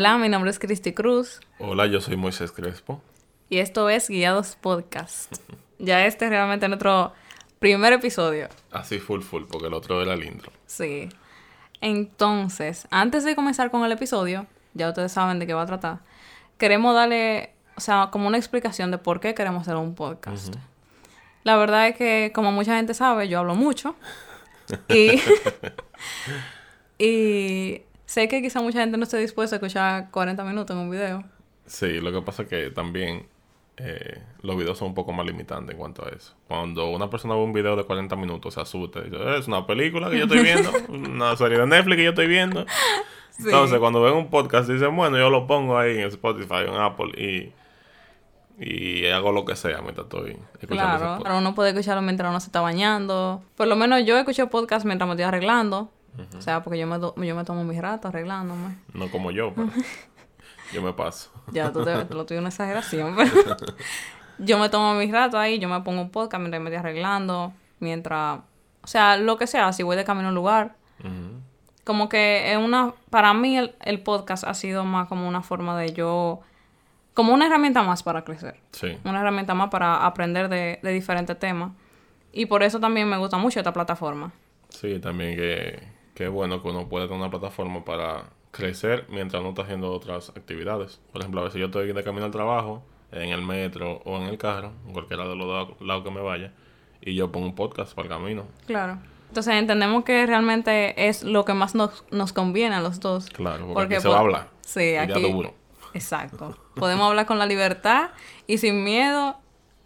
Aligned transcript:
Hola, 0.00 0.16
mi 0.16 0.30
nombre 0.30 0.50
es 0.50 0.58
Cristi 0.58 0.94
Cruz. 0.94 1.40
Hola, 1.58 1.84
yo 1.86 2.00
soy 2.00 2.16
Moisés 2.16 2.52
Crespo. 2.52 3.02
Y 3.50 3.58
esto 3.58 3.90
es 3.90 4.08
Guiados 4.08 4.56
Podcast. 4.58 5.30
ya 5.78 6.06
este 6.06 6.24
es 6.24 6.30
realmente 6.30 6.66
nuestro 6.68 7.12
primer 7.58 7.92
episodio. 7.92 8.48
Así 8.72 8.98
full 8.98 9.20
full, 9.20 9.42
porque 9.44 9.66
el 9.66 9.74
otro 9.74 10.00
era 10.00 10.14
el 10.14 10.24
intro. 10.24 10.52
Sí. 10.64 11.10
Entonces, 11.82 12.88
antes 12.90 13.24
de 13.24 13.36
comenzar 13.36 13.70
con 13.70 13.84
el 13.84 13.92
episodio, 13.92 14.46
ya 14.72 14.88
ustedes 14.88 15.12
saben 15.12 15.38
de 15.38 15.46
qué 15.46 15.52
va 15.52 15.64
a 15.64 15.66
tratar, 15.66 15.98
queremos 16.56 16.94
darle, 16.94 17.52
o 17.76 17.82
sea, 17.82 18.08
como 18.10 18.26
una 18.26 18.38
explicación 18.38 18.90
de 18.90 18.96
por 18.96 19.20
qué 19.20 19.34
queremos 19.34 19.60
hacer 19.60 19.76
un 19.76 19.94
podcast. 19.94 20.56
La 21.44 21.56
verdad 21.56 21.88
es 21.88 21.96
que, 21.96 22.32
como 22.34 22.52
mucha 22.52 22.74
gente 22.74 22.94
sabe, 22.94 23.28
yo 23.28 23.40
hablo 23.40 23.54
mucho. 23.54 23.94
y, 24.88 25.20
y 26.98 27.82
sé 28.10 28.26
que 28.26 28.42
quizá 28.42 28.60
mucha 28.60 28.80
gente 28.80 28.96
no 28.96 29.04
esté 29.04 29.18
dispuesta 29.18 29.54
a 29.54 29.58
escuchar 29.58 30.10
40 30.10 30.42
minutos 30.42 30.74
en 30.76 30.82
un 30.82 30.90
video. 30.90 31.22
Sí, 31.66 32.00
lo 32.00 32.10
que 32.10 32.20
pasa 32.22 32.42
es 32.42 32.48
que 32.48 32.70
también 32.70 33.28
eh, 33.76 34.20
los 34.42 34.56
videos 34.56 34.78
son 34.78 34.88
un 34.88 34.94
poco 34.94 35.12
más 35.12 35.24
limitantes 35.24 35.74
en 35.74 35.78
cuanto 35.78 36.04
a 36.04 36.08
eso. 36.08 36.34
Cuando 36.48 36.90
una 36.90 37.08
persona 37.08 37.34
ve 37.34 37.40
un 37.40 37.52
video 37.52 37.76
de 37.76 37.84
40 37.84 38.16
minutos, 38.16 38.54
se 38.54 38.60
asusta. 38.60 39.00
Dice, 39.02 39.16
es 39.38 39.46
una 39.46 39.64
película 39.64 40.10
que 40.10 40.18
yo 40.18 40.24
estoy 40.24 40.42
viendo, 40.42 40.72
una 40.88 41.36
serie 41.36 41.56
de 41.56 41.68
Netflix 41.68 41.96
que 41.98 42.02
yo 42.02 42.10
estoy 42.10 42.26
viendo. 42.26 42.66
Entonces, 43.38 43.78
cuando 43.78 44.02
ven 44.02 44.14
un 44.14 44.28
podcast, 44.28 44.68
dicen, 44.68 44.96
bueno, 44.96 45.16
yo 45.16 45.30
lo 45.30 45.46
pongo 45.46 45.78
ahí 45.78 45.98
en 45.98 46.08
Spotify, 46.08 46.64
en 46.66 46.74
Apple 46.74 47.12
y, 47.16 47.52
y 48.58 49.06
hago 49.06 49.30
lo 49.30 49.44
que 49.44 49.54
sea 49.54 49.82
mientras 49.82 50.06
estoy 50.06 50.36
escuchando 50.60 50.98
Claro, 50.98 51.22
pero 51.22 51.38
uno 51.38 51.54
puede 51.54 51.70
escucharlo 51.70 52.02
mientras 52.02 52.28
uno 52.28 52.40
se 52.40 52.46
está 52.46 52.60
bañando. 52.60 53.44
Por 53.56 53.68
lo 53.68 53.76
menos 53.76 54.04
yo 54.04 54.18
escucho 54.18 54.50
podcast 54.50 54.84
mientras 54.84 55.06
me 55.06 55.14
estoy 55.14 55.26
arreglando. 55.26 55.92
O 56.36 56.42
sea, 56.42 56.62
porque 56.62 56.78
yo 56.78 56.86
me, 56.86 56.98
yo 56.98 57.34
me 57.34 57.44
tomo 57.44 57.64
mis 57.64 57.80
ratos 57.80 58.08
arreglándome. 58.08 58.76
No 58.94 59.10
como 59.10 59.30
yo, 59.30 59.52
pero 59.54 59.68
yo 60.72 60.82
me 60.82 60.92
paso. 60.92 61.30
ya, 61.52 61.72
tú 61.72 61.84
te, 61.84 62.04
lo 62.14 62.26
tuyo 62.26 62.40
una 62.40 62.48
exageración, 62.48 63.16
pero 63.16 63.30
yo 64.38 64.58
me 64.58 64.68
tomo 64.68 64.94
mis 64.94 65.10
ratos 65.10 65.38
ahí, 65.38 65.58
yo 65.58 65.68
me 65.68 65.80
pongo 65.80 66.02
un 66.02 66.10
podcast 66.10 66.40
mientras 66.40 66.62
me 66.62 66.68
estoy 66.70 66.78
arreglando, 66.78 67.52
mientras... 67.78 68.40
O 68.82 68.86
sea, 68.86 69.16
lo 69.16 69.36
que 69.36 69.46
sea, 69.46 69.72
si 69.72 69.82
voy 69.82 69.96
de 69.96 70.04
camino 70.04 70.28
a 70.28 70.30
un 70.30 70.34
lugar. 70.34 70.76
Como 71.84 72.08
que 72.08 72.52
es 72.52 72.58
una... 72.58 72.94
Para 73.10 73.34
mí 73.34 73.58
el, 73.58 74.00
podcast 74.00 74.44
ha 74.44 74.54
sido 74.54 74.84
más 74.84 75.08
como 75.08 75.28
una 75.28 75.42
forma 75.42 75.78
de 75.78 75.92
yo... 75.92 76.40
Como 77.14 77.34
una 77.34 77.46
herramienta 77.46 77.82
más 77.82 78.02
para 78.02 78.24
crecer. 78.24 78.58
Sí. 78.72 78.96
Una 79.04 79.20
herramienta 79.20 79.54
más 79.54 79.68
para 79.68 80.06
aprender 80.06 80.48
de, 80.48 80.78
de 80.82 80.92
diferentes 80.92 81.38
temas. 81.38 81.72
Y 82.32 82.46
por 82.46 82.62
eso 82.62 82.80
también 82.80 83.08
me 83.08 83.18
gusta 83.18 83.36
mucho 83.36 83.60
esta 83.60 83.72
plataforma. 83.72 84.32
Sí, 84.70 84.98
también 85.00 85.36
que 85.36 85.99
que 86.14 86.28
bueno 86.28 86.62
que 86.62 86.68
uno 86.68 86.88
puede 86.88 87.06
tener 87.06 87.20
una 87.20 87.30
plataforma 87.30 87.84
para 87.84 88.24
crecer 88.50 89.06
mientras 89.08 89.40
uno 89.40 89.50
está 89.50 89.62
haciendo 89.62 89.92
otras 89.92 90.30
actividades. 90.30 91.00
Por 91.12 91.20
ejemplo, 91.20 91.40
a 91.40 91.44
veces 91.44 91.60
yo 91.60 91.66
estoy 91.66 91.92
de 91.92 92.04
camino 92.04 92.26
al 92.26 92.32
trabajo, 92.32 92.82
en 93.12 93.30
el 93.30 93.42
metro 93.42 94.00
o 94.04 94.16
en 94.18 94.24
el 94.24 94.38
carro, 94.38 94.72
en 94.86 94.92
cualquiera 94.92 95.26
de 95.26 95.34
los 95.34 95.46
dos 95.46 95.80
lados 95.80 96.04
que 96.04 96.10
me 96.10 96.20
vaya, 96.20 96.52
y 97.00 97.14
yo 97.14 97.30
pongo 97.32 97.46
un 97.46 97.54
podcast 97.54 97.94
para 97.94 98.06
el 98.06 98.14
camino. 98.14 98.44
Claro. 98.66 98.98
Entonces 99.28 99.54
entendemos 99.54 100.04
que 100.04 100.26
realmente 100.26 101.08
es 101.08 101.22
lo 101.22 101.44
que 101.44 101.54
más 101.54 101.74
nos, 101.74 102.04
nos 102.10 102.32
conviene 102.32 102.74
a 102.74 102.80
los 102.80 102.98
dos. 102.98 103.28
Claro, 103.28 103.72
porque, 103.72 103.94
aquí 103.94 104.02
se 104.02 104.08
va 104.08 104.16
a 104.16 104.20
hablar. 104.20 104.48
Sí, 104.62 104.96
aquí. 104.96 105.24
Exacto. 105.94 106.56
Podemos 106.74 107.08
hablar 107.08 107.26
con 107.26 107.38
la 107.38 107.46
libertad 107.46 108.10
y 108.46 108.58
sin 108.58 108.82
miedo 108.82 109.36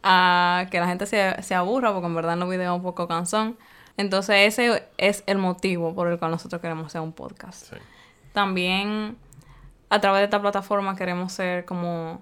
a 0.03 0.67
que 0.71 0.81
la 0.81 0.87
gente 0.87 1.07
se, 1.07 1.43
se 1.43 1.55
aburra, 1.55 1.93
porque 1.93 2.07
en 2.07 2.15
verdad 2.15 2.39
los 2.39 2.49
videos 2.49 2.75
un 2.77 2.83
poco 2.83 3.07
cansón. 3.07 3.57
Entonces 3.97 4.37
ese 4.59 4.89
es 4.99 5.23
el 5.27 5.39
motivo 5.39 5.95
por 5.95 6.09
el 6.09 6.19
cual 6.19 6.33
nosotros 6.33 6.61
queremos 6.61 6.87
hacer 6.87 7.01
un 7.01 7.13
podcast. 7.13 7.73
También 8.33 9.17
a 9.89 10.01
través 10.01 10.21
de 10.21 10.25
esta 10.25 10.41
plataforma 10.41 10.97
queremos 10.97 11.33
ser 11.33 11.65
como 11.65 12.21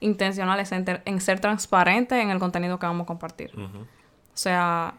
intencionales 0.00 0.70
en, 0.72 1.20
ser 1.20 1.40
transparentes 1.40 2.18
en 2.22 2.30
el 2.30 2.38
contenido 2.38 2.78
que 2.78 2.86
vamos 2.86 3.04
a 3.04 3.06
compartir. 3.06 3.50
O 3.56 4.36
sea, 4.36 4.94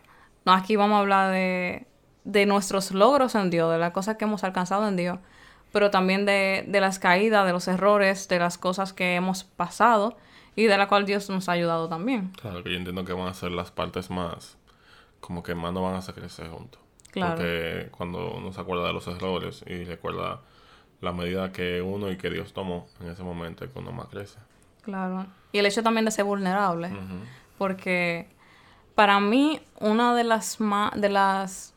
no 0.46 0.54
aquí 0.54 0.76
vamos 0.76 0.98
a 0.98 1.00
hablar 1.00 1.32
de, 1.32 1.88
de 2.26 2.46
nuestros 2.46 2.92
logros 2.92 3.36
en 3.36 3.50
Dios, 3.50 3.72
de 3.72 3.78
las 3.78 3.92
cosas 3.92 4.18
que 4.18 4.26
hemos 4.26 4.44
alcanzado 4.44 4.88
en 4.88 4.98
Dios, 4.98 5.20
pero 5.72 5.92
también 5.92 6.26
de, 6.26 6.66
de 6.68 6.82
las 6.82 7.00
caídas, 7.00 7.46
de 7.46 7.54
los 7.54 7.68
errores, 7.68 8.28
de 8.28 8.40
las 8.40 8.58
cosas 8.58 8.92
que 8.92 9.16
hemos 9.16 9.44
pasado 9.44 10.18
y 10.58 10.66
de 10.66 10.78
la 10.78 10.88
cual 10.88 11.06
Dios 11.06 11.30
nos 11.30 11.48
ha 11.48 11.54
ayudado 11.54 11.88
también. 11.88 12.32
Claro, 12.42 12.64
que 12.64 12.72
yo 12.72 12.78
entiendo 12.78 13.06
que 13.06 13.14
van 13.14 13.28
a 13.28 13.34
ser 13.34 13.52
las 13.52 13.72
partes 13.72 14.10
más 14.10 14.58
como 15.26 15.42
que 15.42 15.56
más 15.56 15.74
no 15.74 15.82
van 15.82 15.96
a 15.96 16.02
crecer 16.14 16.50
juntos. 16.50 16.80
Claro. 17.12 17.36
Porque 17.36 17.90
cuando 17.98 18.36
uno 18.36 18.54
se 18.54 18.62
acuerda 18.62 18.86
de 18.86 18.94
los 18.94 19.08
errores 19.08 19.64
y 19.66 19.84
recuerda 19.84 20.42
la 21.02 21.14
medida 21.14 21.52
que 21.52 21.82
uno 21.82 22.12
y 22.12 22.18
que 22.18 22.30
Dios 22.30 22.54
tomó 22.54 22.86
en 23.02 23.10
ese 23.10 23.24
momento, 23.24 23.66
es 23.66 23.72
que 23.72 23.80
uno 23.80 23.92
más 23.92 24.08
crece. 24.10 24.38
Claro. 24.84 25.26
Y 25.52 25.58
el 25.58 25.66
hecho 25.66 25.82
también 25.82 26.06
de 26.06 26.12
ser 26.12 26.26
vulnerable. 26.26 26.92
Porque 27.58 28.28
para 28.94 29.20
mí, 29.20 29.60
una 29.80 30.14
de 30.14 30.26
las 30.26 30.60
más, 30.60 30.92
de 30.94 31.10
las, 31.10 31.74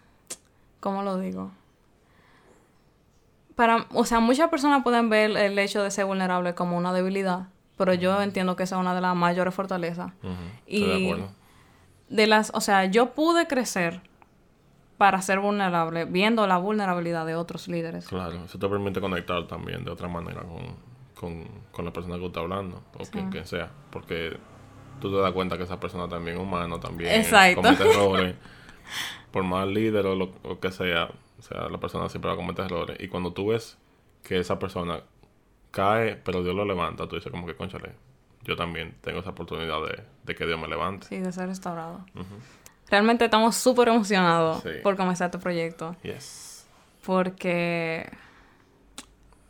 ¿cómo 0.81 1.03
lo 1.03 1.19
digo? 1.19 1.51
Para, 3.57 3.87
o 3.95 4.05
sea, 4.05 4.21
muchas 4.21 4.51
personas 4.51 4.83
pueden 4.83 5.09
ver 5.09 5.31
el 5.39 5.59
hecho 5.59 5.83
de 5.83 5.91
ser 5.91 6.05
vulnerable 6.05 6.55
como 6.55 6.77
una 6.77 6.93
debilidad, 6.93 7.49
pero 7.79 7.95
yo 7.95 8.21
entiendo 8.21 8.57
que 8.57 8.65
esa 8.65 8.77
es 8.77 8.81
una 8.81 8.95
de 8.95 9.01
las 9.01 9.17
mayores 9.17 9.55
fortalezas. 9.55 10.13
y 10.67 10.85
de 10.85 11.07
acuerdo 11.07 11.38
de 12.09 12.27
las, 12.27 12.51
o 12.55 12.61
sea, 12.61 12.87
yo 12.87 13.15
pude 13.15 13.47
crecer 13.47 14.01
para 14.97 15.23
ser 15.23 15.39
vulnerable, 15.39 16.05
viendo 16.05 16.47
la 16.47 16.59
vulnerabilidad 16.59 17.25
de 17.25 17.37
otros 17.37 17.69
líderes. 17.69 18.09
Claro, 18.09 18.45
eso 18.45 18.59
te 18.59 18.69
permite 18.69 19.01
conectar 19.01 19.47
también 19.47 19.85
de 19.85 19.91
otra 19.91 20.09
manera 20.09 20.43
con, 21.15 21.47
la 21.85 21.93
persona 21.93 22.19
que 22.19 22.27
está 22.27 22.41
hablando, 22.41 22.83
o 22.99 23.05
quien, 23.05 23.47
sea, 23.47 23.71
porque 23.91 24.37
tú 25.01 25.11
te 25.11 25.21
das 25.21 25.33
cuenta 25.33 25.57
que 25.57 25.65
esa 25.65 25.79
persona 25.79 26.09
también 26.09 26.37
es 26.37 26.43
humano, 26.43 26.81
también 26.81 27.13
Exacto. 27.13 27.63
comete 27.63 27.83
errores, 27.91 28.35
por 29.31 29.45
más 29.45 29.69
líder 29.69 30.07
o 30.07 30.17
lo 30.17 30.61
que 30.61 30.73
sea, 30.73 31.11
o 31.39 31.43
sea, 31.43 31.69
la 31.69 31.79
persona 31.79 32.09
siempre 32.09 32.29
va 32.29 32.35
a 32.35 32.37
cometer 32.37 32.65
errores, 32.65 32.97
y 33.01 33.07
cuando 33.09 33.33
tú 33.33 33.49
ves 33.49 33.79
que 34.25 34.39
esa 34.39 34.59
persona 34.59 35.03
cae, 35.71 36.17
pero 36.17 36.43
Dios 36.43 36.55
lo 36.57 36.65
levanta, 36.65 37.07
tú 37.07 37.15
dices 37.15 37.31
como 37.31 37.47
que, 37.47 37.55
conchale, 37.55 37.93
yo 38.43 38.57
también 38.57 38.97
tengo 39.01 39.21
esa 39.21 39.31
oportunidad 39.31 39.81
de, 39.87 40.03
que 40.35 40.47
Dios 40.47 40.61
me 40.61 40.69
levante. 40.69 41.07
Sí, 41.09 41.19
de 41.19 41.33
ser 41.33 41.49
restaurado. 41.49 42.05
Realmente 42.91 43.25
estamos 43.25 43.57
súper 43.57 43.89
emocionados 43.89 44.63
por 44.83 44.97
comenzar 44.97 45.27
este 45.27 45.39
proyecto. 45.39 45.97
Yes. 46.03 46.67
Porque 47.05 48.11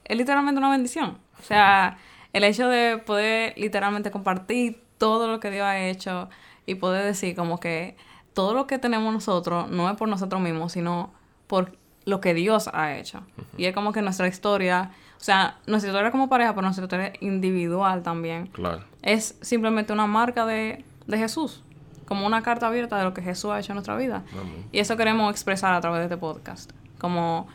es 0.05 0.17
literalmente 0.17 0.59
una 0.59 0.71
bendición. 0.71 1.19
O 1.38 1.43
sea, 1.43 1.99
el 2.33 2.44
hecho 2.44 2.69
de 2.69 2.99
poder 2.99 3.55
literalmente 3.56 4.11
compartir 4.11 4.83
todo 4.99 5.28
lo 5.28 5.41
que 5.41 5.50
Dios 5.50 5.65
ha 5.65 5.78
hecho 5.78 6.28
y 6.67 6.75
poder 6.75 7.05
decir 7.05 7.37
como 7.37 7.61
que 7.61 7.97
todo 8.34 8.55
lo 8.55 8.67
que 8.67 8.78
tenemos 8.78 9.12
nosotros 9.12 9.71
no 9.71 9.88
es 9.88 9.97
por 9.97 10.09
nosotros 10.09 10.41
mismos, 10.41 10.72
sino 10.72 11.12
por 11.47 11.77
lo 12.05 12.21
que 12.21 12.34
Dios 12.34 12.69
ha 12.72 12.97
hecho. 12.97 13.22
Y 13.56 13.67
es 13.67 13.75
como 13.75 13.93
que 13.93 14.03
nuestra 14.03 14.28
historia 14.28 14.91
o 15.21 15.25
sea, 15.25 15.59
nuestra 15.67 15.91
historia 15.91 16.12
como 16.12 16.29
pareja, 16.29 16.55
pero 16.55 16.62
nuestra 16.62 16.84
historia 16.84 17.12
individual 17.21 18.03
también. 18.03 18.47
Claro. 18.49 18.84
Es 19.03 19.37
simplemente 19.41 19.93
una 19.93 20.06
marca 20.06 20.47
de, 20.47 20.84
Jesús. 21.09 21.65
Como 22.06 22.25
una 22.25 22.43
carta 22.43 22.69
abierta 22.69 22.97
de 22.97 23.05
lo 23.05 23.12
que 23.15 23.21
Jesús 23.21 23.51
ha 23.51 23.59
hecho 23.59 23.73
en 23.73 23.77
nuestra 23.77 23.97
vida. 23.97 24.23
Y 24.71 24.79
eso 24.79 24.97
queremos 24.97 25.31
expresar 25.31 25.75
a 25.75 25.81
través 25.81 25.99
de 25.99 26.05
este 26.05 26.17
podcast. 26.17 26.71
Como 26.99 27.49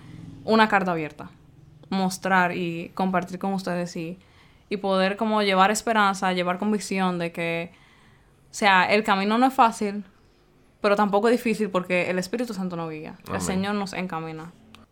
una 0.43 0.67
carta 0.67 0.91
abierta. 0.91 1.29
Mostrar 1.89 2.55
y 2.55 2.91
compartir 2.93 3.39
con 3.39 3.53
ustedes 3.53 3.95
y, 3.95 4.19
y 4.69 4.77
poder 4.77 5.15
como 5.15 5.41
llevar 5.41 5.71
esperanza, 5.71 6.33
llevar 6.33 6.59
convicción 6.59 7.17
de 7.17 7.31
que, 7.31 7.71
o 8.51 8.53
sea, 8.53 8.83
el 8.85 9.03
camino 9.03 9.37
no 9.37 9.47
es 9.47 9.53
fácil, 9.53 10.03
pero 10.81 10.97
tampoco 10.97 11.29
es 11.29 11.31
difícil 11.31 11.69
porque 11.69 12.09
el 12.09 12.19
Espíritu 12.19 12.53
Santo 12.53 12.75
nos 12.75 12.91
guía. 12.91 13.15
El 13.33 13.41
Señor 13.41 13.75
nos 13.75 13.93
encamina. 13.93 14.51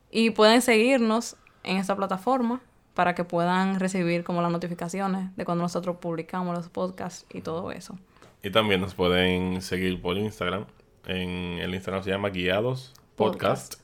Y 0.09 0.29
pueden 0.31 0.61
seguirnos 0.61 1.35
en 1.63 1.77
esta 1.77 1.95
plataforma 1.95 2.61
para 2.93 3.15
que 3.15 3.23
puedan 3.23 3.79
recibir 3.79 4.23
como 4.23 4.41
las 4.41 4.51
notificaciones 4.51 5.35
de 5.35 5.45
cuando 5.45 5.63
nosotros 5.63 5.97
publicamos 5.97 6.55
los 6.55 6.69
podcasts 6.69 7.25
y 7.33 7.41
todo 7.41 7.71
eso. 7.71 7.97
Y 8.43 8.49
también 8.49 8.81
nos 8.81 8.95
pueden 8.95 9.61
seguir 9.61 10.01
por 10.01 10.17
Instagram. 10.17 10.65
En 11.05 11.59
el 11.59 11.73
Instagram 11.73 12.03
se 12.03 12.09
llama 12.09 12.29
Guiados 12.29 12.93
Podcast. 13.15 13.75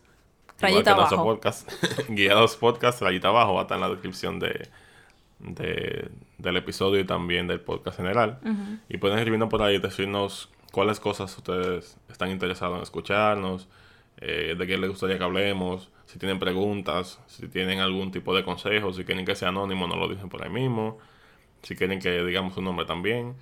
Rayita 0.59 0.91
abajo. 0.91 1.23
Podcast. 1.23 1.71
Guiados 2.09 2.57
Podcast, 2.57 3.01
rayita 3.01 3.27
abajo, 3.29 3.53
va 3.53 3.61
a 3.61 3.63
estar 3.63 3.75
en 3.75 3.81
la 3.81 3.89
descripción 3.89 4.39
de, 4.39 4.69
del 5.39 6.57
episodio 6.57 6.99
y 6.99 7.05
también 7.05 7.47
del 7.47 7.61
podcast 7.61 7.97
general. 7.97 8.39
Y 8.89 8.97
pueden 8.97 9.19
escribirnos 9.19 9.49
por 9.49 9.61
ahí, 9.61 9.77
decirnos 9.77 10.49
cuáles 10.71 10.99
cosas 10.99 11.35
ustedes 11.37 11.97
están 12.09 12.31
interesados 12.31 12.77
en 12.77 12.83
escucharnos, 12.83 13.67
eh, 14.17 14.55
de 14.57 14.67
qué 14.67 14.77
les 14.77 14.89
gustaría 14.89 15.17
que 15.17 15.23
hablemos 15.23 15.89
si 16.07 16.17
tienen 16.17 16.39
preguntas, 16.39 17.19
si 17.27 17.47
tienen 17.49 17.79
algún 17.79 18.11
tipo 18.11 18.33
de 18.33 18.43
consejo, 18.43 18.93
si 18.93 19.03
quieren 19.03 19.25
que 19.25 19.35
sea 19.35 19.49
anónimo, 19.49 19.87
no 19.87 19.97
lo 19.97 20.07
dicen 20.07 20.29
por 20.29 20.41
ahí 20.43 20.49
mismo. 20.49 20.97
Si 21.63 21.75
quieren 21.75 21.99
que 21.99 22.23
digamos 22.23 22.53
su 22.53 22.61
nombre 22.61 22.85
también. 22.85 23.35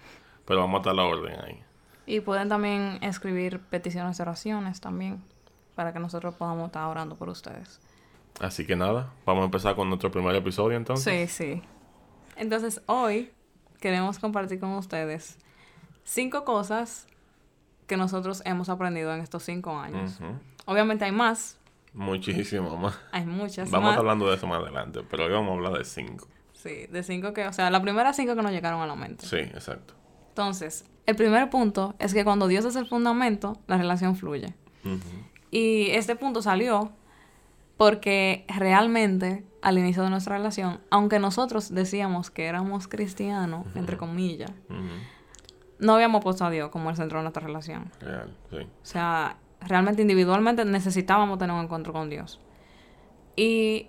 Pero 0.46 0.62
vamos 0.62 0.82
a 0.82 0.84
dar 0.84 0.96
la 0.96 1.04
orden 1.04 1.40
ahí. 1.40 1.64
Y 2.08 2.22
pueden 2.22 2.50
también 2.50 2.98
escribir 3.02 3.60
peticiones 3.60 4.18
de 4.18 4.24
oraciones 4.24 4.82
también. 4.82 5.24
Para 5.76 5.94
que 5.94 6.00
nosotros 6.00 6.34
podamos 6.36 6.68
estar 6.68 6.88
orando 6.88 7.16
por 7.16 7.30
ustedes. 7.30 7.80
Así 8.40 8.66
que 8.66 8.76
nada, 8.76 9.14
vamos 9.26 9.44
a 9.44 9.46
empezar 9.46 9.76
con 9.76 9.88
nuestro 9.88 10.12
primer 10.12 10.36
episodio 10.36 10.76
entonces. 10.76 11.32
Sí, 11.32 11.46
sí. 11.46 11.62
Entonces 12.36 12.82
hoy 12.88 13.32
queremos 13.80 14.18
compartir 14.18 14.60
con 14.60 14.72
ustedes 14.72 15.38
cinco 16.04 16.44
cosas 16.44 17.08
que 17.88 17.96
nosotros 17.96 18.42
hemos 18.46 18.70
aprendido 18.70 19.14
en 19.14 19.22
estos 19.22 19.44
cinco 19.44 19.78
años. 19.78 20.20
Obviamente 20.66 21.06
hay 21.06 21.12
más, 21.12 21.60
Muchísimo 21.96 22.76
más. 22.78 23.00
hay 23.12 23.26
muchas 23.26 23.72
Vamos 23.72 23.90
más. 23.92 23.98
hablando 23.98 24.30
de 24.30 24.36
eso 24.36 24.46
más 24.48 24.60
adelante, 24.62 25.02
pero 25.10 25.26
hoy 25.26 25.32
vamos 25.32 25.52
a 25.52 25.54
hablar 25.56 25.74
de 25.74 25.86
cinco. 25.86 26.28
Sí, 26.54 26.88
de 26.88 27.04
cinco 27.04 27.34
que, 27.34 27.48
o 27.48 27.54
sea, 27.54 27.70
las 27.70 27.82
primeras 27.82 28.16
cinco 28.16 28.36
que 28.36 28.42
nos 28.42 28.52
llegaron 28.52 28.82
a 28.82 28.88
la 28.88 28.96
mente. 28.96 29.26
Sí, 29.26 29.38
exacto. 29.38 29.94
Entonces, 30.30 30.86
el 31.06 31.16
primer 31.16 31.50
punto 31.50 31.96
es 32.00 32.14
que 32.14 32.24
cuando 32.24 32.48
Dios 32.48 32.66
es 32.66 32.76
el 32.76 32.86
fundamento, 32.88 33.58
la 33.68 33.78
relación 33.78 34.16
fluye. 34.16 34.54
Y 35.52 35.88
este 35.92 36.16
punto 36.16 36.42
salió 36.42 36.92
porque 37.78 38.46
realmente 38.48 39.46
al 39.62 39.78
inicio 39.78 40.04
de 40.04 40.10
nuestra 40.10 40.38
relación, 40.38 40.80
aunque 40.92 41.20
nosotros 41.20 41.74
decíamos 41.74 42.30
que 42.30 42.46
éramos 42.46 42.88
cristianos, 42.88 43.66
entre 43.76 43.98
comillas, 43.98 44.52
no 45.80 45.96
habíamos 45.96 46.24
puesto 46.24 46.46
a 46.46 46.50
Dios 46.50 46.70
como 46.70 46.90
el 46.90 46.96
centro 46.96 47.20
de 47.20 47.24
nuestra 47.24 47.46
relación. 47.46 47.92
Real, 48.00 48.36
sí. 48.50 48.58
O 48.58 48.86
sea, 48.86 49.38
realmente 49.68 50.02
individualmente 50.02 50.66
necesitábamos 50.66 51.38
tener 51.40 51.56
un 51.56 51.64
encuentro 51.64 51.94
con 51.94 52.10
Dios. 52.10 52.40
Y 53.36 53.88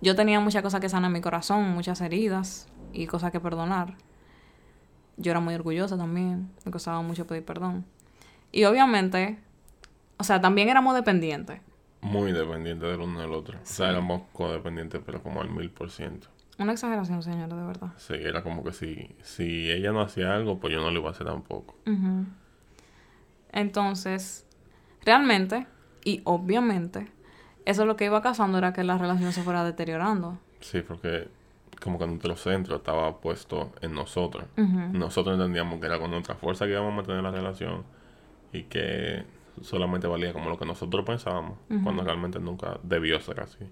yo 0.00 0.14
tenía 0.14 0.40
muchas 0.40 0.62
cosas 0.62 0.80
que 0.80 0.88
sanar 0.88 1.08
en 1.08 1.12
mi 1.14 1.20
corazón, 1.20 1.68
muchas 1.70 2.00
heridas 2.00 2.68
y 2.92 3.06
cosas 3.06 3.30
que 3.32 3.40
perdonar. 3.40 3.96
Yo 5.16 5.32
era 5.32 5.40
muy 5.40 5.54
orgullosa 5.54 5.96
también, 5.96 6.50
me 6.64 6.72
costaba 6.72 7.02
mucho 7.02 7.26
pedir 7.26 7.44
perdón. 7.44 7.84
Y 8.52 8.64
obviamente, 8.64 9.38
o 10.16 10.24
sea, 10.24 10.40
también 10.40 10.68
éramos 10.68 10.94
dependientes. 10.94 11.60
Muy 12.00 12.32
dependiente 12.32 12.86
del 12.86 13.00
uno 13.00 13.20
del 13.20 13.32
otro. 13.32 13.58
O 13.58 13.66
sea, 13.66 13.90
éramos 13.90 14.22
codependientes, 14.32 15.02
pero 15.04 15.22
como 15.22 15.40
al 15.40 15.50
mil 15.50 15.70
por 15.70 15.90
ciento. 15.90 16.28
Una 16.58 16.72
exageración, 16.72 17.22
señora, 17.22 17.54
de 17.56 17.66
verdad. 17.66 17.92
Sí, 17.96 18.14
era 18.14 18.42
como 18.42 18.64
que 18.64 18.72
si, 18.72 19.16
si 19.22 19.70
ella 19.70 19.92
no 19.92 20.00
hacía 20.00 20.34
algo, 20.34 20.58
pues 20.58 20.72
yo 20.72 20.80
no 20.80 20.90
lo 20.90 21.00
iba 21.00 21.08
a 21.08 21.12
hacer 21.12 21.26
tampoco. 21.26 21.76
Entonces, 23.52 24.46
realmente 25.08 25.66
y 26.04 26.20
obviamente, 26.24 27.08
eso 27.64 27.86
lo 27.86 27.96
que 27.96 28.04
iba 28.04 28.20
causando 28.20 28.58
era 28.58 28.74
que 28.74 28.84
la 28.84 28.98
relación 28.98 29.32
se 29.32 29.42
fuera 29.42 29.64
deteriorando. 29.64 30.38
Sí, 30.60 30.82
porque 30.82 31.28
como 31.82 31.98
que 31.98 32.06
nuestro 32.06 32.36
centro 32.36 32.76
estaba 32.76 33.18
puesto 33.18 33.72
en 33.80 33.94
nosotros. 33.94 34.44
Nosotros 34.92 35.34
entendíamos 35.36 35.80
que 35.80 35.86
era 35.86 35.98
con 35.98 36.10
nuestra 36.10 36.34
fuerza 36.34 36.66
que 36.66 36.72
íbamos 36.72 36.92
a 36.92 36.96
mantener 36.96 37.22
la 37.22 37.30
relación 37.30 37.84
y 38.52 38.64
que 38.64 39.24
solamente 39.62 40.06
valía 40.06 40.34
como 40.34 40.50
lo 40.50 40.58
que 40.58 40.66
nosotros 40.66 41.06
pensábamos, 41.06 41.56
cuando 41.82 42.02
realmente 42.04 42.38
nunca 42.38 42.78
debió 42.82 43.18
ser 43.20 43.40
así. 43.40 43.64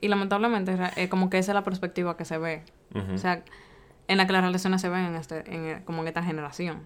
Y 0.00 0.08
lamentablemente, 0.08 0.76
eh, 0.96 1.08
como 1.08 1.30
que 1.30 1.38
esa 1.38 1.52
es 1.52 1.54
la 1.54 1.64
perspectiva 1.64 2.16
que 2.18 2.26
se 2.26 2.36
ve. 2.36 2.62
O 3.14 3.16
sea, 3.16 3.42
en 4.08 4.18
la 4.18 4.26
que 4.26 4.32
las 4.32 4.42
relaciones 4.44 4.80
se 4.80 4.88
ven 4.88 5.04
en 5.06 5.14
este, 5.14 5.38
en, 5.54 5.64
eh, 5.66 5.82
como 5.84 6.02
en 6.02 6.08
esta 6.08 6.22
generación. 6.22 6.82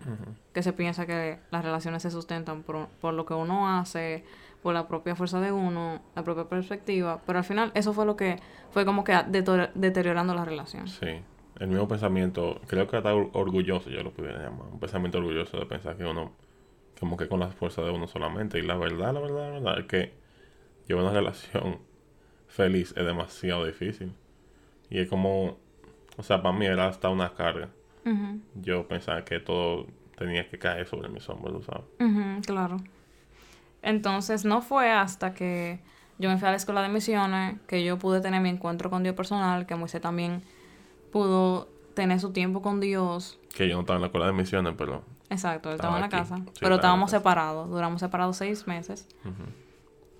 Que 0.53 0.62
se 0.62 0.73
piensa 0.73 1.06
que 1.06 1.38
las 1.50 1.65
relaciones 1.65 2.03
se 2.03 2.11
sustentan 2.11 2.62
por, 2.62 2.87
por 3.00 3.15
lo 3.15 3.26
que 3.26 3.35
uno 3.35 3.69
hace, 3.79 4.25
por 4.62 4.75
la 4.75 4.87
propia 4.88 5.17
fuerza 5.17 5.41
de 5.41 5.50
uno, 5.53 6.00
la 6.15 6.23
propia 6.25 6.44
perspectiva. 6.49 7.20
Pero 7.26 7.38
al 7.38 7.44
final, 7.44 7.73
eso 7.75 7.93
fue 7.93 8.06
lo 8.06 8.17
que 8.17 8.38
fue 8.70 8.85
como 8.85 9.03
que 9.05 9.17
deteriorando 9.75 10.35
la 10.35 10.44
relación. 10.44 10.87
Sí, 10.88 11.20
el 11.59 11.67
mismo 11.69 11.88
pensamiento, 11.88 12.61
creo 12.67 12.87
que 12.87 12.97
está 12.99 13.15
or- 13.15 13.31
orgulloso, 13.32 13.91
yo 13.91 14.03
lo 14.03 14.12
pudiera 14.12 14.43
llamar, 14.43 14.69
un 14.73 14.79
pensamiento 14.79 15.19
orgulloso 15.19 15.59
de 15.59 15.67
pensar 15.67 15.97
que 15.97 16.05
uno, 16.05 16.32
como 17.00 17.17
que 17.17 17.26
con 17.29 17.41
la 17.41 17.49
fuerza 17.49 17.82
de 17.82 17.91
uno 17.91 18.06
solamente, 18.06 18.59
y 18.59 18.62
la 18.62 18.76
verdad, 18.76 19.12
la 19.12 19.21
verdad, 19.21 19.49
la 19.49 19.50
verdad, 19.59 19.79
es 19.81 19.87
que 19.87 20.14
llevar 20.87 21.05
una 21.05 21.12
relación 21.21 21.79
feliz 22.47 22.94
es 22.97 23.05
demasiado 23.05 23.64
difícil. 23.64 24.14
Y 24.91 25.00
es 25.00 25.09
como, 25.09 25.59
o 26.19 26.23
sea, 26.23 26.43
para 26.43 26.56
mí 26.56 26.67
era 26.67 26.87
hasta 26.88 27.09
una 27.09 27.32
carga. 27.35 27.70
Yo 28.55 28.87
pensaba 28.88 29.25
que 29.25 29.38
todo 29.41 29.87
tenía 30.17 30.49
que 30.49 30.59
caer 30.59 30.87
sobre 30.87 31.09
mis 31.09 31.29
hombros, 31.29 31.55
¿tú 31.55 31.62
¿sabes? 31.73 32.44
Claro. 32.47 32.79
Entonces 33.82 34.44
no 34.44 34.61
fue 34.62 34.91
hasta 34.91 35.35
que 35.35 35.81
yo 36.19 36.29
me 36.29 36.37
fui 36.38 36.49
a 36.49 36.50
la 36.50 36.56
escuela 36.56 36.82
de 36.82 36.88
misiones 36.88 37.61
que 37.67 37.85
yo 37.85 37.99
pude 37.99 38.20
tener 38.20 38.41
mi 38.41 38.49
encuentro 38.49 38.91
con 38.91 39.03
Dios 39.03 39.15
personal, 39.15 39.67
que 39.67 39.75
Moisés 39.76 40.00
también 40.00 40.43
pudo 41.12 41.69
tener 41.94 42.19
su 42.19 42.32
tiempo 42.32 42.62
con 42.62 42.81
Dios. 42.81 43.38
Que 43.55 43.69
yo 43.69 43.75
no 43.75 43.81
estaba 43.82 43.97
en 43.99 44.03
la 44.03 44.06
escuela 44.06 44.26
de 44.26 44.32
misiones, 44.32 44.75
pero... 44.76 45.03
Exacto, 45.31 45.69
él 45.69 45.75
Estaba 45.75 45.97
en 45.97 46.00
la 46.00 46.06
aquí. 46.06 46.17
casa. 46.17 46.37
Sí, 46.37 46.53
pero 46.61 46.76
estábamos 46.76 47.11
casa. 47.11 47.19
separados, 47.19 47.69
duramos 47.69 48.00
separados 48.00 48.37
seis 48.38 48.67
meses. 48.67 49.06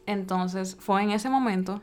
Entonces 0.07 0.77
fue 0.79 1.03
en 1.03 1.11
ese 1.11 1.31
momento 1.31 1.81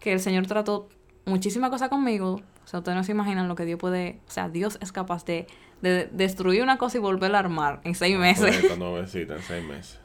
que 0.00 0.12
el 0.12 0.20
Señor 0.20 0.46
trató 0.46 0.88
muchísimas 1.24 1.70
cosas 1.70 1.88
conmigo. 1.88 2.40
O 2.64 2.68
sea, 2.68 2.78
ustedes 2.78 2.96
no 2.96 3.04
se 3.04 3.12
imaginan 3.12 3.48
lo 3.48 3.54
que 3.54 3.64
Dios 3.64 3.78
puede... 3.78 4.20
O 4.28 4.30
sea, 4.30 4.48
Dios 4.48 4.78
es 4.80 4.92
capaz 4.92 5.24
de, 5.24 5.46
de 5.80 6.08
destruir 6.12 6.62
una 6.62 6.78
cosa 6.78 6.98
y 6.98 7.00
volverla 7.00 7.38
a 7.38 7.40
armar 7.40 7.80
en 7.84 7.94
seis 7.94 8.16
meses. 8.18 8.56
Esta 8.56 8.76
nuevecita 8.78 9.36
en 9.36 9.42
seis 9.42 9.64
meses. 9.64 10.00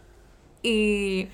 Y, 0.64 1.28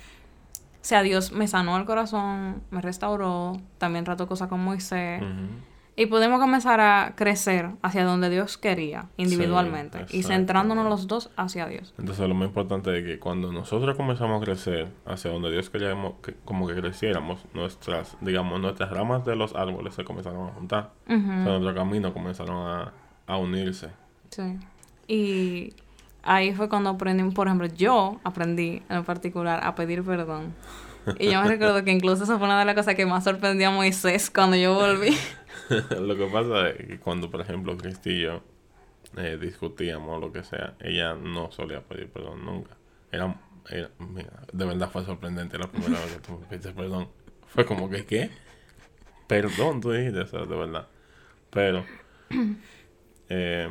o 0.52 0.84
sea, 0.84 1.02
Dios 1.02 1.32
me 1.32 1.48
sanó 1.48 1.76
el 1.78 1.86
corazón, 1.86 2.62
me 2.70 2.80
restauró, 2.80 3.60
también 3.78 4.04
trató 4.04 4.26
cosas 4.28 4.48
con 4.48 4.60
Moisés. 4.60 5.22
Ujú. 5.22 5.73
Y 5.96 6.06
pudimos 6.06 6.40
comenzar 6.40 6.80
a 6.80 7.14
crecer 7.14 7.70
hacia 7.82 8.04
donde 8.04 8.28
Dios 8.28 8.58
quería, 8.58 9.10
individualmente. 9.16 10.06
y 10.10 10.24
centrándonos 10.24 10.88
los 10.88 11.06
dos 11.06 11.30
hacia 11.36 11.66
Dios. 11.66 11.94
Entonces 11.98 12.28
lo 12.28 12.34
más 12.34 12.48
importante 12.48 12.98
es 12.98 13.04
que 13.04 13.18
cuando 13.20 13.52
nosotros 13.52 13.96
comenzamos 13.96 14.42
a 14.42 14.44
crecer 14.44 14.88
hacia 15.06 15.30
donde 15.30 15.52
Dios 15.52 15.70
queríamos 15.70 16.14
que, 16.20 16.34
como 16.44 16.66
que 16.66 16.74
creciéramos, 16.74 17.44
nuestras, 17.54 18.16
digamos, 18.20 18.60
nuestras 18.60 18.90
ramas 18.90 19.24
de 19.24 19.36
los 19.36 19.54
árboles 19.54 19.94
se 19.94 20.04
comenzaron 20.04 20.48
a 20.48 20.52
juntar. 20.52 20.90
O 21.06 21.10
sea, 21.10 21.18
nuestros 21.18 21.74
caminos 21.74 22.12
comenzaron 22.12 22.66
a, 22.66 22.92
a 23.26 23.36
unirse. 23.36 23.90
Sí. 24.30 24.58
Y 25.06 25.74
ahí 26.24 26.52
fue 26.54 26.68
cuando 26.68 26.90
aprendí, 26.90 27.22
por 27.32 27.46
ejemplo, 27.46 27.68
yo 27.68 28.20
aprendí 28.24 28.82
en 28.88 29.04
particular 29.04 29.60
a 29.62 29.76
pedir 29.76 30.02
perdón. 30.02 30.54
Y 31.18 31.30
yo 31.30 31.42
me 31.42 31.48
recuerdo 31.48 31.84
que 31.84 31.92
incluso 31.92 32.24
esa 32.24 32.38
fue 32.38 32.46
una 32.46 32.58
de 32.58 32.64
las 32.64 32.74
cosas 32.74 32.94
que 32.94 33.04
más 33.04 33.24
sorprendió 33.24 33.68
a 33.68 33.70
Moisés 33.70 34.30
cuando 34.30 34.56
yo 34.56 34.74
volví. 34.74 35.14
lo 36.00 36.16
que 36.16 36.26
pasa 36.26 36.70
es 36.70 36.86
que 36.86 36.98
cuando, 37.00 37.30
por 37.30 37.40
ejemplo, 37.40 37.76
Cristi 37.76 38.10
y 38.10 38.20
yo 38.22 38.42
eh, 39.16 39.38
discutíamos 39.40 40.18
o 40.18 40.20
lo 40.20 40.32
que 40.32 40.44
sea, 40.44 40.76
ella 40.80 41.14
no 41.14 41.50
solía 41.52 41.82
pedir 41.82 42.10
perdón 42.10 42.44
nunca. 42.44 42.76
Era, 43.12 43.36
era- 43.70 43.90
mira, 43.98 44.42
de 44.52 44.66
verdad 44.66 44.90
fue 44.90 45.04
sorprendente 45.04 45.58
la 45.58 45.68
primera 45.70 46.00
vez 46.00 46.14
que 46.14 46.20
tú 46.20 46.38
me 46.38 46.46
pediste 46.46 46.72
perdón. 46.72 47.08
Fue 47.48 47.66
como 47.66 47.90
que, 47.90 48.06
¿qué? 48.06 48.30
Perdón, 49.26 49.80
tú 49.80 49.92
dijiste, 49.92 50.20
o 50.20 50.26
sea, 50.26 50.40
de 50.46 50.56
verdad. 50.56 50.88
Pero 51.50 51.86
eh, 53.28 53.70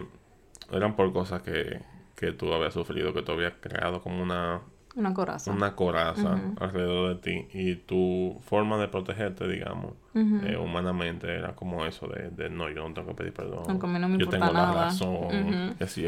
eran 0.71 0.95
por 0.95 1.13
cosas 1.13 1.41
que, 1.41 1.81
que 2.15 2.31
tú 2.31 2.53
habías 2.53 2.73
sufrido, 2.73 3.13
que 3.13 3.23
tú 3.23 3.33
habías 3.33 3.53
creado 3.61 4.01
como 4.01 4.21
una, 4.23 4.61
Una 4.95 5.13
coraza. 5.13 5.51
una 5.51 5.75
coraza 5.75 6.39
alrededor 6.59 7.15
de 7.15 7.21
ti 7.21 7.47
y 7.57 7.75
tu 7.77 8.37
forma 8.41 8.77
de 8.77 8.87
protegerte, 8.87 9.47
digamos, 9.47 9.93
eh, 10.13 10.55
humanamente 10.57 11.35
era 11.35 11.55
como 11.55 11.83
eso 11.85 12.07
de, 12.07 12.29
de, 12.29 12.49
no, 12.51 12.69
yo 12.69 12.87
no 12.87 12.93
tengo 12.93 13.07
que 13.07 13.13
pedir 13.15 13.33
perdón. 13.33 13.63
Aunque 13.67 13.87
a 13.87 13.89
mí 13.89 13.97
no 13.99 14.07
me 14.07 14.17
yo 14.19 14.25
importa 14.25 14.39
tengo 14.45 14.53
nada. 14.53 14.75
la 14.75 14.83
razón, 14.85 15.15
Ujú. 15.15 15.77
que 15.79 15.87
sí. 15.87 16.07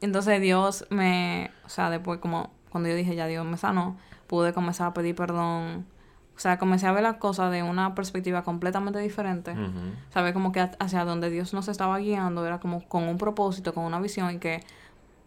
Entonces 0.00 0.40
Dios 0.40 0.86
me, 0.90 1.50
o 1.64 1.68
sea, 1.68 1.90
después 1.90 2.18
como 2.20 2.52
cuando 2.70 2.88
yo 2.88 2.94
dije 2.96 3.14
ya 3.14 3.26
Dios 3.26 3.44
me 3.46 3.56
sanó, 3.56 3.96
pude 4.26 4.52
comenzar 4.52 4.88
a 4.88 4.94
pedir 4.94 5.14
perdón. 5.14 5.86
O 6.34 6.38
sea, 6.42 6.58
comencé 6.58 6.86
a 6.86 6.92
ver 6.92 7.02
las 7.02 7.16
cosas 7.18 7.52
de 7.52 7.62
una 7.62 7.94
perspectiva 7.94 8.42
completamente 8.42 8.98
diferente. 8.98 9.52
Ujú. 9.52 9.92
Saber 10.10 10.32
como 10.32 10.50
que 10.50 10.60
ha- 10.60 10.70
hacia 10.80 11.04
donde 11.04 11.28
Dios 11.30 11.52
nos 11.52 11.68
estaba 11.68 11.98
guiando 11.98 12.44
era 12.46 12.58
como 12.58 12.86
con 12.88 13.04
un 13.04 13.18
propósito, 13.18 13.74
con 13.74 13.84
una 13.84 14.00
visión 14.00 14.30
y 14.34 14.38
que 14.38 14.60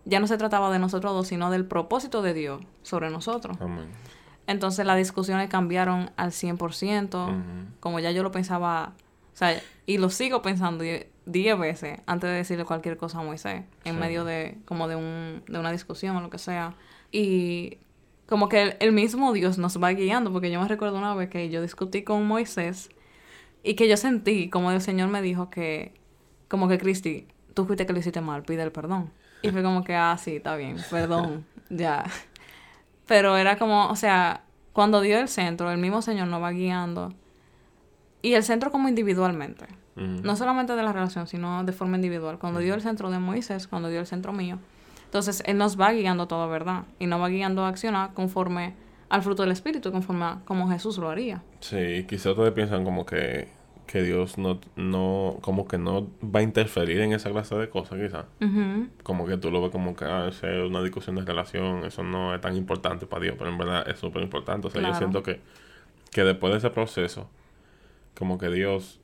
ya 0.06 0.20
no 0.20 0.28
se 0.28 0.38
trataba 0.38 0.72
de 0.72 0.80
nosotros 0.80 1.14
dos, 1.14 1.28
sino 1.28 1.50
del 1.52 1.66
propósito 1.66 2.22
de 2.22 2.34
Dios 2.34 2.62
sobre 2.84 3.10
nosotros. 3.10 3.58
Amén. 3.60 3.88
Entonces 4.48 4.86
las 4.86 4.98
discusiones 4.98 5.50
cambiaron 5.50 6.12
al 6.18 6.32
100%, 6.32 7.26
Ujú. 7.28 7.34
como 7.80 8.00
ya 8.00 8.12
yo 8.12 8.22
lo 8.24 8.32
pensaba, 8.32 8.94
o 9.34 9.38
sea, 9.38 9.60
y 9.88 9.98
lo 9.98 10.10
sigo 10.10 10.42
pensando 10.42 10.84
die- 10.84 11.08
10 11.26 11.58
veces 11.58 12.00
antes 12.06 12.30
de 12.30 12.36
decirle 12.36 12.66
cualquier 12.66 12.98
cosa 12.98 13.20
a 13.20 13.24
Moisés, 13.24 13.64
en 13.84 13.96
Sí. 13.96 14.00
medio 14.00 14.24
de 14.24 14.60
como 14.66 14.88
de, 14.88 14.96
un, 14.96 15.42
de 15.48 15.58
una 15.58 15.72
discusión 15.72 16.16
o 16.16 16.22
lo 16.22 16.30
que 16.30 16.38
sea. 16.38 16.76
Y 17.12 17.80
como 18.28 18.48
que 18.50 18.62
el, 18.62 18.78
el 18.80 18.92
mismo 18.92 19.34
Dios 19.34 19.58
nos 19.58 19.82
va 19.82 19.90
guiando, 19.90 20.32
porque 20.32 20.52
yo 20.52 20.62
me 20.62 20.68
recuerdo 20.68 20.98
una 21.00 21.16
vez 21.16 21.30
que 21.30 21.50
yo 21.50 21.64
discutí 21.64 22.04
con 22.04 22.28
Moisés 22.28 22.90
y 23.64 23.74
que 23.74 23.88
yo 23.90 23.98
sentí 23.98 24.50
como 24.52 24.70
el 24.72 24.82
Señor 24.82 25.10
me 25.10 25.24
dijo 25.24 25.50
que, 25.50 25.96
como 26.48 26.68
que 26.68 26.78
Cristi, 26.78 27.28
tú 27.56 27.66
fuiste 27.66 27.88
que 27.88 27.94
lo 27.94 28.00
hiciste 28.00 28.22
mal, 28.22 28.44
pide 28.44 28.62
el 28.62 28.72
perdón. 28.72 29.12
Y 29.46 29.52
fue 29.52 29.64
como 29.64 29.84
que, 29.84 29.96
ah, 29.96 30.18
sí, 30.18 30.38
está 30.38 30.56
bien, 30.56 30.78
perdón, 30.90 31.46
ya. 31.70 32.04
Pero 33.08 33.38
era 33.38 33.58
como, 33.58 33.88
o 33.88 33.96
sea, 33.96 34.42
cuando 34.74 35.02
dio 35.02 35.20
el 35.20 35.28
centro, 35.28 35.72
el 35.72 35.78
mismo 35.78 36.02
Señor 36.02 36.28
nos 36.28 36.42
va 36.42 36.52
guiando. 36.52 37.14
Y 38.22 38.34
el 38.34 38.44
centro 38.44 38.72
como 38.72 38.90
individualmente. 38.90 39.68
No 39.96 40.36
solamente 40.36 40.76
de 40.76 40.84
la 40.84 40.92
relación, 40.92 41.26
sino 41.26 41.64
de 41.64 41.72
forma 41.72 41.96
individual. 41.96 42.38
Cuando 42.38 42.60
dio 42.60 42.74
el 42.74 42.82
centro 42.82 43.10
de 43.10 43.20
Moisés, 43.20 43.66
cuando 43.66 43.88
dio 43.88 44.02
el 44.02 44.08
centro 44.08 44.34
mío. 44.34 44.60
Entonces, 45.06 45.42
Él 45.46 45.58
nos 45.58 45.80
va 45.80 45.94
guiando 45.94 46.24
a 46.24 46.28
toda 46.28 46.48
verdad. 46.48 46.84
Y 47.00 47.08
nos 47.08 47.22
va 47.22 47.30
guiando 47.30 47.64
a 47.64 47.70
accionar 47.70 48.14
conforme 48.14 48.74
al 49.08 49.22
fruto 49.22 49.44
del 49.44 49.52
Espíritu 49.52 49.92
conforme 49.92 50.26
a 50.26 50.40
como 50.46 50.70
Jesús 50.70 50.98
lo 50.98 51.10
haría. 51.10 51.44
Sí, 51.60 52.06
quizás 52.10 52.28
ustedes 52.28 52.52
piensan 52.52 52.84
como 52.84 53.06
que, 53.06 53.48
que 53.86 54.02
Dios 54.02 54.38
no, 54.38 54.60
no, 54.76 55.38
como 55.42 55.68
que 55.68 55.78
no 55.78 56.08
va 56.24 56.40
a 56.40 56.44
interferir 56.44 57.02
en 57.02 57.14
esa 57.14 57.30
clase 57.30 57.56
de 57.56 57.70
cosas, 57.70 58.00
quizás. 58.00 58.26
Como 59.04 59.26
que 59.26 59.38
tú 59.38 59.52
lo 59.52 59.62
ves 59.62 59.72
como 59.72 59.96
que 59.96 60.06
ah, 60.06 60.28
es 60.28 60.42
una 60.44 60.82
discusión 60.82 61.16
de 61.16 61.22
relación, 61.24 61.84
eso 61.86 62.04
no 62.04 62.34
es 62.34 62.42
tan 62.42 62.56
importante 62.56 63.06
para 63.06 63.24
Dios, 63.24 63.36
pero 63.38 63.50
en 63.50 63.58
verdad 63.58 63.88
es 63.88 64.00
súper 64.00 64.24
importante. 64.24 64.68
O 64.68 64.70
sea, 64.70 64.82
yo 64.82 64.94
siento 64.96 65.24
que, 65.24 65.40
que 66.12 66.24
después 66.24 66.52
de 66.52 66.58
ese 66.58 66.70
proceso, 66.70 67.30
como 68.18 68.38
que 68.38 68.50
Dios 68.50 69.00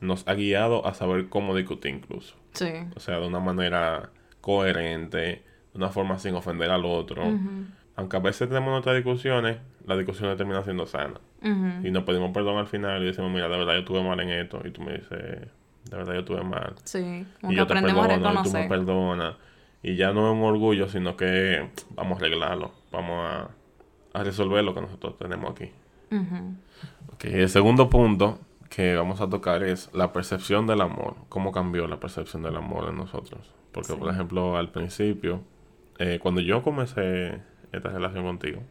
nos 0.00 0.26
ha 0.26 0.34
guiado 0.34 0.86
a 0.86 0.94
saber 0.94 1.28
cómo 1.28 1.54
discutir 1.54 1.94
incluso. 1.94 2.34
Sí. 2.52 2.70
O 2.96 3.00
sea, 3.00 3.18
de 3.20 3.26
una 3.26 3.40
manera 3.40 4.10
coherente, 4.40 5.18
de 5.18 5.42
una 5.74 5.88
forma 5.88 6.18
sin 6.18 6.34
ofender 6.34 6.70
al 6.70 6.84
otro. 6.84 7.22
Aunque 7.96 8.16
a 8.16 8.20
veces 8.20 8.48
tenemos 8.48 8.70
nuestras 8.70 8.96
discusiones, 8.96 9.58
las 9.86 9.98
discusiones 9.98 10.36
terminan 10.36 10.64
siendo 10.64 10.86
sanas. 10.86 11.20
Y 11.42 11.90
nos 11.90 12.04
pedimos 12.04 12.30
perdón 12.32 12.58
al 12.58 12.66
final 12.66 13.02
y 13.02 13.06
decimos, 13.06 13.30
mira, 13.32 13.48
de 13.48 13.56
verdad 13.58 13.74
yo 13.74 13.84
tuve 13.84 14.02
mal 14.02 14.18
en 14.20 14.30
esto. 14.30 14.60
Y 14.64 14.70
tú 14.70 14.82
me 14.82 14.92
dices, 14.92 15.10
de 15.10 15.96
verdad 15.96 16.14
yo 16.14 16.24
tuve 16.24 16.42
mal. 16.44 16.74
Sí. 16.84 17.26
Como 17.40 17.52
y 17.52 17.56
yo 17.56 17.66
te 17.66 17.72
aprendemos 17.72 18.04
a 18.04 18.08
perdono 18.08 18.40
y 18.40 18.42
tú 18.44 18.52
me 18.52 18.68
perdonas. 18.68 19.34
Y 19.82 19.96
ya 19.96 20.12
no 20.12 20.28
es 20.30 20.36
un 20.38 20.42
orgullo, 20.44 20.88
sino 20.88 21.16
que 21.16 21.68
vamos 21.90 22.14
a 22.20 22.24
arreglarlo. 22.26 22.72
Vamos 22.92 23.26
a, 23.28 23.50
a 24.18 24.22
resolver 24.24 24.62
lo 24.62 24.74
que 24.74 24.80
nosotros 24.82 25.18
tenemos 25.18 25.50
aquí. 25.50 25.70
Ok, 27.12 27.24
el 27.24 27.48
segundo 27.48 27.88
punto 27.88 28.38
que 28.68 28.94
vamos 28.96 29.20
a 29.20 29.28
tocar 29.28 29.62
es 29.62 29.90
la 29.92 30.12
percepción 30.12 30.66
del 30.66 30.80
amor. 30.80 31.16
¿Cómo 31.28 31.52
cambió 31.52 31.86
la 31.88 31.98
percepción 32.00 32.42
del 32.42 32.56
amor 32.56 32.88
en 32.88 32.96
nosotros? 32.96 33.52
Porque, 33.72 33.92
Sí. 33.92 33.98
por 33.98 34.10
ejemplo, 34.10 34.56
al 34.56 34.70
principio, 34.70 35.42
eh, 35.98 36.18
cuando 36.22 36.40
yo 36.40 36.62
comencé 36.62 37.40
esta 37.72 37.88
relación 37.90 38.24
contigo, 38.24 38.62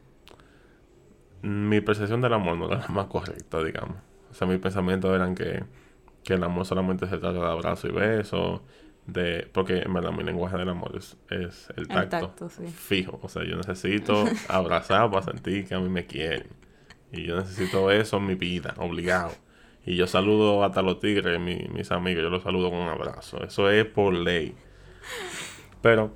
mi 1.42 1.82
percepción 1.82 2.22
del 2.22 2.34
amor 2.34 2.58
no 2.58 2.68
era 2.68 2.80
la 2.80 2.88
más 2.90 3.08
correcta, 3.08 3.64
digamos. 3.64 3.98
O 4.32 4.34
sea, 4.34 4.48
mis 4.48 4.60
pensamientos 4.60 5.14
eran 5.14 5.36
que, 5.36 5.64
que 6.24 6.34
el 6.36 6.44
amor 6.44 6.66
solamente 6.66 7.08
se 7.08 7.18
trata 7.18 7.40
de 7.40 7.48
abrazo 7.52 7.88
y 7.88 7.92
beso, 7.92 8.64
de 9.08 9.48
porque 9.54 9.80
en 9.80 9.94
verdad 9.94 10.12
mi 10.12 10.24
lenguaje 10.24 10.58
del 10.58 10.70
amor 10.70 10.94
es, 10.98 11.18
es 11.30 11.70
el 11.78 11.84
El 11.84 11.88
tacto, 11.90 12.18
tacto, 12.20 12.50
sí. 12.50 12.64
fijo. 12.68 13.20
O 13.24 13.30
sea, 13.30 13.44
yo 13.44 13.56
necesito 13.58 14.26
abrazar 14.50 15.10
para 15.12 15.24
sentir 15.24 15.68
que 15.68 15.76
a 15.76 15.80
mí 15.80 15.90
me 15.90 16.06
quieren. 16.06 16.48
Y 17.12 17.24
yo 17.26 17.38
necesito 17.38 17.92
eso 17.92 18.18
en 18.18 18.28
mi 18.28 18.36
vida, 18.36 18.74
obligado. 18.78 19.34
Y 19.86 19.96
yo 19.96 20.08
saludo 20.08 20.64
hasta 20.64 20.82
los 20.82 21.00
tigres, 21.00 21.40
mi- 21.40 21.68
mis 21.74 21.92
amigos, 21.92 22.24
yo 22.24 22.30
los 22.30 22.44
saludo 22.44 22.70
con 22.70 22.80
un 22.80 22.90
abrazo. 22.90 23.44
Eso 23.44 23.70
es 23.70 23.86
por 23.86 24.14
ley. 24.14 24.56
Pero 25.82 26.12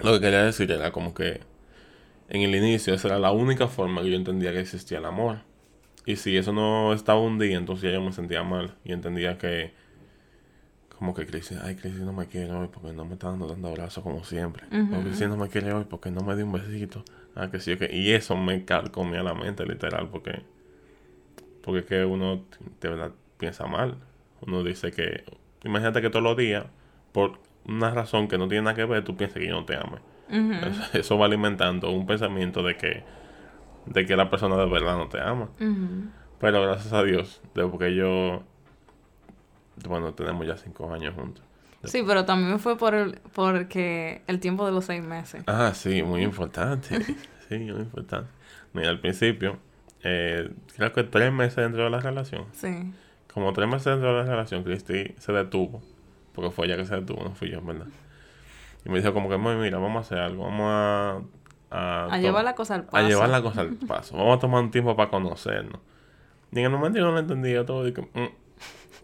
lo 0.00 0.14
que 0.14 0.20
quería 0.20 0.44
decir 0.44 0.70
era 0.70 0.92
como 0.92 1.14
que 1.14 1.40
en 2.28 2.42
el 2.42 2.54
inicio 2.54 2.94
esa 2.94 3.08
era 3.08 3.18
la 3.18 3.32
única 3.32 3.68
forma 3.68 4.02
que 4.02 4.10
yo 4.10 4.16
entendía 4.16 4.52
que 4.52 4.60
existía 4.60 4.98
el 4.98 5.04
amor. 5.04 5.38
Y 6.04 6.16
si 6.16 6.36
eso 6.36 6.52
no 6.52 6.92
estaba 6.92 7.20
un 7.20 7.38
día, 7.38 7.56
entonces 7.56 7.90
ya 7.90 7.92
yo 7.92 8.02
me 8.02 8.12
sentía 8.12 8.42
mal. 8.42 8.74
Y 8.84 8.92
entendía 8.92 9.38
que 9.38 9.72
como 10.98 11.14
que 11.14 11.26
Cristi, 11.26 11.54
ay 11.62 11.76
Cristi 11.76 12.00
no 12.00 12.12
me 12.12 12.26
quiere 12.26 12.50
hoy 12.52 12.68
porque 12.72 12.92
no 12.92 13.04
me 13.04 13.12
está 13.12 13.28
dando 13.28 13.46
dando 13.46 13.68
abrazos 13.68 14.02
como 14.02 14.24
siempre. 14.24 14.64
O 14.72 15.00
Cristi 15.02 15.26
no 15.26 15.36
me 15.36 15.48
quiere 15.48 15.72
hoy 15.72 15.84
porque 15.88 16.10
no 16.10 16.22
me 16.22 16.34
dio 16.34 16.44
un 16.44 16.52
besito. 16.52 17.04
Ah, 17.34 17.50
que 17.50 17.60
sí, 17.60 17.76
que 17.76 17.94
Y 17.94 18.12
eso 18.12 18.36
me 18.36 18.64
carcomía 18.64 19.22
la 19.22 19.34
mente 19.34 19.64
literal 19.64 20.08
porque 20.10 20.42
porque 21.62 21.80
es 21.80 21.86
que 21.86 22.04
uno 22.04 22.44
de 22.80 22.88
verdad 22.88 23.12
piensa 23.38 23.66
mal. 23.66 23.96
Uno 24.40 24.64
dice 24.64 24.90
que 24.90 25.24
imagínate 25.64 26.00
que 26.00 26.10
todos 26.10 26.22
los 26.22 26.36
días 26.36 26.66
por 27.12 27.38
una 27.66 27.90
razón 27.90 28.28
que 28.28 28.38
no 28.38 28.48
tiene 28.48 28.64
nada 28.64 28.74
que 28.74 28.84
ver, 28.84 29.04
tú 29.04 29.16
piensas 29.16 29.38
que 29.38 29.46
yo 29.46 29.54
no 29.54 29.64
te 29.64 29.76
ame. 29.76 29.98
Eso, 30.30 30.82
eso 30.98 31.18
va 31.18 31.26
alimentando 31.26 31.90
un 31.90 32.06
pensamiento 32.06 32.62
de 32.62 32.76
que 32.76 33.02
de 33.86 34.04
que 34.04 34.16
la 34.16 34.28
persona 34.28 34.56
de 34.56 34.66
verdad 34.66 34.96
no 34.98 35.08
te 35.08 35.20
ama. 35.20 35.48
Pero 36.38 36.62
gracias 36.62 36.92
a 36.92 37.02
Dios, 37.02 37.40
de 37.54 37.66
porque 37.66 37.94
yo 37.94 38.42
bueno, 39.88 40.12
tenemos 40.14 40.46
ya 40.46 40.56
cinco 40.56 40.92
años 40.92 41.14
juntos. 41.14 41.44
Sí, 41.84 42.02
pero 42.06 42.24
también 42.24 42.58
fue 42.58 42.76
por 42.76 42.94
el, 42.94 43.20
porque 43.34 44.22
el 44.26 44.40
tiempo 44.40 44.66
de 44.66 44.72
los 44.72 44.84
seis 44.84 45.02
meses. 45.02 45.44
Ah, 45.46 45.72
sí, 45.74 46.02
muy 46.02 46.22
importante. 46.22 47.02
sí, 47.48 47.58
muy 47.58 47.80
importante. 47.82 48.28
Mira, 48.72 48.90
al 48.90 48.98
principio, 49.00 49.58
eh, 50.02 50.50
creo 50.76 50.92
que 50.92 51.04
tres 51.04 51.32
meses 51.32 51.56
dentro 51.56 51.84
de 51.84 51.90
la 51.90 52.00
relación, 52.00 52.46
Sí. 52.52 52.92
como 53.32 53.52
tres 53.52 53.68
meses 53.68 53.84
dentro 53.86 54.08
de 54.08 54.24
la 54.24 54.30
relación, 54.30 54.64
Cristi 54.64 55.14
se 55.18 55.32
detuvo. 55.32 55.80
Porque 56.34 56.50
fue 56.50 56.66
ella 56.66 56.76
que 56.76 56.84
se 56.84 56.96
detuvo, 56.96 57.22
no 57.22 57.34
fui 57.34 57.50
yo, 57.50 57.62
verdad. 57.62 57.86
Y 58.84 58.88
me 58.90 58.98
dijo 58.98 59.12
como 59.12 59.28
que, 59.28 59.36
"Mami, 59.36 59.60
mira, 59.60 59.78
vamos 59.78 59.96
a 59.98 60.00
hacer 60.00 60.18
algo. 60.18 60.44
Vamos 60.44 60.66
a... 60.66 61.20
A, 61.70 62.18
llevar 62.18 62.44
la 62.44 62.54
cosa 62.54 62.76
al 62.76 62.84
paso. 62.84 62.96
a 62.96 63.02
llevar 63.08 63.28
la 63.28 63.42
cosa 63.42 63.60
al 63.60 63.74
paso. 63.88 64.16
Vamos 64.16 64.38
a 64.38 64.40
tomar 64.40 64.62
un 64.62 64.70
tiempo 64.70 64.96
para 64.96 65.10
conocernos. 65.10 65.80
Y 66.50 66.60
en 66.60 66.64
el 66.64 66.70
momento 66.70 66.98
yo 66.98 67.04
no 67.04 67.12
lo 67.12 67.18
entendía 67.18 67.66
todo, 67.66 67.84
dije, 67.84 68.00
"Mm, 68.14 68.28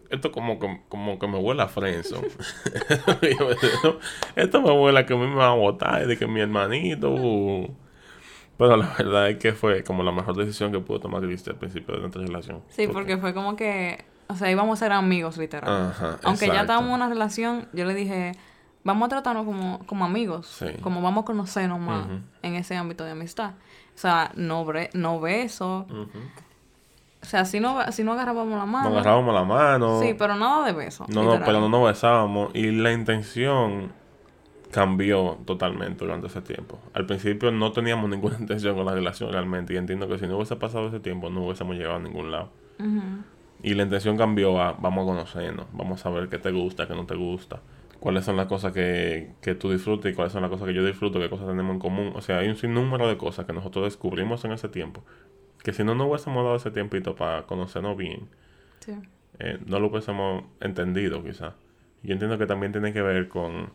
esto 0.09 0.31
como 0.31 0.57
que, 0.59 0.81
como 0.89 1.19
que 1.19 1.27
me 1.27 1.37
huele 1.37 1.61
a 1.61 1.67
yo 1.69 2.21
"No, 3.83 3.99
esto 4.35 4.61
me 4.61 4.71
huele 4.71 4.99
a 4.99 5.05
que 5.05 5.13
a 5.13 5.17
mí 5.17 5.27
me 5.27 5.35
va 5.35 5.49
a 5.49 5.55
botar, 5.55 6.07
de 6.07 6.17
que 6.17 6.25
mi 6.27 6.39
hermanito... 6.41 7.11
uh". 7.11 7.75
Pero 8.57 8.77
la 8.77 8.93
verdad 8.97 9.29
es 9.29 9.37
que 9.37 9.51
fue 9.53 9.83
como 9.83 10.03
la 10.03 10.11
mejor 10.11 10.35
decisión 10.37 10.71
que 10.71 10.79
pudo 10.79 11.01
tomar 11.01 11.21
Cristi 11.21 11.49
al 11.49 11.57
principio 11.57 11.95
de 11.95 12.01
nuestra 12.01 12.21
relación. 12.21 12.61
Sí, 12.69 12.87
porque 12.87 13.17
fue 13.17 13.33
como 13.33 13.55
que, 13.55 14.05
o 14.27 14.35
sea, 14.35 14.49
íbamos 14.49 14.79
a 14.79 14.85
ser 14.85 14.93
amigos, 14.93 15.37
literal. 15.37 15.89
Ajá, 15.89 16.17
Aunque 16.23 16.47
ya 16.47 16.61
estábamos 16.61 16.89
en 16.89 16.95
una 16.95 17.09
relación, 17.09 17.67
yo 17.73 17.85
le 17.85 17.93
dije, 17.93 18.31
vamos 18.85 19.07
a 19.07 19.09
tratarnos 19.09 19.43
como, 19.45 19.79
como 19.85 20.05
amigos. 20.05 20.47
Sí. 20.47 20.67
Como 20.81 21.01
vamos 21.01 21.23
a 21.23 21.25
conocernos 21.25 21.79
más 21.81 22.05
Ujú. 22.05 22.19
en 22.43 22.55
ese 22.55 22.77
ámbito 22.77 23.03
de 23.03 23.11
amistad. 23.11 23.51
O 23.93 23.97
sea, 23.97 24.31
no, 24.35 24.65
bre- 24.65 24.89
no 24.93 25.19
besos. 25.19 25.85
Ujú. 25.91 26.09
O 27.21 27.25
sea, 27.25 27.43
si 27.43 27.59
no, 27.59 27.79
si 27.91 28.03
no 28.03 28.13
agarrábamos 28.13 28.57
la 28.57 28.65
mano. 28.65 28.89
Nos 28.89 28.99
agarrábamos 28.99 29.33
la 29.33 29.43
mano. 29.43 29.99
Sí, 30.01 30.13
pero 30.17 30.35
nada 30.35 30.65
de 30.67 30.73
besos. 30.73 31.09
No, 31.09 31.23
no, 31.23 31.43
pero 31.43 31.59
no 31.59 31.67
nos 31.69 31.85
besábamos. 31.87 32.51
Y 32.53 32.71
la 32.71 32.93
intención 32.93 33.91
cambió 34.71 35.37
totalmente 35.45 36.03
durante 36.05 36.27
ese 36.27 36.41
tiempo. 36.41 36.77
Al 36.93 37.05
principio 37.05 37.51
no 37.51 37.71
teníamos 37.71 38.09
ninguna 38.09 38.35
intención 38.39 38.75
con 38.75 38.85
la 38.85 38.93
relación 38.93 39.31
realmente. 39.31 39.73
Y 39.73 39.77
entiendo 39.77 40.07
que 40.07 40.19
si 40.19 40.27
no 40.27 40.35
hubiese 40.35 40.55
pasado 40.55 40.87
ese 40.87 40.99
tiempo, 40.99 41.29
no 41.29 41.41
hubiésemos 41.45 41.75
llegado 41.75 41.95
a 41.95 41.99
ningún 41.99 42.31
lado. 42.31 42.49
Ujú. 42.79 43.01
Y 43.63 43.73
la 43.73 43.83
intención 43.83 44.17
cambió 44.17 44.61
a 44.61 44.73
vamos 44.73 45.03
a 45.03 45.05
conocernos, 45.07 45.65
vamos 45.71 46.05
a 46.05 46.09
ver 46.11 46.29
qué 46.29 46.37
te 46.37 46.51
gusta, 46.51 46.87
qué 46.87 46.93
no 46.93 47.05
te 47.07 47.15
gusta, 47.15 47.61
cuáles 48.05 48.23
son 48.23 48.37
las 48.37 48.45
cosas 48.45 48.71
que, 48.71 49.31
que 49.41 49.55
tú 49.55 49.71
disfrutas 49.71 50.11
y 50.11 50.13
cuáles 50.13 50.31
son 50.31 50.43
las 50.43 50.51
cosas 50.51 50.67
que 50.67 50.75
yo 50.75 50.85
disfruto, 50.85 51.19
qué 51.19 51.27
cosas 51.27 51.47
tenemos 51.47 51.73
en 51.73 51.79
común. 51.79 52.11
O 52.13 52.21
sea, 52.21 52.37
hay 52.37 52.47
un 52.47 52.55
sinnúmero 52.55 53.07
de 53.07 53.17
cosas 53.17 53.47
que 53.47 53.53
nosotros 53.53 53.85
descubrimos 53.85 54.45
en 54.45 54.51
ese 54.51 54.69
tiempo, 54.69 55.03
que 55.63 55.73
si 55.73 55.83
no 55.83 55.95
nos 55.95 56.07
hubiésemos 56.07 56.43
dado 56.43 56.55
ese 56.55 56.69
tiempito 56.69 57.15
para 57.15 57.47
conocernos 57.47 57.97
bien, 57.97 58.29
Sí. 58.81 58.91
eh, 59.39 59.57
no 59.65 59.79
lo 59.79 59.87
hubiésemos 59.87 60.43
entendido 60.61 61.23
quizás. 61.23 61.55
Yo 62.03 62.13
entiendo 62.13 62.37
que 62.37 62.45
también 62.45 62.71
tiene 62.71 62.93
que 62.93 63.01
ver 63.01 63.27
con, 63.27 63.73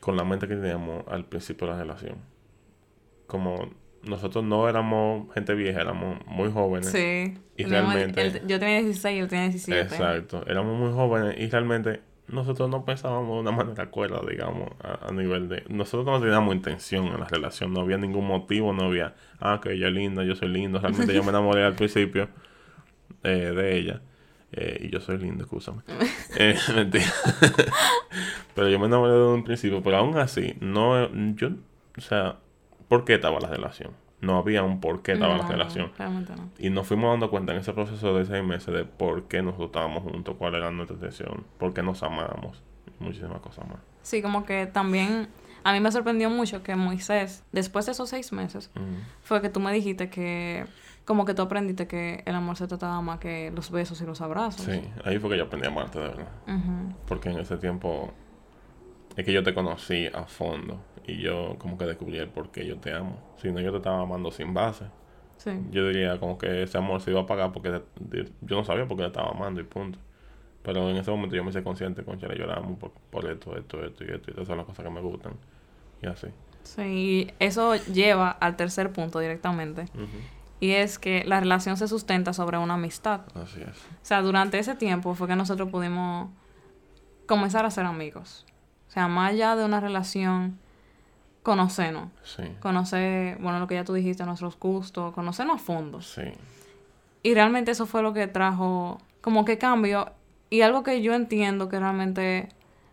con 0.00 0.16
la 0.16 0.22
mente 0.22 0.46
que 0.46 0.54
teníamos 0.54 1.02
al 1.08 1.24
principio 1.24 1.66
de 1.66 1.72
la 1.72 1.80
relación. 1.80 2.18
Como 3.26 3.70
nosotros 4.04 4.44
no 4.44 4.68
éramos 4.68 5.34
gente 5.34 5.54
vieja, 5.54 5.80
éramos 5.80 6.24
muy 6.26 6.52
jóvenes. 6.52 6.90
Sí. 6.92 7.34
Y 7.56 7.64
realmente- 7.64 8.42
yo 8.46 8.60
tenía 8.60 8.80
16 8.82 9.16
y 9.16 9.18
él 9.20 9.26
tenía 9.28 9.48
17. 9.48 9.80
Exacto, 9.80 10.44
éramos 10.46 10.78
muy 10.78 10.92
jóvenes 10.92 11.34
y 11.38 11.48
realmente 11.50 12.08
nosotros 12.32 12.68
no 12.70 12.84
pensábamos 12.84 13.34
de 13.36 13.40
una 13.40 13.50
manera 13.52 13.90
cuerda, 13.90 14.20
digamos, 14.28 14.70
a, 14.82 15.08
a 15.08 15.12
nivel 15.12 15.48
de... 15.48 15.64
Nosotros 15.68 16.06
no 16.06 16.20
teníamos 16.20 16.54
intención 16.54 17.06
en 17.08 17.20
la 17.20 17.26
relación, 17.28 17.72
no 17.72 17.80
había 17.80 17.98
ningún 17.98 18.26
motivo, 18.26 18.72
no 18.72 18.84
había, 18.86 19.14
ah, 19.40 19.60
que 19.62 19.72
ella 19.72 19.88
es 19.88 19.94
linda, 19.94 20.24
yo 20.24 20.34
soy 20.36 20.48
lindo, 20.48 20.78
realmente 20.78 21.12
yo 21.14 21.22
me 21.22 21.30
enamoré 21.30 21.64
al 21.64 21.74
principio 21.74 22.28
eh, 23.24 23.52
de 23.54 23.76
ella. 23.78 24.00
eh, 24.52 24.80
y 24.84 24.90
yo 24.90 25.00
soy 25.00 25.18
lindo, 25.18 25.44
escúchame. 25.44 25.82
Eh, 26.36 26.56
mentira. 26.74 27.06
pero 28.54 28.68
yo 28.68 28.78
me 28.78 28.86
enamoré 28.86 29.12
de 29.12 29.24
un 29.26 29.44
principio, 29.44 29.82
pero 29.82 29.96
aún 29.98 30.16
así, 30.16 30.54
no, 30.60 31.08
yo, 31.34 31.48
o 31.98 32.00
sea, 32.00 32.36
¿por 32.88 33.04
qué 33.04 33.14
estaba 33.14 33.40
la 33.40 33.48
relación? 33.48 33.92
No 34.20 34.36
había 34.36 34.62
un 34.62 34.80
por 34.80 35.02
qué 35.02 35.12
estaba 35.12 35.36
la 35.36 35.46
relación. 35.46 35.92
No. 35.98 36.50
Y 36.58 36.70
nos 36.70 36.86
fuimos 36.86 37.10
dando 37.10 37.30
cuenta 37.30 37.52
en 37.52 37.58
ese 37.58 37.72
proceso 37.72 38.14
de 38.16 38.24
seis 38.26 38.44
meses 38.44 38.74
de 38.74 38.84
por 38.84 39.24
qué 39.24 39.42
nosotros 39.42 39.68
estábamos 39.68 40.02
juntos, 40.02 40.36
cuál 40.38 40.54
era 40.54 40.70
nuestra 40.70 40.94
intención, 40.94 41.44
por 41.58 41.72
qué 41.72 41.82
nos 41.82 42.02
amábamos, 42.02 42.62
muchísimas 42.98 43.40
cosas 43.40 43.66
más. 43.66 43.78
Sí, 44.02 44.20
como 44.20 44.44
que 44.44 44.66
también 44.66 45.28
a 45.64 45.72
mí 45.72 45.80
me 45.80 45.92
sorprendió 45.92 46.30
mucho 46.30 46.62
que 46.62 46.74
Moisés, 46.76 47.44
después 47.52 47.86
de 47.86 47.92
esos 47.92 48.08
seis 48.08 48.32
meses, 48.32 48.70
fue 49.22 49.40
que 49.40 49.48
tú 49.48 49.60
me 49.60 49.72
dijiste 49.72 50.08
que, 50.08 50.66
como 51.04 51.24
que 51.24 51.34
tú 51.34 51.42
aprendiste 51.42 51.86
que 51.86 52.22
el 52.26 52.34
amor 52.34 52.56
se 52.56 52.66
trataba 52.66 53.00
más 53.00 53.18
que 53.18 53.50
los 53.54 53.70
besos 53.70 54.00
y 54.00 54.06
los 54.06 54.20
abrazos. 54.20 54.62
Sí, 54.62 54.82
ahí 55.04 55.18
fue 55.18 55.30
que 55.30 55.36
yo 55.38 55.44
aprendí 55.44 55.66
a 55.66 55.70
amarte 55.70 55.98
de 55.98 56.08
verdad. 56.08 56.28
Porque 57.06 57.30
en 57.30 57.38
ese 57.38 57.56
tiempo 57.56 58.12
es 59.16 59.24
que 59.24 59.32
yo 59.32 59.42
te 59.42 59.54
conocí 59.54 60.06
a 60.06 60.24
fondo 60.24 60.80
y 61.06 61.18
yo 61.18 61.56
como 61.58 61.76
que 61.76 61.84
descubrí 61.84 62.18
el 62.18 62.28
por 62.28 62.50
qué 62.50 62.66
yo 62.66 62.76
te 62.78 62.92
amo. 62.92 63.18
Si 63.36 63.50
no, 63.50 63.60
yo 63.60 63.70
te 63.70 63.78
estaba 63.78 64.02
amando 64.02 64.30
sin 64.30 64.54
base. 64.54 64.86
Sí. 65.36 65.50
Yo 65.70 65.88
diría 65.88 66.18
como 66.20 66.36
que 66.36 66.62
ese 66.62 66.78
amor 66.78 67.00
se 67.00 67.10
iba 67.10 67.20
a 67.20 67.26
pagar 67.26 67.52
porque 67.52 67.82
yo 68.42 68.56
no 68.56 68.64
sabía 68.64 68.86
por 68.86 68.96
qué 68.96 69.04
te 69.04 69.08
estaba 69.08 69.30
amando 69.30 69.60
y 69.60 69.64
punto. 69.64 69.98
Pero 70.62 70.90
en 70.90 70.96
ese 70.96 71.10
momento 71.10 71.34
yo 71.34 71.42
me 71.42 71.50
hice 71.50 71.62
consciente, 71.62 72.04
concha, 72.04 72.28
yo 72.34 72.46
la 72.46 72.54
amo 72.54 72.78
por, 72.78 72.92
por 73.10 73.26
esto, 73.30 73.56
esto, 73.56 73.82
esto 73.82 74.04
y 74.04 74.08
esto, 74.08 74.28
y 74.28 74.30
estas 74.32 74.46
son 74.46 74.58
las 74.58 74.66
cosas 74.66 74.84
que 74.84 74.90
me 74.90 75.00
gustan. 75.00 75.32
Y 76.02 76.06
así. 76.06 76.28
Sí, 76.62 77.30
eso 77.38 77.76
lleva 77.76 78.30
al 78.30 78.56
tercer 78.56 78.92
punto 78.92 79.18
directamente. 79.18 79.86
Y 80.60 80.72
es 80.72 80.98
que 80.98 81.24
la 81.24 81.40
relación 81.40 81.78
se 81.78 81.88
sustenta 81.88 82.34
sobre 82.34 82.58
una 82.58 82.74
amistad. 82.74 83.22
Así 83.34 83.62
es. 83.62 83.68
O 83.68 84.02
sea, 84.04 84.20
durante 84.20 84.58
ese 84.58 84.74
tiempo 84.74 85.14
fue 85.14 85.26
que 85.26 85.36
nosotros 85.36 85.70
pudimos 85.70 86.28
comenzar 87.26 87.64
a 87.64 87.70
ser 87.70 87.86
amigos. 87.86 88.44
O 88.90 88.92
sea, 88.92 89.06
más 89.06 89.30
allá 89.30 89.54
de 89.54 89.64
una 89.64 89.78
relación, 89.78 90.58
conocernos. 91.44 92.10
Sí. 92.24 92.42
Conocer, 92.58 93.38
bueno, 93.38 93.60
lo 93.60 93.68
que 93.68 93.76
ya 93.76 93.84
tú 93.84 93.94
dijiste, 93.94 94.24
nuestros 94.24 94.58
gustos, 94.58 95.14
conocernos 95.14 95.60
a 95.60 95.64
fondo. 95.64 96.02
Sí. 96.02 96.24
Y 97.22 97.34
realmente 97.34 97.70
eso 97.70 97.86
fue 97.86 98.02
lo 98.02 98.12
que 98.12 98.26
trajo 98.26 98.98
como 99.20 99.44
que 99.44 99.58
cambio 99.58 100.10
y 100.48 100.62
algo 100.62 100.82
que 100.82 101.02
yo 101.02 101.14
entiendo 101.14 101.68
que 101.68 101.78
realmente 101.78 102.48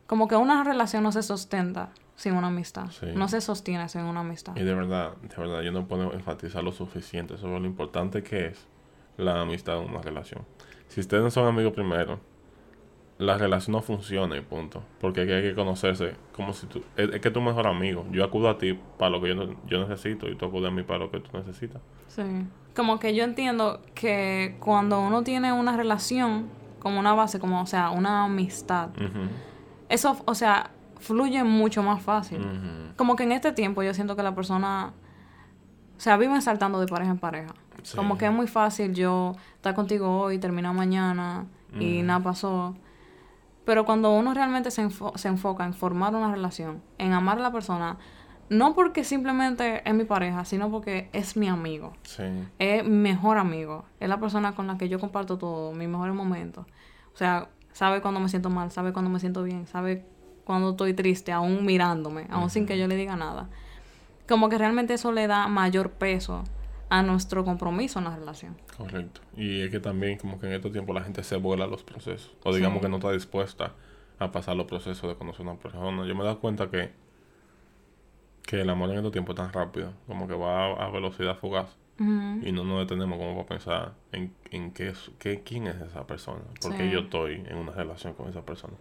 como 0.05 0.27
que 0.27 0.35
una 0.35 0.63
relación 0.63 1.01
no 1.01 1.11
se 1.11 1.23
sustenta 1.23 1.89
sin 2.15 2.33
una 2.33 2.47
amistad. 2.47 2.91
Sí. 2.91 3.07
No 3.15 3.27
se 3.27 3.41
sostiene 3.41 3.89
sin 3.89 4.01
una 4.01 4.19
amistad. 4.19 4.55
Y 4.55 4.63
de 4.63 4.75
verdad, 4.75 5.15
de 5.17 5.35
verdad, 5.35 5.61
yo 5.61 5.71
no 5.71 5.87
puedo 5.87 6.13
enfatizar 6.13 6.63
lo 6.63 6.73
suficiente 6.73 7.39
sobre 7.39 7.59
lo 7.59 7.65
importante 7.65 8.21
que 8.21 8.47
es 8.47 8.67
la 9.17 9.41
amistad 9.41 9.81
en 9.81 9.89
una 9.89 10.01
relación. 10.03 10.45
Si 10.89 10.99
ustedes 10.99 11.23
no 11.23 11.31
son 11.31 11.47
amigos 11.47 11.73
primero, 11.73 12.19
la 13.17 13.37
relación 13.37 13.73
no 13.73 13.81
funciona 13.81 14.37
y 14.37 14.41
punto. 14.41 14.83
Porque 14.99 15.21
hay 15.21 15.41
que 15.41 15.55
conocerse 15.55 16.15
como 16.35 16.53
si 16.53 16.67
tú... 16.67 16.83
Es, 16.95 17.09
es 17.09 17.21
que 17.21 17.31
tu 17.31 17.41
mejor 17.41 17.67
amigo. 17.67 18.05
Yo 18.11 18.23
acudo 18.23 18.49
a 18.49 18.57
ti 18.57 18.79
para 18.97 19.11
lo 19.11 19.21
que 19.21 19.35
yo, 19.67 19.87
necesito 19.87 20.29
y 20.29 20.35
tú 20.35 20.45
acudes 20.45 20.69
a 20.69 20.71
mí 20.71 20.83
para 20.83 20.99
lo 20.99 21.11
que 21.11 21.19
tú 21.19 21.35
necesitas. 21.35 21.81
Sí. 22.07 22.23
Como 22.75 22.99
que 22.99 23.15
yo 23.15 23.23
entiendo 23.23 23.81
que 23.95 24.55
cuando 24.59 24.99
uno 24.99 25.23
tiene 25.23 25.51
una 25.51 25.75
relación 25.75 26.47
como 26.79 26.99
una 26.99 27.13
base, 27.13 27.39
como, 27.39 27.61
o 27.61 27.65
sea, 27.65 27.89
una 27.89 28.25
amistad, 28.25 28.89
eso, 29.89 30.17
o 30.25 30.35
sea, 30.35 30.69
fluye 30.99 31.43
mucho 31.43 31.81
más 31.81 32.01
fácil. 32.03 32.39
Como 32.95 33.15
que 33.15 33.23
en 33.23 33.31
este 33.31 33.51
tiempo 33.51 33.81
yo 33.81 33.95
siento 33.95 34.15
que 34.15 34.21
la 34.21 34.35
persona, 34.35 34.93
o 35.97 35.99
sea, 35.99 36.17
vive 36.17 36.39
saltando 36.39 36.79
de 36.79 36.85
pareja 36.85 37.11
en 37.11 37.17
pareja. 37.17 37.53
Sí. 37.81 37.97
Como 37.97 38.17
que 38.17 38.25
es 38.25 38.31
muy 38.31 38.47
fácil 38.47 38.93
yo 38.93 39.35
estar 39.55 39.73
contigo 39.73 40.19
hoy, 40.19 40.37
terminar 40.37 40.75
mañana 40.75 41.45
y 41.79 42.03
nada 42.03 42.19
pasó. 42.21 42.75
Pero 43.67 43.83
cuando 43.85 44.11
uno 44.15 44.33
realmente 44.33 44.71
se, 44.71 44.81
enfo- 44.81 45.15
se 45.17 45.27
enfoca 45.27 45.65
en 45.65 45.73
formar 45.73 46.15
una 46.15 46.31
relación, 46.31 46.81
en 46.97 47.11
amar 47.11 47.37
a 47.37 47.41
la 47.41 47.51
persona, 47.51 47.97
no 48.49 48.73
porque 48.73 49.03
simplemente 49.03 49.81
es 49.83 49.93
mi 49.93 50.05
pareja, 50.05 50.45
sino 50.45 50.71
porque 50.71 51.09
es 51.11 51.35
mi 51.35 51.49
amigo, 51.49 51.91
Sí. 52.03 52.23
es 52.59 52.83
mi 52.85 52.89
mejor 52.91 53.37
amigo, 53.37 53.83
es 53.99 54.07
la 54.07 54.21
persona 54.21 54.55
con 54.55 54.67
la 54.67 54.77
que 54.77 54.87
yo 54.87 54.99
comparto 55.01 55.37
todo, 55.37 55.73
mis 55.73 55.89
mejores 55.89 56.15
momentos. 56.15 56.65
O 57.13 57.17
sea, 57.17 57.49
sabe 57.73 58.01
cuando 58.01 58.21
me 58.21 58.29
siento 58.29 58.49
mal, 58.49 58.71
sabe 58.71 58.93
cuando 58.93 59.11
me 59.11 59.19
siento 59.19 59.43
bien, 59.43 59.67
sabe 59.67 60.05
cuando 60.45 60.69
estoy 60.69 60.93
triste, 60.93 61.33
aún 61.33 61.65
mirándome, 61.65 62.25
aún 62.29 62.49
sin 62.49 62.65
que 62.65 62.77
yo 62.79 62.87
le 62.87 62.95
diga 62.95 63.17
nada. 63.17 63.49
Como 64.29 64.47
que 64.47 64.57
realmente 64.57 64.93
eso 64.93 65.11
le 65.11 65.27
da 65.27 65.47
mayor 65.49 65.91
peso 65.91 66.45
a 66.89 67.03
nuestro 67.03 67.43
compromiso 67.43 67.99
en 67.99 68.05
la 68.05 68.15
relación. 68.15 68.55
Correcto. 68.77 69.21
Y 69.35 69.61
es 69.61 69.71
que 69.71 69.79
también 69.79 70.17
como 70.17 70.39
que 70.39 70.47
en 70.47 70.53
estos 70.53 70.71
tiempos 70.71 70.95
la 70.95 71.03
gente 71.03 71.23
se 71.23 71.35
vuela 71.35 71.67
los 71.67 71.83
procesos. 71.83 72.35
O 72.43 72.53
digamos 72.55 72.77
Sí. 72.77 72.81
que 72.83 72.89
no 72.89 72.95
está 72.97 73.11
dispuesta 73.11 73.73
a 74.19 74.31
pasar 74.31 74.55
los 74.55 74.65
procesos 74.67 75.09
de 75.09 75.15
conocer 75.15 75.45
a 75.45 75.51
una 75.51 75.59
persona. 75.59 76.05
Yo 76.05 76.15
me 76.15 76.21
he 76.21 76.25
dado 76.25 76.39
cuenta 76.39 76.69
que, 76.69 76.91
que 78.45 78.61
el 78.61 78.69
amor 78.69 78.89
en 78.91 78.97
estos 78.97 79.11
tiempos 79.11 79.33
es 79.35 79.41
tan 79.43 79.51
rápido. 79.53 79.93
Como 80.07 80.27
que 80.27 80.33
va 80.33 80.65
a, 80.73 80.85
a 80.85 80.89
velocidad 80.89 81.35
fugaz. 81.37 81.75
Y 81.99 82.51
no 82.51 82.63
nos 82.63 82.81
detenemos 82.87 83.17
como 83.17 83.33
para 83.37 83.47
pensar 83.47 83.93
en, 84.11 84.31
en 84.51 84.71
qué, 84.71 84.93
qué, 85.17 85.41
quién 85.41 85.65
es 85.65 85.77
esa 85.81 86.05
persona. 86.05 86.41
Por 86.61 86.77
qué 86.77 86.83
Sí. 86.83 86.91
yo 86.91 86.99
estoy 86.99 87.43
en 87.47 87.57
una 87.57 87.71
relación 87.71 88.13
con 88.13 88.29
esa 88.29 88.45
persona. 88.45 88.75